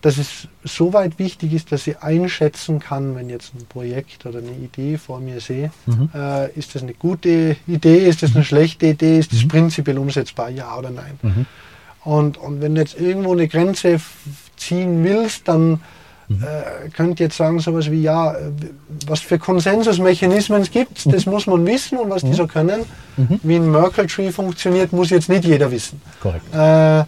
dass 0.00 0.18
es 0.18 0.48
so 0.64 0.92
weit 0.92 1.18
wichtig 1.20 1.52
ist, 1.52 1.70
dass 1.70 1.86
ich 1.86 1.98
einschätzen 2.00 2.80
kann, 2.80 3.14
wenn 3.14 3.28
jetzt 3.30 3.54
ein 3.54 3.66
Projekt 3.66 4.26
oder 4.26 4.38
eine 4.38 4.50
Idee 4.52 4.98
vor 4.98 5.20
mir 5.20 5.40
sehe, 5.40 5.70
äh, 6.14 6.50
ist 6.52 6.74
das 6.74 6.82
eine 6.82 6.94
gute 6.94 7.56
Idee, 7.68 7.98
ist 8.08 8.22
das 8.24 8.34
eine 8.34 8.44
schlechte 8.44 8.86
Idee, 8.86 9.18
ist 9.18 9.32
das 9.32 9.46
prinzipiell 9.46 9.98
umsetzbar, 9.98 10.50
ja 10.50 10.76
oder 10.76 10.90
nein. 10.90 11.46
Und, 12.04 12.36
und 12.38 12.60
wenn 12.60 12.74
du 12.74 12.80
jetzt 12.80 12.98
irgendwo 13.00 13.32
eine 13.32 13.48
Grenze 13.48 14.00
ziehen 14.56 15.02
willst, 15.04 15.48
dann 15.48 15.80
äh, 16.28 16.88
könnt 16.90 17.20
ihr 17.20 17.26
jetzt 17.26 17.36
sagen 17.36 17.60
sowas 17.60 17.90
wie, 17.90 18.02
ja, 18.02 18.32
äh, 18.32 18.50
was 19.06 19.20
für 19.20 19.38
Konsensusmechanismen 19.38 20.62
es 20.62 20.70
gibt, 20.70 21.12
das 21.12 21.26
muss 21.26 21.46
man 21.46 21.64
wissen 21.66 21.98
und 21.98 22.10
was 22.10 22.22
die 22.22 22.34
so 22.34 22.46
können. 22.46 22.80
Wie 23.42 23.56
ein 23.56 23.70
Merkle 23.70 24.06
Tree 24.06 24.30
funktioniert, 24.30 24.92
muss 24.92 25.10
jetzt 25.10 25.28
nicht 25.28 25.44
jeder 25.44 25.70
wissen. 25.70 26.00
Korrekt. 26.20 26.54
Äh, 26.54 27.04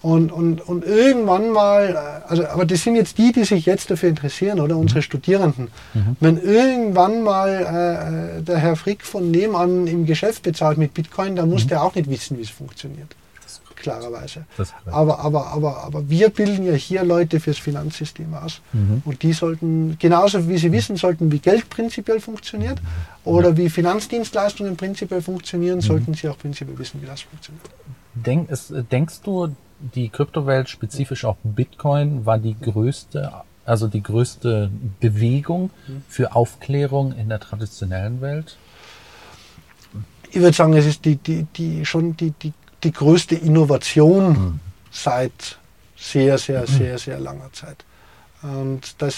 und, 0.00 0.30
und, 0.30 0.60
und 0.60 0.84
irgendwann 0.84 1.50
mal, 1.50 1.90
äh, 1.90 2.30
also, 2.30 2.46
aber 2.46 2.64
das 2.64 2.82
sind 2.82 2.94
jetzt 2.94 3.18
die, 3.18 3.32
die 3.32 3.44
sich 3.44 3.66
jetzt 3.66 3.90
dafür 3.90 4.08
interessieren, 4.08 4.60
oder 4.60 4.76
unsere 4.76 5.02
Studierenden. 5.02 5.68
Wenn 6.20 6.38
irgendwann 6.38 7.22
mal 7.22 8.38
äh, 8.38 8.42
der 8.42 8.58
Herr 8.58 8.76
Frick 8.76 9.04
von 9.04 9.30
nebenan 9.30 9.86
im 9.86 10.06
Geschäft 10.06 10.44
bezahlt 10.44 10.78
mit 10.78 10.94
Bitcoin, 10.94 11.34
dann 11.34 11.50
muss 11.50 11.66
der 11.66 11.82
auch 11.82 11.94
nicht 11.94 12.08
wissen, 12.08 12.38
wie 12.38 12.42
es 12.42 12.50
funktioniert. 12.50 13.16
Klarerweise. 13.78 14.44
Aber, 14.86 15.20
aber, 15.20 15.46
aber, 15.48 15.84
aber 15.84 16.08
wir 16.10 16.30
bilden 16.30 16.64
ja 16.64 16.72
hier 16.72 17.04
Leute 17.04 17.40
fürs 17.40 17.58
Finanzsystem 17.58 18.34
aus. 18.34 18.60
Und 19.04 19.22
die 19.22 19.32
sollten, 19.32 19.96
genauso 19.98 20.48
wie 20.48 20.58
sie 20.58 20.72
wissen 20.72 20.96
sollten, 20.96 21.30
wie 21.32 21.38
Geld 21.38 21.70
prinzipiell 21.70 22.20
funktioniert 22.20 22.80
oder 23.24 23.56
wie 23.56 23.70
Finanzdienstleistungen 23.70 24.76
prinzipiell 24.76 25.22
funktionieren, 25.22 25.80
sollten 25.80 26.14
sie 26.14 26.28
auch 26.28 26.38
prinzipiell 26.38 26.78
wissen, 26.78 27.00
wie 27.02 27.06
das 27.06 27.22
funktioniert. 27.22 27.64
Denk, 28.14 28.50
es, 28.50 28.72
denkst 28.90 29.20
du, 29.22 29.54
die 29.94 30.08
Kryptowelt, 30.08 30.68
spezifisch 30.68 31.24
auch 31.24 31.36
Bitcoin, 31.44 32.26
war 32.26 32.38
die 32.38 32.56
größte, 32.60 33.32
also 33.64 33.86
die 33.86 34.02
größte 34.02 34.70
Bewegung 34.98 35.70
für 36.08 36.34
Aufklärung 36.34 37.12
in 37.12 37.28
der 37.28 37.38
traditionellen 37.38 38.20
Welt? 38.20 38.56
ich 40.30 40.40
würde 40.40 40.52
sagen, 40.52 40.72
es 40.74 40.86
ist 40.86 41.04
die, 41.04 41.16
die, 41.16 41.44
die, 41.44 41.84
schon 41.84 42.16
die, 42.16 42.30
die, 42.30 42.52
die 42.84 42.92
größte 42.92 43.34
Innovation 43.34 44.60
seit 44.90 45.58
sehr, 45.96 46.38
sehr, 46.38 46.66
sehr, 46.66 46.98
sehr 46.98 47.18
langer 47.18 47.52
Zeit. 47.52 47.84
Und 48.42 48.80
das, 48.98 49.16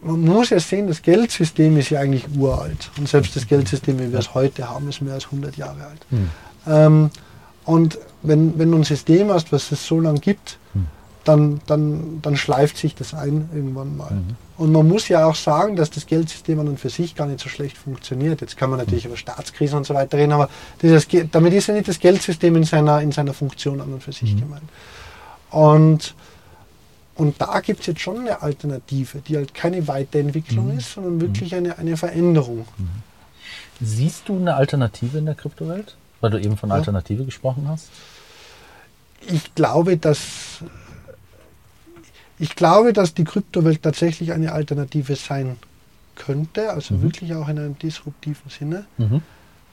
man 0.00 0.20
muss 0.20 0.50
ja 0.50 0.60
sehen, 0.60 0.86
das 0.86 1.02
Geldsystem 1.02 1.76
ist 1.76 1.90
ja 1.90 2.00
eigentlich 2.00 2.26
uralt. 2.36 2.90
Und 2.96 3.08
selbst 3.08 3.34
das 3.34 3.46
Geldsystem, 3.46 3.98
wie 3.98 4.12
wir 4.12 4.18
es 4.18 4.34
heute 4.34 4.68
haben, 4.68 4.88
ist 4.88 5.00
mehr 5.00 5.14
als 5.14 5.26
100 5.26 5.56
Jahre 5.56 5.84
alt. 5.84 6.06
Ähm, 6.66 7.10
und 7.64 7.98
wenn, 8.22 8.58
wenn 8.58 8.70
du 8.70 8.78
ein 8.78 8.84
System 8.84 9.30
hast, 9.30 9.52
was 9.52 9.72
es 9.72 9.84
so 9.86 9.98
lange 10.00 10.20
gibt, 10.20 10.58
dann, 11.24 11.60
dann, 11.66 12.20
dann 12.22 12.36
schleift 12.36 12.76
sich 12.76 12.94
das 12.94 13.14
ein 13.14 13.48
irgendwann 13.54 13.96
mal. 13.96 14.12
Und 14.56 14.72
man 14.72 14.86
muss 14.86 15.08
ja 15.08 15.26
auch 15.26 15.34
sagen, 15.34 15.74
dass 15.74 15.90
das 15.90 16.06
Geldsystem 16.06 16.60
an 16.60 16.68
und 16.68 16.78
für 16.78 16.90
sich 16.90 17.14
gar 17.16 17.26
nicht 17.26 17.40
so 17.40 17.48
schlecht 17.48 17.76
funktioniert. 17.76 18.40
Jetzt 18.40 18.56
kann 18.56 18.70
man 18.70 18.78
natürlich 18.78 19.06
über 19.06 19.16
Staatskrisen 19.16 19.78
und 19.78 19.86
so 19.86 19.94
weiter 19.94 20.16
reden, 20.18 20.32
aber 20.32 20.48
dieses, 20.82 21.08
damit 21.32 21.52
ist 21.54 21.66
ja 21.66 21.74
nicht 21.74 21.88
das 21.88 21.98
Geldsystem 21.98 22.54
in 22.56 22.64
seiner, 22.64 23.00
in 23.00 23.10
seiner 23.10 23.32
Funktion 23.34 23.80
an 23.80 23.92
und 23.92 24.02
für 24.02 24.12
sich 24.12 24.36
gemeint. 24.38 24.62
Und, 25.50 26.14
und 27.16 27.40
da 27.40 27.60
gibt 27.60 27.80
es 27.80 27.86
jetzt 27.86 28.00
schon 28.00 28.20
eine 28.20 28.42
Alternative, 28.42 29.18
die 29.26 29.36
halt 29.36 29.54
keine 29.54 29.86
Weiterentwicklung 29.88 30.76
ist, 30.76 30.92
sondern 30.94 31.20
wirklich 31.20 31.54
eine, 31.54 31.78
eine 31.78 31.96
Veränderung. 31.96 32.66
Siehst 33.80 34.28
du 34.28 34.36
eine 34.36 34.54
Alternative 34.54 35.18
in 35.18 35.26
der 35.26 35.34
Kryptowelt? 35.34 35.96
Weil 36.20 36.30
du 36.30 36.40
eben 36.40 36.56
von 36.56 36.68
Ja. 36.70 36.76
Alternative 36.76 37.24
gesprochen 37.24 37.66
hast. 37.68 37.88
ich 39.26 39.54
glaube, 39.54 39.96
dass 39.96 40.20
ich 42.44 42.56
glaube, 42.56 42.92
dass 42.92 43.14
die 43.14 43.24
Kryptowelt 43.24 43.82
tatsächlich 43.82 44.32
eine 44.32 44.52
Alternative 44.52 45.16
sein 45.16 45.56
könnte, 46.14 46.70
also 46.70 47.00
wirklich 47.00 47.34
auch 47.34 47.48
in 47.48 47.58
einem 47.58 47.78
disruptiven 47.78 48.50
Sinne. 48.50 48.84
Mhm. 48.98 49.22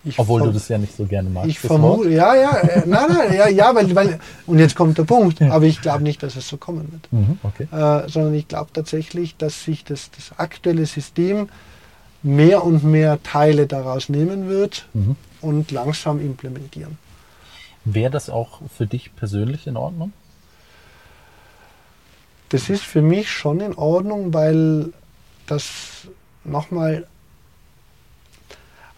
Ich 0.05 0.17
Obwohl 0.17 0.41
du 0.41 0.51
das 0.53 0.69
ja 0.69 0.77
nicht 0.77 0.95
so 0.95 1.05
gerne 1.05 1.29
magst. 1.29 1.49
Ich 1.49 1.59
vermute, 1.59 2.09
ja, 2.09 2.33
ja, 2.33 2.57
äh, 2.57 2.83
nein, 2.87 3.05
nein, 3.09 3.33
ja, 3.35 3.47
ja, 3.49 3.75
weil, 3.75 3.93
weil, 3.93 4.19
und 4.47 4.57
jetzt 4.57 4.75
kommt 4.75 4.97
der 4.97 5.03
Punkt, 5.03 5.41
aber 5.41 5.65
ich 5.65 5.81
glaube 5.81 6.01
nicht, 6.03 6.23
dass 6.23 6.37
es 6.37 6.47
so 6.47 6.55
kommen 6.55 6.91
wird. 6.93 7.11
Mhm, 7.11 7.39
okay. 7.43 7.67
Äh, 7.71 8.09
sondern 8.09 8.33
ich 8.35 8.47
glaube 8.47 8.71
tatsächlich, 8.73 9.35
dass 9.35 9.65
sich 9.65 9.83
das, 9.83 10.09
das 10.11 10.39
aktuelle 10.39 10.85
System 10.85 11.49
mehr 12.23 12.63
und 12.63 12.85
mehr 12.85 13.21
Teile 13.21 13.67
daraus 13.67 14.07
nehmen 14.07 14.47
wird 14.47 14.87
Mhm. 14.93 15.17
und 15.41 15.71
langsam 15.71 16.21
implementieren. 16.21 16.97
Wäre 17.83 18.11
das 18.11 18.29
auch 18.29 18.61
für 18.75 18.87
dich 18.87 19.13
persönlich 19.15 19.67
in 19.67 19.75
Ordnung? 19.75 20.13
Das 22.51 22.69
ist 22.69 22.83
für 22.83 23.01
mich 23.01 23.29
schon 23.29 23.59
in 23.61 23.73
Ordnung, 23.75 24.33
weil 24.33 24.93
das 25.47 26.07
nochmal. 26.43 27.07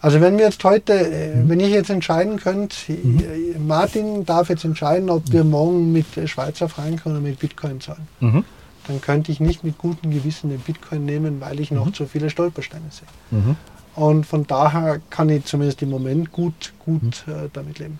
Also 0.00 0.20
wenn 0.20 0.36
wir 0.36 0.44
jetzt 0.44 0.62
heute, 0.64 0.92
äh, 0.92 1.48
wenn 1.48 1.60
ich 1.60 1.70
jetzt 1.70 1.88
entscheiden 1.88 2.38
könnte, 2.38 2.92
äh, 2.92 3.58
Martin 3.58 4.26
darf 4.26 4.50
jetzt 4.50 4.64
entscheiden, 4.64 5.08
ob 5.08 5.32
wir 5.32 5.44
morgen 5.44 5.92
mit 5.92 6.16
äh, 6.18 6.28
Schweizer 6.28 6.68
Franken 6.68 7.12
oder 7.12 7.20
mit 7.20 7.38
Bitcoin 7.38 7.80
zahlen, 7.80 8.06
Mhm. 8.20 8.44
dann 8.86 9.00
könnte 9.00 9.32
ich 9.32 9.40
nicht 9.40 9.64
mit 9.64 9.78
gutem 9.78 10.10
Gewissen 10.10 10.50
den 10.50 10.60
Bitcoin 10.60 11.06
nehmen, 11.06 11.40
weil 11.40 11.58
ich 11.58 11.70
noch 11.70 11.90
zu 11.92 12.04
viele 12.06 12.28
Stolpersteine 12.28 12.84
sehe. 12.90 13.08
Mhm. 13.40 13.56
Und 13.94 14.26
von 14.26 14.46
daher 14.46 15.00
kann 15.08 15.30
ich 15.30 15.46
zumindest 15.46 15.80
im 15.80 15.88
Moment 15.90 16.32
gut, 16.32 16.74
gut 16.84 17.24
äh, 17.26 17.48
damit 17.52 17.78
leben. 17.78 17.98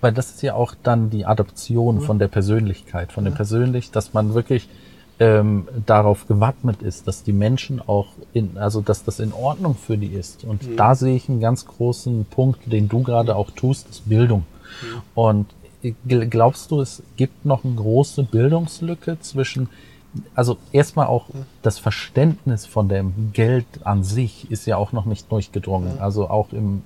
Weil 0.00 0.12
das 0.12 0.30
ist 0.30 0.42
ja 0.42 0.54
auch 0.54 0.74
dann 0.82 1.10
die 1.10 1.26
Adoption 1.26 2.00
von 2.00 2.18
der 2.18 2.28
Persönlichkeit, 2.28 3.12
von 3.12 3.24
dem 3.24 3.34
persönlich, 3.34 3.90
dass 3.90 4.14
man 4.14 4.32
wirklich 4.34 4.68
ähm, 5.18 5.68
darauf 5.84 6.26
gewappnet 6.26 6.80
ist, 6.80 7.06
dass 7.06 7.22
die 7.22 7.34
Menschen 7.34 7.82
auch 7.86 8.06
in, 8.32 8.56
also 8.56 8.80
dass 8.80 9.04
das 9.04 9.20
in 9.20 9.34
Ordnung 9.34 9.74
für 9.74 9.98
die 9.98 10.06
ist. 10.06 10.44
Und 10.44 10.62
da 10.78 10.94
sehe 10.94 11.14
ich 11.16 11.28
einen 11.28 11.40
ganz 11.40 11.66
großen 11.66 12.24
Punkt, 12.24 12.72
den 12.72 12.88
du 12.88 13.02
gerade 13.02 13.36
auch 13.36 13.50
tust, 13.50 13.90
ist 13.90 14.08
Bildung. 14.08 14.44
Und 15.14 15.46
gl- 15.84 16.26
glaubst 16.26 16.70
du, 16.70 16.80
es 16.80 17.02
gibt 17.18 17.44
noch 17.44 17.64
eine 17.64 17.74
große 17.74 18.22
Bildungslücke 18.22 19.18
zwischen, 19.20 19.68
also 20.34 20.58
erstmal 20.72 21.06
auch 21.06 21.26
das 21.62 21.78
Verständnis 21.78 22.66
von 22.66 22.88
dem 22.88 23.30
Geld 23.32 23.66
an 23.84 24.02
sich 24.02 24.50
ist 24.50 24.66
ja 24.66 24.76
auch 24.76 24.90
noch 24.92 25.04
nicht 25.04 25.30
durchgedrungen. 25.30 26.00
Also 26.00 26.28
auch 26.28 26.52
im, 26.52 26.82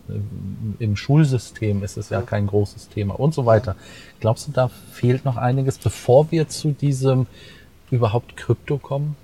im- 0.79 0.97
Schulsystem 0.97 1.83
ist 1.83 1.97
es 1.97 2.11
ja 2.11 2.21
kein 2.21 2.47
großes 2.47 2.91
Thema 2.91 3.19
und 3.19 3.33
so 3.33 3.47
weiter. 3.47 3.77
Glaubst 4.21 4.49
du, 4.49 4.53
da 4.53 4.69
fehlt 4.93 5.25
noch 5.25 5.37
einiges, 5.39 5.79
bevor 5.79 6.31
wir 6.31 6.49
zu 6.49 6.73
diesem 6.73 7.27
überhaupt 7.91 8.37
Krypto 8.37 8.77
kommen? 8.79 9.17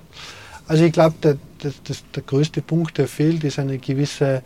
Also 0.66 0.84
ich 0.84 0.92
glaube, 0.92 1.16
der, 1.22 1.36
das, 1.62 1.74
der 2.14 2.22
größte 2.22 2.62
Punkt, 2.62 2.96
der 2.96 3.08
fehlt, 3.08 3.44
ist 3.44 3.58
eine 3.58 3.76
gewisse 3.78 4.42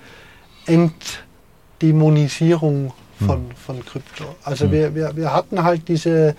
Entdämonisierung 0.66 2.92
von, 3.24 3.46
von 3.54 3.84
Krypto. 3.84 4.24
Also 4.42 4.70
wir, 4.72 4.92
wir, 4.94 5.14
wir 5.16 5.32
hatten 5.32 5.62
halt 5.62 5.86
diese 5.88 6.34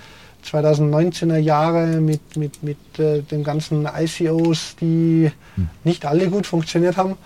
2019er 0.45 1.37
Jahre 1.37 1.99
mit, 1.99 2.37
mit, 2.37 2.63
mit 2.63 2.77
äh, 2.97 3.21
den 3.21 3.43
ganzen 3.43 3.87
ICOs, 3.87 4.75
die 4.79 5.31
nicht 5.83 6.05
alle 6.05 6.29
gut 6.29 6.47
funktioniert 6.47 6.97
haben. 6.97 7.17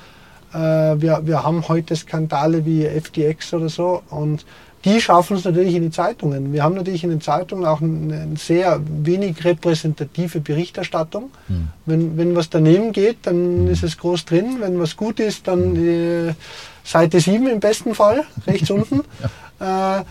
Äh, 0.53 1.01
wir, 1.01 1.21
wir 1.23 1.43
haben 1.43 1.67
heute 1.67 1.95
Skandale 1.95 2.65
wie 2.65 2.85
FTX 2.85 3.53
oder 3.53 3.69
so 3.69 4.03
und 4.09 4.45
die 4.85 5.01
schaffen 5.01 5.35
es 5.35 5.43
natürlich 5.43 5.75
in 5.75 5.83
die 5.83 5.91
Zeitungen. 5.91 6.53
Wir 6.53 6.63
haben 6.63 6.75
natürlich 6.75 7.03
in 7.03 7.09
den 7.09 7.19
Zeitungen 7.19 7.65
auch 7.65 7.81
eine, 7.81 8.29
sehr 8.37 8.79
wenig 8.87 9.43
repräsentative 9.43 10.39
Berichterstattung. 10.39 11.31
Wenn, 11.85 12.17
wenn 12.17 12.35
was 12.35 12.49
daneben 12.49 12.93
geht, 12.93 13.17
dann 13.23 13.67
ist 13.67 13.83
es 13.83 13.97
groß 13.97 14.23
drin. 14.23 14.57
Wenn 14.59 14.79
was 14.79 14.95
gut 14.95 15.19
ist, 15.19 15.47
dann 15.49 15.75
äh, 15.75 16.33
Seite 16.85 17.19
7 17.19 17.47
im 17.47 17.59
besten 17.59 17.93
Fall, 17.93 18.23
rechts 18.47 18.69
unten. 18.69 19.01
Äh, 19.61 20.03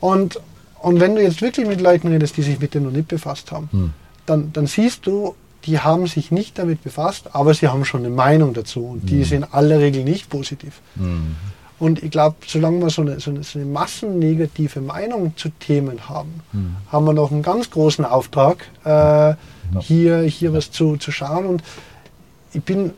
und, 0.00 0.40
und 0.80 1.00
wenn 1.00 1.14
du 1.14 1.22
jetzt 1.22 1.42
wirklich 1.42 1.66
mit 1.66 1.80
Leuten 1.80 2.08
redest, 2.08 2.36
die 2.36 2.42
sich 2.42 2.60
mit 2.60 2.74
dem 2.74 2.84
noch 2.84 2.90
nicht 2.92 3.08
befasst 3.08 3.52
haben, 3.52 3.92
dann, 4.26 4.52
dann 4.52 4.66
siehst 4.66 5.06
du, 5.06 5.34
die 5.64 5.80
haben 5.80 6.06
sich 6.06 6.30
nicht 6.30 6.58
damit 6.58 6.82
befasst, 6.84 7.30
aber 7.32 7.52
sie 7.54 7.68
haben 7.68 7.84
schon 7.84 8.00
eine 8.04 8.14
Meinung 8.14 8.54
dazu 8.54 8.84
und 8.86 9.10
die 9.10 9.20
ist 9.20 9.32
in 9.32 9.44
aller 9.44 9.78
Regel 9.80 10.04
nicht 10.04 10.30
positiv. 10.30 10.80
Und 11.78 12.02
ich 12.02 12.10
glaube, 12.10 12.36
solange 12.46 12.80
wir 12.80 12.90
so 12.90 13.02
eine, 13.02 13.20
so, 13.20 13.30
eine, 13.30 13.42
so 13.42 13.58
eine 13.58 13.66
massennegative 13.66 14.80
Meinung 14.80 15.36
zu 15.36 15.48
Themen 15.50 16.08
haben, 16.08 16.40
haben 16.90 17.04
wir 17.04 17.12
noch 17.12 17.32
einen 17.32 17.42
ganz 17.42 17.70
großen 17.70 18.04
Auftrag, 18.04 18.66
äh, 18.84 19.34
hier, 19.80 20.20
hier 20.22 20.52
was 20.52 20.70
zu, 20.70 20.96
zu 20.96 21.10
schauen. 21.10 21.46
Und 21.46 21.62
ich 22.52 22.62
bin 22.62 22.92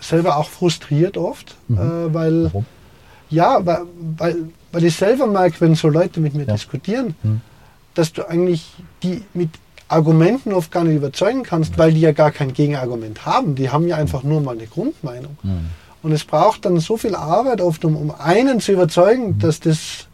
selber 0.00 0.36
auch 0.36 0.48
frustriert 0.48 1.16
oft, 1.16 1.54
äh, 1.70 1.74
weil, 1.76 2.44
Warum? 2.44 2.66
ja, 3.30 3.64
weil, 3.64 3.82
weil, 4.16 4.36
weil 4.74 4.84
ich 4.84 4.96
selber 4.96 5.26
merke, 5.26 5.60
wenn 5.60 5.74
so 5.74 5.88
Leute 5.88 6.20
mit 6.20 6.34
mir 6.34 6.44
Ja. 6.44 6.52
diskutieren, 6.54 7.14
Mhm. 7.22 7.40
dass 7.94 8.12
du 8.12 8.28
eigentlich 8.28 8.70
die 9.02 9.22
mit 9.32 9.50
Argumenten 9.88 10.52
oft 10.52 10.70
gar 10.72 10.82
nicht 10.84 10.96
überzeugen 10.96 11.42
kannst, 11.44 11.78
weil 11.78 11.92
die 11.92 12.00
ja 12.00 12.12
gar 12.12 12.30
kein 12.32 12.52
Gegenargument 12.52 13.24
haben. 13.26 13.54
Die 13.54 13.70
haben 13.70 13.86
ja 13.86 13.96
einfach 13.96 14.22
nur 14.22 14.40
mal 14.40 14.56
eine 14.56 14.66
Grundmeinung. 14.66 15.36
Mhm. 15.42 15.70
Und 16.02 16.12
es 16.12 16.24
braucht 16.24 16.64
dann 16.64 16.78
so 16.80 16.96
viel 16.96 17.14
Arbeit 17.14 17.60
oft, 17.60 17.84
um, 17.84 17.96
um 17.96 18.10
einen 18.18 18.60
zu 18.60 18.72
überzeugen, 18.72 19.38
dass 19.38 19.60
das 19.60 20.06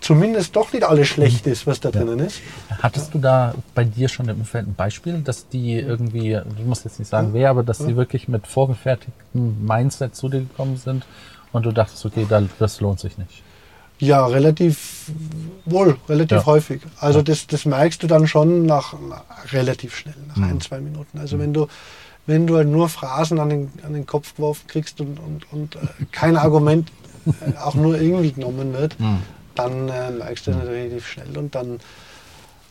zumindest 0.00 0.54
doch 0.56 0.72
nicht 0.72 0.84
alles 0.84 1.08
schlecht 1.08 1.46
ist, 1.48 1.66
was 1.66 1.80
da 1.80 1.90
drinnen 1.90 2.20
ist. 2.20 2.40
Hattest 2.82 3.12
du 3.14 3.18
da 3.18 3.54
bei 3.74 3.84
dir 3.84 4.08
schon 4.08 4.28
im 4.28 4.38
Umfeld 4.38 4.66
ein 4.68 4.74
Beispiel, 4.74 5.20
dass 5.20 5.48
die 5.48 5.74
irgendwie, 5.74 6.30
du 6.56 6.62
musst 6.64 6.84
jetzt 6.84 6.98
nicht 7.00 7.08
sagen 7.08 7.30
wer, 7.32 7.50
aber 7.50 7.62
dass 7.64 7.78
die 7.78 7.96
wirklich 7.96 8.28
mit 8.28 8.46
vorgefertigtem 8.46 9.66
Mindset 9.66 10.14
zu 10.14 10.28
dir 10.28 10.40
gekommen 10.40 10.76
sind 10.76 11.04
und 11.52 11.66
du 11.66 11.72
dachtest, 11.72 12.04
okay, 12.06 12.24
da, 12.28 12.42
das 12.60 12.80
lohnt 12.80 13.00
sich 13.00 13.18
nicht. 13.18 13.42
Ja, 14.00 14.26
relativ 14.26 15.10
wohl, 15.64 15.96
relativ 16.08 16.38
Ja. 16.38 16.46
häufig. 16.46 16.82
Also 17.00 17.18
Ja. 17.20 17.24
das, 17.24 17.46
das 17.46 17.64
merkst 17.64 18.02
du 18.02 18.06
dann 18.06 18.26
schon 18.28 18.64
nach, 18.66 18.92
nach 19.00 19.22
relativ 19.52 19.96
schnell, 19.96 20.14
nach 20.28 20.36
Mhm. 20.36 20.44
ein, 20.44 20.60
zwei 20.60 20.80
Minuten. 20.80 21.18
Also 21.18 21.38
wenn 21.38 21.52
du 21.52 21.66
wenn 22.26 22.46
du 22.46 22.56
halt 22.58 22.68
nur 22.68 22.90
Phrasen 22.90 23.40
an 23.40 23.48
den, 23.48 23.72
an 23.86 23.94
den 23.94 24.04
Kopf 24.04 24.34
geworfen 24.36 24.66
kriegst 24.66 25.00
und, 25.00 25.18
und, 25.18 25.50
und 25.50 25.76
äh, 25.76 25.78
kein 26.12 26.36
Argument 26.36 26.92
äh, 27.40 27.56
auch 27.56 27.74
nur 27.74 27.98
irgendwie 27.98 28.32
genommen 28.32 28.74
wird, 28.74 29.00
Mhm. 29.00 29.22
dann 29.54 29.88
äh, 29.88 30.10
merkst 30.10 30.46
du 30.46 30.50
das 30.52 30.66
relativ 30.66 31.06
schnell 31.08 31.38
und 31.38 31.54
dann, 31.54 31.80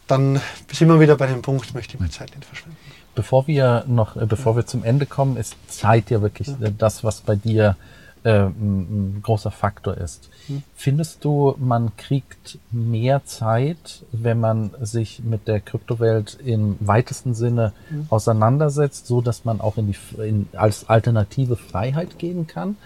dann 0.06 0.40
sind 0.72 0.88
wir 0.90 1.00
wieder 1.00 1.16
bei 1.18 1.26
dem 1.28 1.42
Punkt, 1.42 1.74
möchte 1.74 1.96
ich 1.96 2.00
meine 2.00 2.12
Zeit 2.12 2.30
nicht 2.36 2.46
verschwenden. 2.46 2.78
Bevor 3.16 3.48
wir 3.48 3.84
noch, 3.88 4.16
äh, 4.16 4.28
bevor 4.28 4.56
wir 4.56 4.68
zum 4.68 4.84
Ende 4.84 5.08
kommen, 5.08 5.38
ist 5.38 5.56
Zeit 5.68 6.12
ja 6.12 6.22
wirklich 6.22 6.50
äh, 6.62 6.72
das, 6.78 7.04
was 7.04 7.22
bei 7.22 7.36
dir 7.36 7.76
äh, 8.24 8.46
ein, 8.46 9.20
großer 9.22 9.52
Faktor 9.52 9.98
ist. 9.98 10.30
Findest 10.76 11.24
du, 11.26 11.56
man 11.60 11.96
kriegt 11.98 12.58
mehr 12.72 13.26
Zeit, 13.26 14.04
wenn 14.12 14.40
man 14.40 14.72
sich 14.82 15.22
mit 15.24 15.48
der 15.48 15.60
Kryptowelt 15.60 16.38
im 16.44 16.78
weitesten 16.80 17.34
Sinne 17.34 17.74
auseinandersetzt, 18.10 19.08
so 19.08 19.22
dass 19.22 19.46
man 19.46 19.60
auch 19.62 19.78
in 19.78 19.88
die 19.88 20.22
in, 20.22 20.48
als 20.54 20.90
alternative 20.90 21.56
Freiheit 21.58 22.18
gehen 22.18 22.48
kann, 22.48 22.78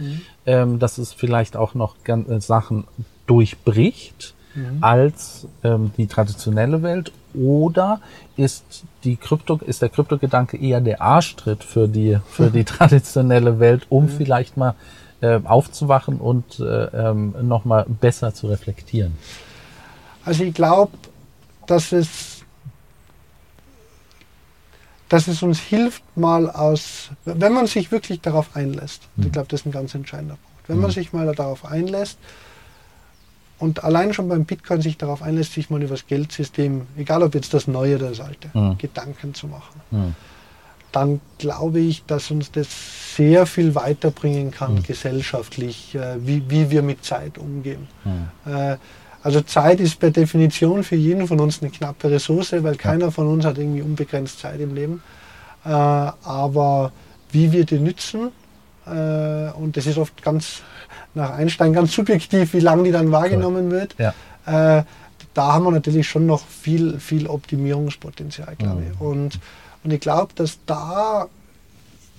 ähm, 0.45 0.79
dass 0.79 0.97
es 0.97 1.13
vielleicht 1.13 1.55
auch 1.55 1.75
noch 1.75 1.95
gan- 2.03 2.27
äh, 2.29 2.41
Sachen 2.41 2.85
durchbricht? 3.27 4.33
als 4.81 5.47
ähm, 5.63 5.91
die 5.97 6.07
traditionelle 6.07 6.83
Welt? 6.83 7.13
Oder 7.33 8.01
ist 8.35 8.83
die 9.05 9.15
Krypto 9.15 9.59
ist 9.65 9.81
der 9.81 9.87
Kryptogedanke 9.87 10.57
eher 10.57 10.81
der 10.81 11.01
Arschtritt 11.01 11.63
für 11.63 11.87
die 11.87 12.17
für 12.29 12.49
die 12.49 12.63
traditionelle 12.75 13.59
Welt, 13.59 13.83
um 13.87 14.09
vielleicht 14.09 14.57
mal 14.57 14.75
äh, 15.21 15.39
aufzuwachen 15.43 16.17
und 16.17 16.59
äh, 16.59 16.63
ähm, 16.63 17.33
noch 17.43 17.63
mal 17.65 17.85
besser 17.87 18.33
zu 18.33 18.47
reflektieren. 18.47 19.17
Also 20.25 20.43
ich 20.43 20.53
glaube, 20.53 20.91
dass 21.67 21.91
es, 21.91 22.43
dass 25.09 25.27
es 25.27 25.43
uns 25.43 25.59
hilft, 25.59 26.03
mal 26.15 26.49
aus, 26.49 27.09
wenn 27.25 27.53
man 27.53 27.67
sich 27.67 27.91
wirklich 27.91 28.21
darauf 28.21 28.55
einlässt. 28.55 29.03
Und 29.17 29.25
ich 29.25 29.31
glaube, 29.31 29.47
das 29.49 29.61
ist 29.61 29.65
ein 29.65 29.71
ganz 29.71 29.93
entscheidender 29.93 30.35
Punkt. 30.35 30.69
Wenn 30.69 30.79
man 30.79 30.91
sich 30.91 31.11
mal 31.11 31.33
darauf 31.35 31.65
einlässt 31.65 32.17
und 33.59 33.83
allein 33.83 34.13
schon 34.13 34.29
beim 34.29 34.45
Bitcoin 34.45 34.81
sich 34.81 34.97
darauf 34.97 35.21
einlässt, 35.21 35.53
sich 35.53 35.69
mal 35.69 35.81
über 35.81 35.95
das 35.95 36.07
Geldsystem, 36.07 36.87
egal 36.97 37.23
ob 37.23 37.35
jetzt 37.35 37.53
das 37.53 37.67
neue 37.67 37.97
oder 37.97 38.09
das 38.09 38.21
alte, 38.21 38.49
Mhm. 38.53 38.77
Gedanken 38.77 39.33
zu 39.33 39.47
machen, 39.47 39.81
Hm. 39.89 40.15
Dann 40.91 41.21
glaube 41.37 41.79
ich, 41.79 42.03
dass 42.05 42.31
uns 42.31 42.51
das 42.51 42.67
sehr 43.15 43.45
viel 43.45 43.75
weiterbringen 43.75 44.51
kann, 44.51 44.75
Mhm. 44.75 44.83
gesellschaftlich, 44.83 45.95
äh, 45.95 46.15
wie, 46.25 46.43
wie 46.49 46.69
wir 46.69 46.81
mit 46.81 47.03
Zeit 47.05 47.37
umgehen. 47.37 47.87
Hm. 48.03 48.53
Äh, 48.53 48.77
Also 49.23 49.41
Zeit 49.41 49.79
ist 49.79 49.99
per 49.99 50.09
Definition 50.09 50.83
für 50.83 50.95
jeden 50.95 51.27
von 51.27 51.39
uns 51.39 51.61
eine 51.61 51.69
knappe 51.69 52.09
Ressource, 52.09 52.53
weil 52.63 52.75
keiner 52.75 53.11
von 53.11 53.27
uns 53.27 53.45
hat 53.45 53.59
irgendwie 53.59 53.83
unbegrenzt 53.83 54.39
Zeit 54.39 54.59
im 54.59 54.73
Leben. 54.73 55.03
Äh, 55.63 55.69
aber 55.69 56.91
wie 57.31 57.51
wir 57.51 57.63
die 57.65 57.77
nützen, 57.77 58.31
äh, 58.87 59.51
und 59.51 59.77
das 59.77 59.85
ist 59.85 59.99
oft 59.99 60.23
ganz 60.23 60.63
nach 61.13 61.31
Einstein 61.37 61.71
ganz 61.71 61.93
subjektiv, 61.93 62.53
wie 62.53 62.61
lange 62.61 62.81
die 62.83 62.91
dann 62.91 63.11
wahrgenommen 63.11 63.69
wird, 63.69 63.93
Ja. 63.99 64.13
äh, 64.79 64.83
da 65.35 65.53
haben 65.53 65.65
wir 65.65 65.71
natürlich 65.71 66.09
schon 66.09 66.25
noch 66.25 66.41
viel, 66.47 66.99
viel 66.99 67.27
Optimierungspotenzial, 67.27 68.55
glaube 68.57 68.81
ich. 68.91 68.99
Und, 69.01 69.39
und 69.83 69.91
ich 69.91 69.99
glaube, 69.99 70.33
dass 70.35 70.59
da, 70.65 71.27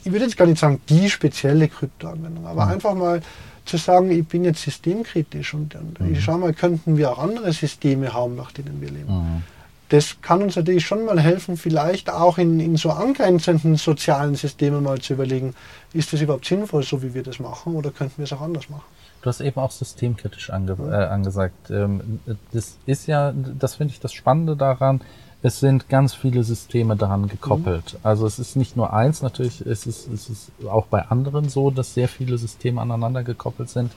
ich 0.04 0.12
würde 0.12 0.24
jetzt 0.24 0.36
gar 0.36 0.46
nicht 0.46 0.58
sagen, 0.58 0.80
die 0.88 1.08
spezielle 1.08 1.68
Kryptoanwendung, 1.68 2.46
aber 2.46 2.66
einfach 2.66 2.94
mal 2.94 3.22
zu 3.64 3.76
sagen, 3.76 4.10
ich 4.10 4.26
bin 4.26 4.44
jetzt 4.44 4.62
systemkritisch 4.62 5.54
und, 5.54 5.74
und 5.76 5.98
ich 6.10 6.22
schau 6.22 6.36
mal, 6.36 6.52
könnten 6.52 6.96
wir 6.96 7.12
auch 7.12 7.18
andere 7.18 7.52
Systeme 7.52 8.12
haben, 8.12 8.34
nach 8.34 8.52
denen 8.52 8.80
wir 8.80 8.90
leben. 8.90 9.12
Mhm. 9.12 9.42
Das 9.88 10.16
kann 10.22 10.42
uns 10.42 10.56
natürlich 10.56 10.86
schon 10.86 11.04
mal 11.04 11.20
helfen, 11.20 11.56
vielleicht 11.56 12.10
auch 12.10 12.38
in, 12.38 12.58
in 12.60 12.76
so 12.76 12.90
angrenzenden 12.90 13.76
sozialen 13.76 14.34
Systemen 14.34 14.82
mal 14.82 14.98
zu 15.00 15.12
überlegen, 15.12 15.54
ist 15.92 16.12
das 16.12 16.22
überhaupt 16.22 16.46
sinnvoll, 16.46 16.82
so 16.82 17.02
wie 17.02 17.12
wir 17.12 17.22
das 17.22 17.38
machen, 17.38 17.74
oder 17.74 17.90
könnten 17.90 18.16
wir 18.16 18.24
es 18.24 18.32
auch 18.32 18.40
anders 18.40 18.70
machen? 18.70 18.84
Du 19.20 19.28
hast 19.28 19.40
eben 19.40 19.60
auch 19.60 19.70
systemkritisch 19.70 20.50
ange 20.50 20.76
äh, 20.90 20.94
angesagt. 20.94 21.70
Ähm, 21.70 22.20
das 22.52 22.78
ist 22.86 23.06
ja, 23.06 23.32
das 23.32 23.76
finde 23.76 23.92
ich 23.92 24.00
das 24.00 24.12
Spannende 24.12 24.56
daran. 24.56 25.00
Es 25.44 25.58
sind 25.58 25.88
ganz 25.88 26.14
viele 26.14 26.44
Systeme 26.44 26.94
daran 26.94 27.26
gekoppelt. 27.26 27.98
Also 28.04 28.26
es 28.26 28.38
ist 28.38 28.54
nicht 28.54 28.76
nur 28.76 28.92
eins, 28.92 29.22
natürlich 29.22 29.60
ist 29.66 29.86
es, 29.86 30.06
ist 30.06 30.28
es 30.30 30.52
auch 30.68 30.86
bei 30.86 31.02
anderen 31.08 31.48
so, 31.48 31.70
dass 31.70 31.94
sehr 31.94 32.06
viele 32.08 32.38
Systeme 32.38 32.80
aneinander 32.80 33.24
gekoppelt 33.24 33.68
sind. 33.68 33.90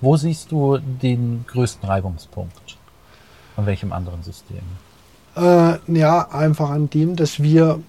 Wo 0.00 0.16
siehst 0.16 0.52
du 0.52 0.78
den 0.78 1.44
größten 1.48 1.86
Reibungspunkt? 1.86 2.78
An 3.56 3.66
welchem 3.66 3.92
anderen 3.92 4.22
System? 4.22 4.62
Äh, 5.36 5.74
ja, 5.88 6.30
einfach 6.30 6.70
an 6.70 6.88
dem, 6.88 7.14
dass 7.14 7.42
wir 7.42 7.80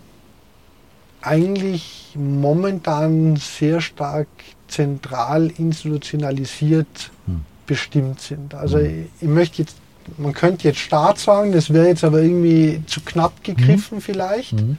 eigentlich 1.22 2.14
momentan 2.16 3.38
sehr 3.38 3.82
stark 3.82 4.28
zentral 4.68 5.48
institutionalisiert 5.48 7.12
Hm. 7.26 7.42
bestimmt 7.66 8.20
sind. 8.22 8.54
Also 8.54 8.80
ich, 8.80 9.06
ich 9.22 9.28
möchte 9.28 9.62
jetzt, 9.62 9.78
man 10.18 10.34
könnte 10.34 10.68
jetzt 10.68 10.80
Staat 10.80 11.20
sagen, 11.20 11.52
das 11.52 11.72
wäre 11.74 11.88
jetzt 11.88 12.04
aber 12.04 12.22
irgendwie 12.22 12.82
zu 12.88 13.02
knapp 13.02 13.44
gegriffen 13.44 14.02
vielleicht. 14.02 14.54
Mhm. 14.54 14.78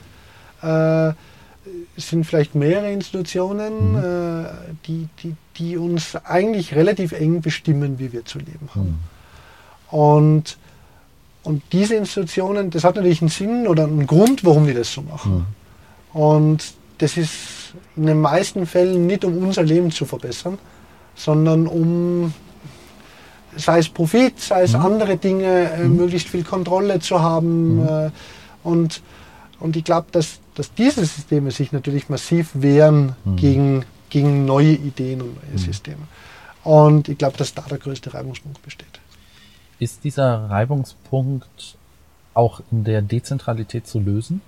Äh, 0.63 1.09
es 1.97 2.09
sind 2.09 2.25
vielleicht 2.25 2.55
mehrere 2.55 2.91
Institutionen, 2.93 3.93
Mhm. 3.93 3.99
äh, 3.99 4.49
die, 4.87 5.09
die, 5.23 5.35
die 5.57 5.77
uns 5.77 6.17
eigentlich 6.17 6.75
relativ 6.75 7.13
eng 7.13 7.41
bestimmen, 7.41 7.99
wie 7.99 8.13
wir 8.13 8.25
zu 8.25 8.39
leben 8.39 8.69
haben. 8.75 8.99
Mhm. 9.91 9.99
Und, 9.99 10.59
und 11.43 11.63
diese 11.73 11.95
Institutionen, 11.95 12.71
das 12.71 12.85
hat 12.85 12.97
natürlich 12.97 13.21
einen 13.21 13.31
Sinn 13.31 13.67
oder 13.67 13.85
einen 13.85 14.07
Grund, 14.07 14.45
warum 14.45 14.67
die 14.67 14.75
das 14.75 14.93
so 14.93 15.03
machen. 15.03 15.47
Mhm. 16.15 16.21
Und 16.21 16.65
das 16.99 17.17
ist 17.17 17.33
in 17.97 18.07
den 18.07 18.21
meisten 18.21 18.67
Fällen 18.67 19.07
nicht, 19.07 19.25
um 19.25 19.37
unser 19.39 19.63
Leben 19.63 19.91
zu 19.91 20.05
verbessern, 20.05 20.59
sondern 21.15 21.67
um, 21.67 22.33
sei 23.59 23.79
es 23.81 23.89
Profit, 23.89 24.41
sei 24.41 24.63
es 24.63 24.73
Mhm. 24.73 24.81
andere 24.81 25.17
Dinge, 25.19 25.71
äh, 25.73 25.85
möglichst 25.89 26.29
viel 26.29 26.45
Kontrolle 26.45 27.01
zu 27.01 27.21
haben. 27.21 27.81
Mhm. 27.83 27.87
Äh, 27.89 28.11
und, 28.65 29.03
und 29.61 29.77
ich 29.77 29.85
glaube, 29.85 30.07
dass, 30.13 30.41
dass 30.55 30.73
diese 30.75 31.05
Systeme 31.05 31.51
sich 31.51 31.73
natürlich 31.73 32.09
massiv 32.09 32.51
wehren 32.55 33.15
Mhm. 33.25 33.37
gegen, 33.37 33.85
gegen 34.11 34.45
neue 34.47 34.73
Ideen 34.73 35.21
und 35.23 35.35
neue 35.43 35.53
Mhm. 35.53 35.59
Systeme. 35.59 36.03
Und 36.65 37.09
ich 37.09 37.19
glaube, 37.19 37.37
dass 37.37 37.53
da 37.55 37.63
der 37.63 37.79
größte 37.79 38.15
Reibungspunkt 38.15 38.63
besteht. 38.63 38.87
Ist 39.79 40.03
dieser 40.05 40.49
Reibungspunkt 40.51 41.77
auch 42.35 42.61
in 42.71 42.85
der 42.85 43.03
Dezentralität 43.03 43.87
zu 43.87 44.01
lösen? 44.01 44.41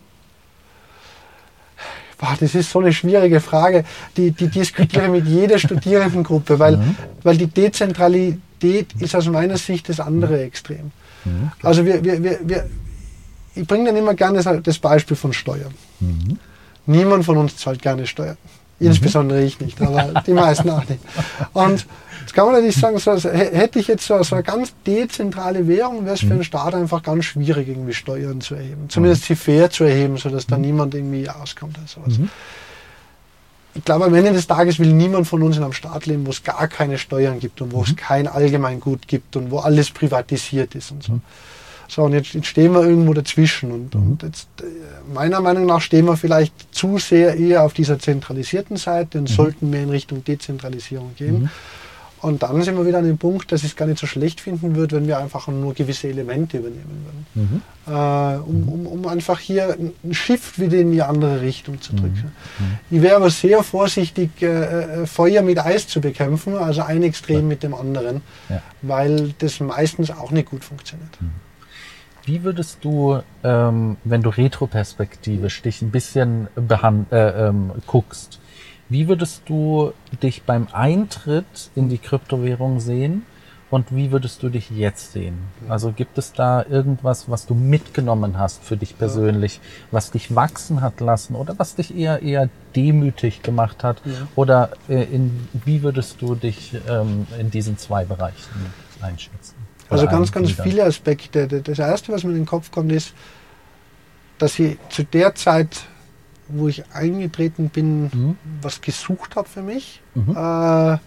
Boah, 2.19 2.37
das 2.39 2.55
ist 2.55 2.71
so 2.71 2.81
eine 2.81 2.93
schwierige 2.93 3.41
Frage. 3.41 3.85
Die, 4.17 4.31
die 4.33 4.49
diskutiere 4.49 5.07
ich 5.07 5.11
mit 5.11 5.27
jeder 5.27 5.59
Studierendengruppe, 5.67 6.59
weil, 6.59 6.77
Mhm. 6.77 6.97
weil 7.23 7.37
die 7.39 7.47
Dezentralität 7.47 8.41
ist 8.63 9.15
aus 9.15 9.27
meiner 9.27 9.57
Sicht 9.57 9.89
das 9.89 10.01
andere 10.01 10.43
Extrem. 10.43 10.93
Mhm. 11.25 11.53
Also 11.63 11.85
wir, 11.85 12.03
wir, 12.05 12.23
wir, 12.23 12.39
wir, 12.43 12.67
ich 13.55 13.67
bringe 13.67 13.87
dann 13.87 13.97
immer 13.97 14.15
gerne 14.15 14.43
das, 14.63 14.79
Beispiel 14.79 15.17
von 15.17 15.33
Steuern. 15.33 15.75
Mhm. 16.01 16.39
Niemand 16.87 17.25
von 17.25 17.37
uns 17.37 17.57
zahlt 17.57 17.83
gerne 17.83 18.07
Steuern. 18.07 18.37
Insbesondere 18.79 19.43
ich 19.43 19.61
nicht, 19.61 19.81
aber 19.83 20.23
die 20.27 20.33
meisten 20.33 20.71
auch 20.71 20.89
nicht. 20.89 21.01
Und 21.53 21.87
jetzt 22.21 22.33
kann 22.33 22.47
man 22.47 22.55
natürlich 22.55 22.77
sagen, 22.77 22.99
so, 22.99 23.13
hätte 23.31 23.79
ich 23.79 23.89
jetzt 23.89 24.07
so, 24.07 24.23
so 24.23 24.37
eine 24.37 24.43
ganz 24.43 24.73
dezentrale 24.87 25.69
Währung, 25.69 26.07
wäre 26.07 26.15
es 26.15 26.21
für 26.21 26.29
den 26.29 26.45
Staat 26.45 26.75
einfach 26.75 27.03
ganz 27.03 27.27
schwierig, 27.27 27.69
irgendwie 27.69 27.93
Steuern 27.93 28.41
zu 28.41 28.55
erheben. 28.55 28.89
Zumindest 28.89 29.25
sie 29.25 29.37
fair 29.37 29.69
zu 29.71 29.85
erheben, 29.85 30.17
sodass 30.17 30.47
da 30.47 30.57
niemand 30.57 30.95
irgendwie 30.95 31.29
auskommt 31.29 31.77
oder 31.77 31.87
sowas. 31.87 32.19
Mhm. 33.81 33.83
Ich 33.83 33.85
glaube, 33.85 34.05
am 34.05 34.15
Ende 34.15 34.33
des 34.33 34.47
Tages 34.47 34.79
will 34.79 34.93
niemand 34.93 35.27
von 35.27 35.43
uns 35.43 35.57
in 35.57 35.63
einem 35.63 35.73
Staat 35.73 36.07
leben, 36.07 36.27
wo 36.27 36.31
es 36.31 36.43
gar 36.43 36.69
keine 36.69 36.99
Steuern 36.99 37.41
gibt 37.41 37.61
und 37.61 37.73
wo 37.73 37.83
es 37.83 37.97
kein 37.97 38.27
Allgemeingut 38.27 39.09
gibt 39.09 39.37
und 39.37 39.51
wo 39.51 39.59
alles 39.59 39.91
privatisiert 39.91 40.75
ist 40.75 40.93
und 40.93 41.03
so. 41.03 41.21
So, 41.89 42.03
und 42.05 42.13
jetzt, 42.13 42.35
jetzt 42.35 42.47
stehen 42.47 42.73
wir 42.73 42.85
irgendwo 42.85 43.13
dazwischen. 43.15 43.73
Und, 43.73 43.95
und 43.97 44.23
jetzt, 44.23 44.47
äh, 44.61 44.65
meiner 45.13 45.41
Meinung 45.41 45.67
nach 45.67 45.81
stehen 45.81 46.05
wir 46.05 46.17
vielleicht 46.17 46.55
zu 46.73 46.99
sehr 46.99 47.37
eher 47.37 47.65
auf 47.65 47.73
dieser 47.73 47.99
zentralisierten 47.99 48.77
Seite 48.77 49.19
und 49.19 49.29
sollten 49.29 49.71
mehr 49.71 49.83
in 49.83 49.91
Richtung 49.91 50.23
Dezentralisierung 50.23 51.17
gehen. 51.17 51.51
Und 52.23 52.43
dann 52.43 52.63
sind 52.63 52.77
wir 52.77 52.87
wieder 52.87 52.99
an 52.99 53.07
dem 53.07 53.17
Punkt, 53.17 53.51
dass 53.51 53.63
ich 53.63 53.71
es 53.71 53.77
gar 53.77 53.87
nicht 53.87 53.99
so 53.99 54.07
schlecht 54.07 54.41
finden 54.43 54.77
würde, 54.77 54.97
wenn 54.97 55.07
wir 55.07 55.17
einfach 55.19 55.49
nur 55.49 55.73
gewisse 55.73 56.09
Elemente 56.09 56.59
übernehmen 56.59 57.07
würden. 57.35 57.63
Äh, 57.87 58.39
um, 58.47 58.69
um, 58.69 58.87
um 58.87 59.07
einfach 59.09 59.39
hier 59.39 59.77
ein 60.05 60.13
Shift 60.15 60.59
wieder 60.59 60.77
in 60.79 60.93
die 60.93 61.01
andere 61.03 61.41
Richtung 61.41 61.81
zu 61.81 61.95
drücken. 61.95 62.33
Ich 62.91 63.01
wäre 63.01 63.17
aber 63.17 63.31
sehr 63.31 63.63
vorsichtig, 63.63 64.31
äh, 64.43 64.47
äh, 65.03 65.07
Feuer 65.07 65.41
mit 65.43 65.59
Eis 65.59 65.89
zu 65.89 66.01
bekämpfen, 66.03 66.57
also 66.57 66.83
ein 66.83 67.03
Extrem 67.03 67.49
mit 67.49 67.63
dem 67.63 67.75
anderen, 67.75 68.21
Ja. 68.51 68.61
weil 68.83 69.35
das 69.39 69.61
meistens 69.61 70.11
auch 70.11 70.31
nicht 70.31 70.51
gut 70.51 70.63
funktioniert. 70.65 71.17
Wie 72.27 72.45
würdest 72.45 72.79
du, 72.83 73.21
ähm, 73.43 73.97
wenn 74.05 74.23
du 74.23 74.29
retroperspektivisch 74.29 75.63
dich 75.63 75.81
ein 75.81 75.91
bisschen 75.91 76.49
äh, 76.57 77.49
ähm, 77.49 77.73
guckst, 77.87 78.40
wie 78.91 79.09
würdest 79.09 79.43
du 79.47 79.93
dich 80.23 80.43
beim 80.43 80.67
Eintritt 80.73 81.71
in 81.75 81.89
die 81.89 81.99
Kryptowährung 81.99 82.81
sehen 82.81 83.25
und 83.71 83.95
wie 83.95 84.11
würdest 84.11 84.43
du 84.43 84.49
dich 84.49 84.69
jetzt 84.71 85.13
sehen? 85.13 85.39
Also 85.69 85.93
gibt 85.93 86.19
es 86.19 86.33
da 86.33 86.65
irgendwas, 86.69 87.31
was 87.31 87.47
du 87.47 87.55
mitgenommen 87.55 88.37
hast 88.37 88.65
für 88.65 88.77
dich 88.77 88.99
persönlich, 88.99 89.61
was 89.93 90.11
dich 90.11 90.35
wachsen 90.35 90.81
hat 90.81 91.01
lassen 91.01 91.37
oder 91.37 91.57
was 91.59 91.77
dich 91.77 91.97
eher 91.97 92.21
eher 92.21 92.49
demütig 92.75 93.43
gemacht 93.43 93.85
hat? 93.85 94.03
Ja. 94.05 94.13
Oder 94.35 94.71
äh, 94.89 95.05
in, 95.05 95.49
wie 95.65 95.83
würdest 95.83 96.21
du 96.21 96.35
dich 96.35 96.75
ähm, 96.89 97.29
in 97.39 97.51
diesen 97.51 97.79
zwei 97.79 98.05
Bereichen 98.05 98.73
einschätzen? 99.01 99.55
Also 99.89 100.07
ganz, 100.07 100.31
ganz 100.33 100.53
viele 100.53 100.85
Aspekte. 100.85 101.47
Das 101.47 101.79
erste, 101.79 102.13
was 102.13 102.23
mir 102.23 102.31
in 102.31 102.39
den 102.39 102.47
Kopf 102.47 102.71
kommt, 102.71 102.93
ist, 102.93 103.13
dass 104.39 104.59
ich 104.59 104.79
zu 104.89 105.05
der 105.05 105.35
Zeit, 105.35 105.83
wo 106.53 106.69
ich 106.69 106.85
eingetreten 106.93 107.69
bin, 107.69 108.03
Mhm. 108.05 108.37
was 108.63 108.81
gesucht 108.81 109.37
habe 109.37 109.49
für 109.49 109.63
mich, 109.63 110.01
Mhm. 110.15 110.31
äh, 110.37 110.99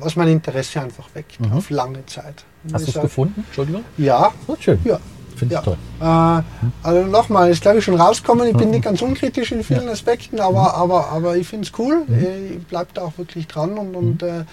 was 0.00 0.16
mein 0.16 0.28
Interesse 0.28 0.80
einfach 0.80 1.08
weckt, 1.14 1.40
Mhm. 1.40 1.52
auf 1.52 1.70
lange 1.70 2.04
Zeit. 2.06 2.44
Hast 2.72 2.86
du 2.86 2.90
es 2.92 3.00
gefunden? 3.00 3.44
Entschuldigung? 3.46 3.84
Ja, 3.96 4.32
Oh, 4.46 4.56
schön. 4.58 4.78
ja. 4.84 4.98
Finde 5.36 5.54
ich 5.54 5.60
Ja. 5.60 5.64
toll. 5.64 6.42
Äh, 6.82 6.86
also 6.86 7.06
nochmal, 7.06 7.50
ist 7.50 7.62
glaube 7.62 7.78
ich 7.78 7.84
schon 7.84 7.98
rausgekommen. 7.98 8.46
Ich 8.48 8.56
bin 8.56 8.66
Mhm. 8.68 8.74
nicht 8.74 8.84
ganz 8.84 9.00
unkritisch 9.00 9.52
in 9.52 9.64
vielen 9.64 9.88
Aspekten, 9.88 10.38
aber, 10.40 10.74
aber, 10.74 11.08
aber 11.08 11.36
ich 11.36 11.48
finde 11.48 11.66
es 11.66 11.78
cool. 11.78 12.02
Äh, 12.10 12.54
Ich 12.56 12.66
bleibe 12.66 12.90
da 12.92 13.02
auch 13.02 13.16
wirklich 13.16 13.46
dran 13.46 13.78
und, 13.78 13.94
und 13.94 14.22
äh, 14.22 14.44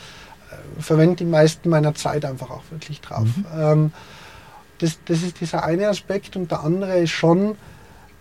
verwende 0.79 1.17
die 1.17 1.25
meisten 1.25 1.69
meiner 1.69 1.93
Zeit 1.93 2.23
einfach 2.23 2.49
auch 2.51 2.63
wirklich 2.69 3.01
drauf. 3.01 3.27
Ähm, 3.57 3.91
das, 4.79 4.97
das 5.05 5.23
ist 5.23 5.41
dieser 5.41 5.63
eine 5.63 5.89
Aspekt 5.89 6.35
und 6.37 6.51
der 6.51 6.61
andere 6.63 6.99
ist 6.99 7.09
schon, 7.11 7.55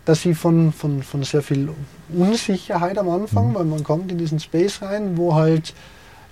dass 0.07 0.25
ich 0.25 0.37
von, 0.37 0.71
von, 0.71 1.03
von 1.03 1.23
sehr 1.23 1.41
viel 1.41 1.69
Unsicherheit 2.07 2.97
am 2.97 3.09
Anfang, 3.09 3.53
weil 3.53 3.65
man 3.65 3.83
kommt 3.83 4.09
in 4.09 4.17
diesen 4.17 4.39
Space 4.39 4.81
rein, 4.81 5.17
wo 5.17 5.35
halt 5.35 5.73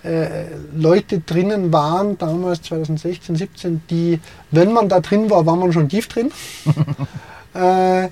äh, 0.04 0.46
Leute 0.74 1.20
drinnen 1.20 1.74
waren, 1.74 2.18
damals 2.18 2.62
2016, 2.62 3.36
17, 3.36 3.82
die, 3.90 4.22
wenn 4.52 4.72
man 4.72 4.88
da 4.88 5.02
drin 5.02 5.30
war, 5.30 5.46
war 5.46 5.58
man 5.58 5.74
schon 5.74 5.90
tief 5.90 6.08
drin. 6.08 6.32
äh, 7.54 8.08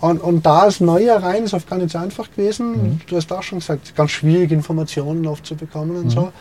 und, 0.00 0.20
und 0.20 0.44
da 0.44 0.62
als 0.62 0.80
Neuer 0.80 1.22
rein 1.22 1.44
ist 1.44 1.54
oft 1.54 1.70
gar 1.70 1.78
nicht 1.78 1.92
so 1.92 1.98
einfach 1.98 2.28
gewesen. 2.32 3.00
Du 3.06 3.16
hast 3.16 3.32
auch 3.32 3.44
schon 3.44 3.60
gesagt, 3.60 3.94
ganz 3.94 4.10
schwierig 4.10 4.50
Informationen 4.50 5.28
oft 5.28 5.46
zu 5.46 5.54
bekommen 5.54 5.96
und 5.96 6.10
so. 6.10 6.32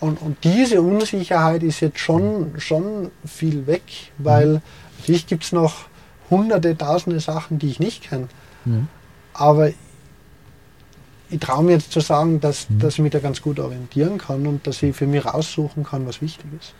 Und, 0.00 0.20
und 0.20 0.38
diese 0.42 0.82
Unsicherheit 0.82 1.62
ist 1.62 1.78
jetzt 1.78 2.00
schon, 2.00 2.54
schon 2.58 3.12
viel 3.24 3.68
weg, 3.68 3.84
weil 4.18 4.60
natürlich 4.98 5.28
gibt 5.28 5.44
es 5.44 5.52
noch 5.52 5.91
hunderte, 6.32 6.76
tausende 6.76 7.20
Sachen, 7.20 7.58
die 7.58 7.68
ich 7.70 7.78
nicht 7.78 8.02
kenne. 8.02 8.28
Mhm. 8.64 8.88
Aber 9.34 9.68
ich 9.68 11.38
traue 11.40 11.64
mir 11.64 11.72
jetzt 11.72 11.92
zu 11.92 12.00
sagen, 12.00 12.40
dass, 12.40 12.66
dass 12.68 12.94
ich 12.94 13.00
mich 13.00 13.12
da 13.12 13.20
ganz 13.20 13.40
gut 13.40 13.58
orientieren 13.60 14.18
kann 14.18 14.46
und 14.46 14.66
dass 14.66 14.82
ich 14.82 14.94
für 14.96 15.06
mich 15.06 15.24
raussuchen 15.24 15.84
kann, 15.84 16.06
was 16.06 16.20
wichtig 16.20 16.46
ist. 16.60 16.74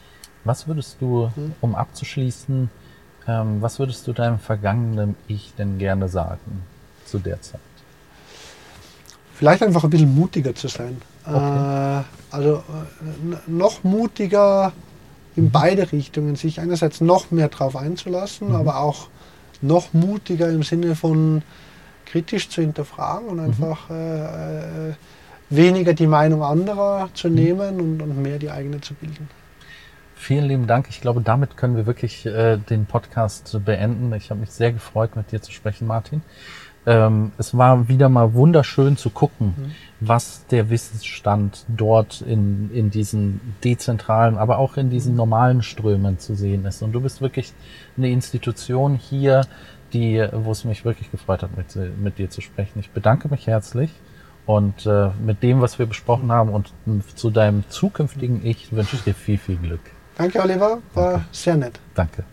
Was 0.44 0.66
würdest 0.66 0.96
du, 1.00 1.30
Mhm. 1.36 1.52
um 1.60 1.74
abzuschließen, 1.74 2.68
ähm, 3.28 3.62
was 3.62 3.78
würdest 3.78 4.06
du 4.06 4.12
deinem 4.12 4.38
vergangenen 4.40 5.14
Ich 5.28 5.52
denn 5.56 5.78
gerne 5.78 6.08
sagen 6.08 6.62
zu 7.06 7.18
der 7.18 7.40
Zeit? 7.40 7.60
Vielleicht 9.34 9.62
einfach 9.62 9.84
ein 9.84 9.90
bisschen 9.90 10.14
mutiger 10.14 10.54
zu 10.54 10.68
sein. 10.68 11.00
Okay. 11.24 12.00
Äh, 12.00 12.02
also 12.30 12.56
äh, 12.56 13.36
noch 13.46 13.84
mutiger 13.84 14.72
in 15.34 15.50
beide 15.50 15.90
Richtungen, 15.92 16.36
sich 16.36 16.60
einerseits 16.60 17.00
noch 17.00 17.30
mehr 17.30 17.48
drauf 17.48 17.74
einzulassen, 17.76 18.48
Mhm. 18.50 18.54
aber 18.56 18.80
auch 18.80 19.08
noch 19.62 19.92
mutiger 19.94 20.48
im 20.50 20.62
Sinne 20.62 20.94
von 20.94 21.42
kritisch 22.06 22.48
zu 22.48 22.60
hinterfragen 22.60 23.28
und 23.28 23.40
einfach 23.40 23.88
äh, 23.90 24.90
äh, 24.90 24.94
weniger 25.50 25.94
die 25.94 26.06
Meinung 26.06 26.42
anderer 26.42 27.08
zu 27.14 27.28
Mhm. 27.28 27.34
nehmen 27.34 27.80
und, 27.80 28.02
und 28.02 28.22
mehr 28.22 28.38
die 28.38 28.50
eigene 28.50 28.80
zu 28.80 28.94
bilden. 28.94 29.28
Vielen 30.14 30.44
lieben 30.44 30.66
Dank. 30.68 30.86
Ich 30.88 31.00
glaube, 31.00 31.20
damit 31.20 31.56
können 31.56 31.74
wir 31.76 31.86
wirklich 31.86 32.26
äh, 32.26 32.56
den 32.56 32.86
Podcast 32.86 33.58
beenden. 33.64 34.12
Ich 34.14 34.30
habe 34.30 34.40
mich 34.40 34.50
sehr 34.50 34.72
gefreut, 34.72 35.16
mit 35.16 35.32
dir 35.32 35.42
zu 35.42 35.50
sprechen, 35.50 35.86
Martin. 35.88 36.22
Ähm, 36.84 37.32
es 37.38 37.56
war 37.56 37.88
wieder 37.88 38.08
mal 38.08 38.34
wunderschön 38.34 38.96
zu 38.96 39.10
gucken, 39.10 39.54
Mhm. 39.56 39.70
was 40.00 40.44
der 40.50 40.68
Wissensstand 40.68 41.64
dort 41.68 42.22
in, 42.22 42.70
in 42.74 42.90
diesen 42.90 43.40
dezentralen, 43.62 44.36
aber 44.36 44.58
auch 44.58 44.76
in 44.76 44.90
diesen 44.90 45.14
normalen 45.14 45.62
Strömen 45.62 46.18
zu 46.18 46.34
sehen 46.34 46.64
ist. 46.64 46.82
Und 46.82 46.92
du 46.92 47.00
bist 47.00 47.20
wirklich 47.20 47.52
eine 47.96 48.10
Institution 48.10 48.96
hier, 48.96 49.42
die, 49.92 50.26
wo 50.32 50.50
es 50.50 50.64
mich 50.64 50.84
wirklich 50.84 51.10
gefreut 51.10 51.42
hat, 51.42 51.56
mit, 51.56 51.76
mit 52.00 52.18
dir 52.18 52.30
zu 52.30 52.40
sprechen. 52.40 52.80
Ich 52.80 52.90
bedanke 52.90 53.28
mich 53.28 53.46
herzlich. 53.46 53.90
Und 54.44 54.86
äh, 54.86 55.10
mit 55.24 55.44
dem, 55.44 55.60
was 55.60 55.78
wir 55.78 55.86
besprochen 55.86 56.32
haben 56.32 56.48
und 56.50 56.72
zu 57.14 57.30
deinem 57.30 57.62
zukünftigen 57.68 58.44
Ich 58.44 58.72
wünsche 58.72 58.96
ich 58.96 59.02
dir 59.04 59.14
viel, 59.14 59.38
viel 59.38 59.56
Glück. 59.56 59.80
Danke, 60.18 60.40
Oliver, 60.42 60.78
war 60.94 61.24
sehr 61.30 61.56
nett. 61.56 61.78
Danke. 61.94 62.24